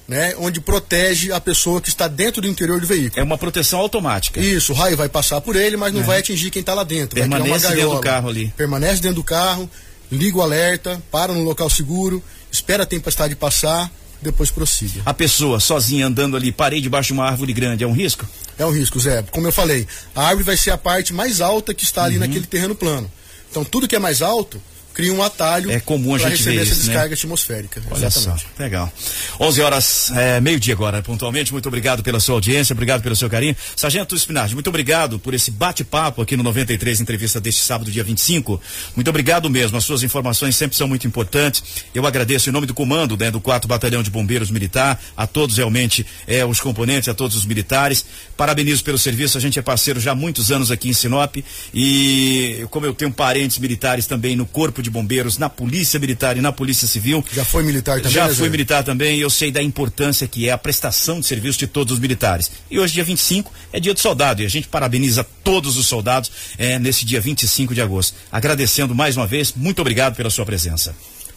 né? 0.07 0.35
Onde 0.39 0.61
protege 0.61 1.33
a 1.33 1.41
pessoa 1.41 1.81
que 1.81 1.89
está 1.89 2.09
dentro 2.09 2.43
do 2.43 2.49
interior 2.49 2.81
do 2.81 2.87
veículo. 2.87 3.21
É 3.21 3.23
uma 3.23 3.39
proteção 3.39 3.81
automática. 3.81 4.41
Isso, 4.41 4.73
o 4.73 4.75
raio 4.77 4.97
vai 4.97 5.09
passar 5.09 5.41
por 5.41 5.57
ele, 5.57 5.77
mas 5.77 5.93
não 5.93 6.01
é. 6.01 6.05
vai 6.05 6.19
atingir 6.19 6.51
quem 6.51 6.61
está 6.61 6.75
lá 6.75 6.85
dentro. 6.85 7.15
Permanece 7.15 7.69
dentro 7.69 7.91
do 7.91 8.01
carro 8.01 8.29
ali. 8.29 8.53
Permanece 8.57 9.01
dentro 9.01 9.17
do 9.17 9.25
carro, 9.25 9.71
liga 10.11 10.39
o 10.39 10.43
alerta, 10.43 11.03
para 11.11 11.33
no 11.33 11.43
local 11.43 11.71
seguro, 11.71 12.23
espera 12.51 12.83
a 12.83 12.87
tempestade 12.87 13.35
passar 13.35 13.91
depois 14.23 14.51
prossiga. 14.51 15.03
A 15.05 15.13
pessoa 15.13 15.59
sozinha 15.59 16.07
andando 16.07 16.37
ali, 16.37 16.53
parei 16.53 16.81
debaixo 16.81 17.09
de 17.09 17.13
uma 17.13 17.27
árvore 17.27 17.53
grande, 17.53 17.85
é 17.85 17.87
um 17.87 17.93
risco? 17.93 18.27
É 18.59 18.65
um 18.65 18.71
risco, 18.71 18.99
Zé. 19.01 19.23
Como 19.31 19.47
eu 19.47 19.53
falei, 19.53 19.87
a 20.15 20.29
árvore 20.29 20.45
vai 20.45 20.57
ser 20.57 20.71
a 20.71 20.79
parte 20.79 21.13
mais 21.13 21.41
alta 21.41 21.75
que 21.75 21.85
está 21.85 22.05
ali 22.05 22.15
uhum. 22.15 22.21
naquele 22.21 22.47
terreno 22.47 22.75
plano. 22.75 23.11
Então 23.51 23.65
tudo 23.65 23.89
que 23.89 23.97
é 23.97 23.99
mais 23.99 24.23
alto 24.23 24.63
cria 24.93 25.13
um 25.13 25.23
atalho 25.23 25.71
é 25.71 25.81
comum 25.81 26.15
a 26.15 26.19
gente 26.19 26.31
receber 26.31 26.57
ver 26.57 26.63
essa 26.63 26.73
isso, 26.73 26.81
descarga 26.83 27.09
né? 27.09 27.15
atmosférica. 27.15 27.83
Olha 27.91 28.07
Exatamente. 28.07 28.43
só, 28.43 28.63
legal. 28.63 28.93
11 29.41 29.61
horas, 29.63 30.11
é, 30.15 30.41
meio-dia 30.41 30.75
agora, 30.75 31.03
pontualmente. 31.03 31.53
Muito 31.53 31.67
obrigado 31.67 32.03
pela 32.03 32.21
sua 32.21 32.35
audiência, 32.35 32.73
obrigado 32.73 33.03
pelo 33.03 33.17
seu 33.17 33.29
carinho. 33.29 33.57
Sargento 33.77 34.17
Spinardi, 34.17 34.55
muito 34.55 34.69
obrigado 34.69 35.19
por 35.19 35.35
esse 35.35 35.51
bate-papo 35.51 36.23
aqui 36.23 36.37
no 36.37 36.43
93, 36.43 37.01
entrevista 37.01 37.41
deste 37.41 37.63
sábado, 37.63 37.91
dia 37.91 38.05
25. 38.05 38.61
Muito 38.95 39.09
obrigado 39.09 39.49
mesmo. 39.49 39.77
As 39.77 39.85
suas 39.85 40.03
informações 40.03 40.57
sempre 40.57 40.77
são 40.77 40.87
muito 40.87 41.07
importantes. 41.07 41.63
Eu 41.95 42.07
agradeço 42.07 42.49
em 42.49 42.53
nome 42.53 42.67
do 42.67 42.75
comando 42.75 43.17
né, 43.17 43.31
do 43.31 43.41
4 43.41 43.69
Batalhão 43.69 44.03
de 44.03 44.11
Bombeiros 44.11 44.51
Militar, 44.51 45.01
a 45.17 45.27
todos 45.27 45.57
realmente 45.57 46.07
é, 46.27 46.45
os 46.45 46.61
componentes, 46.61 47.09
a 47.09 47.15
todos 47.15 47.37
os 47.37 47.45
militares. 47.45 48.05
Parabenizo 48.37 48.85
pelo 48.85 48.99
serviço. 48.99 49.39
A 49.39 49.41
gente 49.41 49.59
é 49.59 49.63
parceiro 49.63 50.01
já 50.01 50.13
há 50.13 50.15
muitos 50.15 50.51
anos 50.51 50.71
aqui 50.71 50.89
em 50.89 50.93
Sinop 50.93 51.37
e 51.73 52.67
como 52.71 52.87
eu 52.87 52.95
tenho 52.95 53.13
parentes 53.13 53.59
militares 53.59 54.07
também 54.07 54.37
no 54.37 54.47
Corpo 54.47 54.82
de 54.83 54.91
Bombeiros, 54.91 55.39
na 55.39 55.49
Polícia 55.49 55.99
Militar 55.99 56.37
e 56.37 56.41
na 56.41 56.53
Polícia 56.53 56.87
Civil. 56.87 57.25
Já 57.33 57.45
foi 57.45 57.63
militar 57.63 57.97
também? 57.97 58.13
Já 58.13 58.29
né, 58.29 58.35
fui 58.35 58.49
militar 58.49 58.85
também 58.85 59.19
e 59.19 59.21
eu 59.21 59.31
sei 59.31 59.51
da 59.51 59.63
importância 59.63 60.27
que 60.27 60.49
é 60.49 60.53
a 60.53 60.59
prestação 60.59 61.21
de 61.21 61.27
serviço 61.27 61.59
de 61.59 61.67
todos 61.67 61.95
os 61.95 61.99
militares. 61.99 62.51
E 62.71 62.79
hoje, 62.79 62.95
dia 62.95 63.05
25, 63.05 63.53
é 63.73 63.81
dia 63.81 63.95
do 63.95 64.01
soldado 64.01 64.43
e 64.43 64.47
a 64.47 64.49
gente 64.49 64.69
parabeniza 64.69 65.25
todos 65.45 65.77
os 65.77 65.87
soldados 65.87 66.31
é, 66.59 66.79
nesse 66.79 67.05
dia 67.05 67.21
25 67.21 67.75
de 67.75 67.81
agosto. 67.81 68.15
Agradecendo 68.31 68.95
mais 68.95 69.17
uma 69.17 69.27
vez, 69.27 69.53
muito 69.55 69.81
obrigado 69.81 70.17
pela 70.17 70.31
sua 70.31 70.45
presença. 70.45 70.95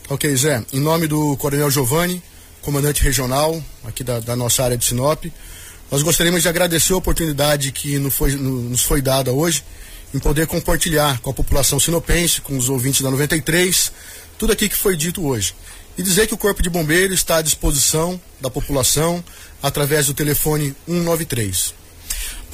Ok, 0.09 0.35
Zé. 0.35 0.63
Em 0.73 0.79
nome 0.79 1.07
do 1.07 1.35
Coronel 1.37 1.71
Giovanni, 1.71 2.21
comandante 2.61 3.01
regional 3.03 3.61
aqui 3.83 4.03
da, 4.03 4.19
da 4.19 4.35
nossa 4.35 4.63
área 4.63 4.77
de 4.77 4.85
Sinop. 4.85 5.25
Nós 5.91 6.01
gostaríamos 6.01 6.41
de 6.41 6.49
agradecer 6.49 6.93
a 6.93 6.97
oportunidade 6.97 7.71
que 7.71 7.97
nos 7.99 8.13
foi, 8.13 8.35
nos 8.35 8.81
foi 8.81 9.01
dada 9.01 9.31
hoje 9.31 9.63
em 10.13 10.19
poder 10.19 10.47
compartilhar 10.47 11.19
com 11.19 11.29
a 11.29 11.33
população 11.33 11.79
sinopense, 11.79 12.41
com 12.41 12.57
os 12.57 12.69
ouvintes 12.69 13.01
da 13.01 13.11
93, 13.11 13.91
tudo 14.37 14.53
aqui 14.53 14.69
que 14.69 14.75
foi 14.75 14.95
dito 14.95 15.25
hoje. 15.25 15.55
E 15.97 16.03
dizer 16.03 16.27
que 16.27 16.33
o 16.33 16.37
Corpo 16.37 16.61
de 16.61 16.69
Bombeiros 16.69 17.19
está 17.19 17.37
à 17.37 17.41
disposição 17.41 18.19
da 18.41 18.49
população 18.49 19.23
através 19.63 20.07
do 20.07 20.13
telefone 20.13 20.75
193. 20.87 21.73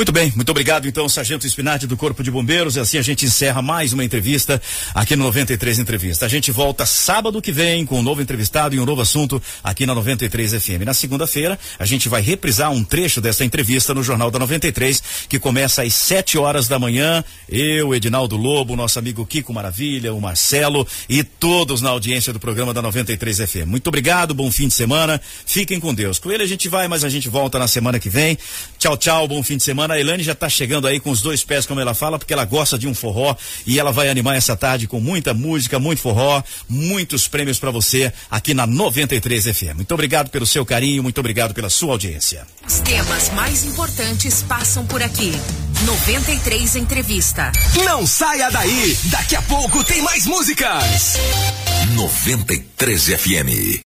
Muito 0.01 0.11
bem, 0.11 0.33
muito 0.35 0.49
obrigado 0.49 0.87
então, 0.87 1.07
Sargento 1.07 1.45
Espinati 1.45 1.85
do 1.85 1.95
Corpo 1.95 2.23
de 2.23 2.31
Bombeiros. 2.31 2.75
E 2.75 2.79
assim 2.79 2.97
a 2.97 3.03
gente 3.03 3.23
encerra 3.23 3.61
mais 3.61 3.93
uma 3.93 4.03
entrevista 4.03 4.59
aqui 4.95 5.15
no 5.15 5.25
93 5.25 5.77
Entrevista. 5.77 6.25
A 6.25 6.27
gente 6.27 6.49
volta 6.49 6.87
sábado 6.87 7.39
que 7.39 7.51
vem 7.51 7.85
com 7.85 7.99
um 7.99 8.01
novo 8.01 8.19
entrevistado 8.19 8.73
e 8.73 8.79
um 8.79 8.85
novo 8.85 9.03
assunto 9.03 9.39
aqui 9.63 9.85
na 9.85 9.93
93 9.93 10.53
FM. 10.53 10.85
Na 10.87 10.95
segunda-feira, 10.95 11.59
a 11.77 11.85
gente 11.85 12.09
vai 12.09 12.19
reprisar 12.19 12.71
um 12.71 12.83
trecho 12.83 13.21
dessa 13.21 13.45
entrevista 13.45 13.93
no 13.93 14.01
Jornal 14.01 14.31
da 14.31 14.39
93, 14.39 15.03
que 15.29 15.37
começa 15.37 15.83
às 15.83 15.93
7 15.93 16.35
horas 16.35 16.67
da 16.67 16.79
manhã. 16.79 17.23
Eu, 17.47 17.93
Edinaldo 17.93 18.35
Lobo, 18.35 18.75
nosso 18.75 18.97
amigo 18.97 19.23
Kiko 19.23 19.53
Maravilha, 19.53 20.15
o 20.15 20.19
Marcelo 20.19 20.87
e 21.07 21.23
todos 21.23 21.79
na 21.79 21.91
audiência 21.91 22.33
do 22.33 22.39
programa 22.39 22.73
da 22.73 22.81
93 22.81 23.37
FM. 23.37 23.67
Muito 23.67 23.85
obrigado, 23.89 24.33
bom 24.33 24.49
fim 24.49 24.67
de 24.67 24.73
semana. 24.73 25.21
Fiquem 25.45 25.79
com 25.79 25.93
Deus. 25.93 26.17
Com 26.17 26.31
ele 26.31 26.41
a 26.41 26.47
gente 26.47 26.67
vai, 26.67 26.87
mas 26.87 27.03
a 27.03 27.09
gente 27.09 27.29
volta 27.29 27.59
na 27.59 27.67
semana 27.67 27.99
que 27.99 28.09
vem. 28.09 28.35
Tchau, 28.79 28.97
tchau, 28.97 29.27
bom 29.27 29.43
fim 29.43 29.57
de 29.57 29.63
semana 29.63 29.90
semana. 29.91 29.93
A 29.93 29.99
Elane 29.99 30.23
já 30.23 30.31
está 30.31 30.49
chegando 30.49 30.87
aí 30.87 30.99
com 30.99 31.11
os 31.11 31.21
dois 31.21 31.43
pés, 31.43 31.65
como 31.65 31.79
ela 31.79 31.93
fala, 31.93 32.17
porque 32.17 32.33
ela 32.33 32.45
gosta 32.45 32.77
de 32.77 32.87
um 32.87 32.93
forró 32.93 33.35
e 33.65 33.79
ela 33.79 33.91
vai 33.91 34.09
animar 34.09 34.35
essa 34.35 34.55
tarde 34.55 34.87
com 34.87 34.99
muita 34.99 35.33
música, 35.33 35.79
muito 35.79 36.01
forró, 36.01 36.41
muitos 36.67 37.27
prêmios 37.27 37.59
para 37.59 37.71
você 37.71 38.11
aqui 38.29 38.53
na 38.53 38.65
93 38.65 39.45
FM. 39.45 39.75
Muito 39.75 39.93
obrigado 39.93 40.29
pelo 40.29 40.45
seu 40.45 40.65
carinho, 40.65 41.03
muito 41.03 41.19
obrigado 41.19 41.53
pela 41.53 41.69
sua 41.69 41.93
audiência. 41.93 42.45
Os 42.65 42.79
temas 42.79 43.29
mais 43.31 43.63
importantes 43.65 44.43
passam 44.43 44.85
por 44.85 45.01
aqui. 45.01 45.31
93 45.85 46.75
Entrevista. 46.75 47.51
Não 47.83 48.05
saia 48.05 48.49
daí, 48.49 48.97
daqui 49.05 49.35
a 49.35 49.41
pouco 49.41 49.83
tem 49.83 50.01
mais 50.01 50.25
músicas. 50.25 51.17
93 51.95 53.05
FM. 53.07 53.79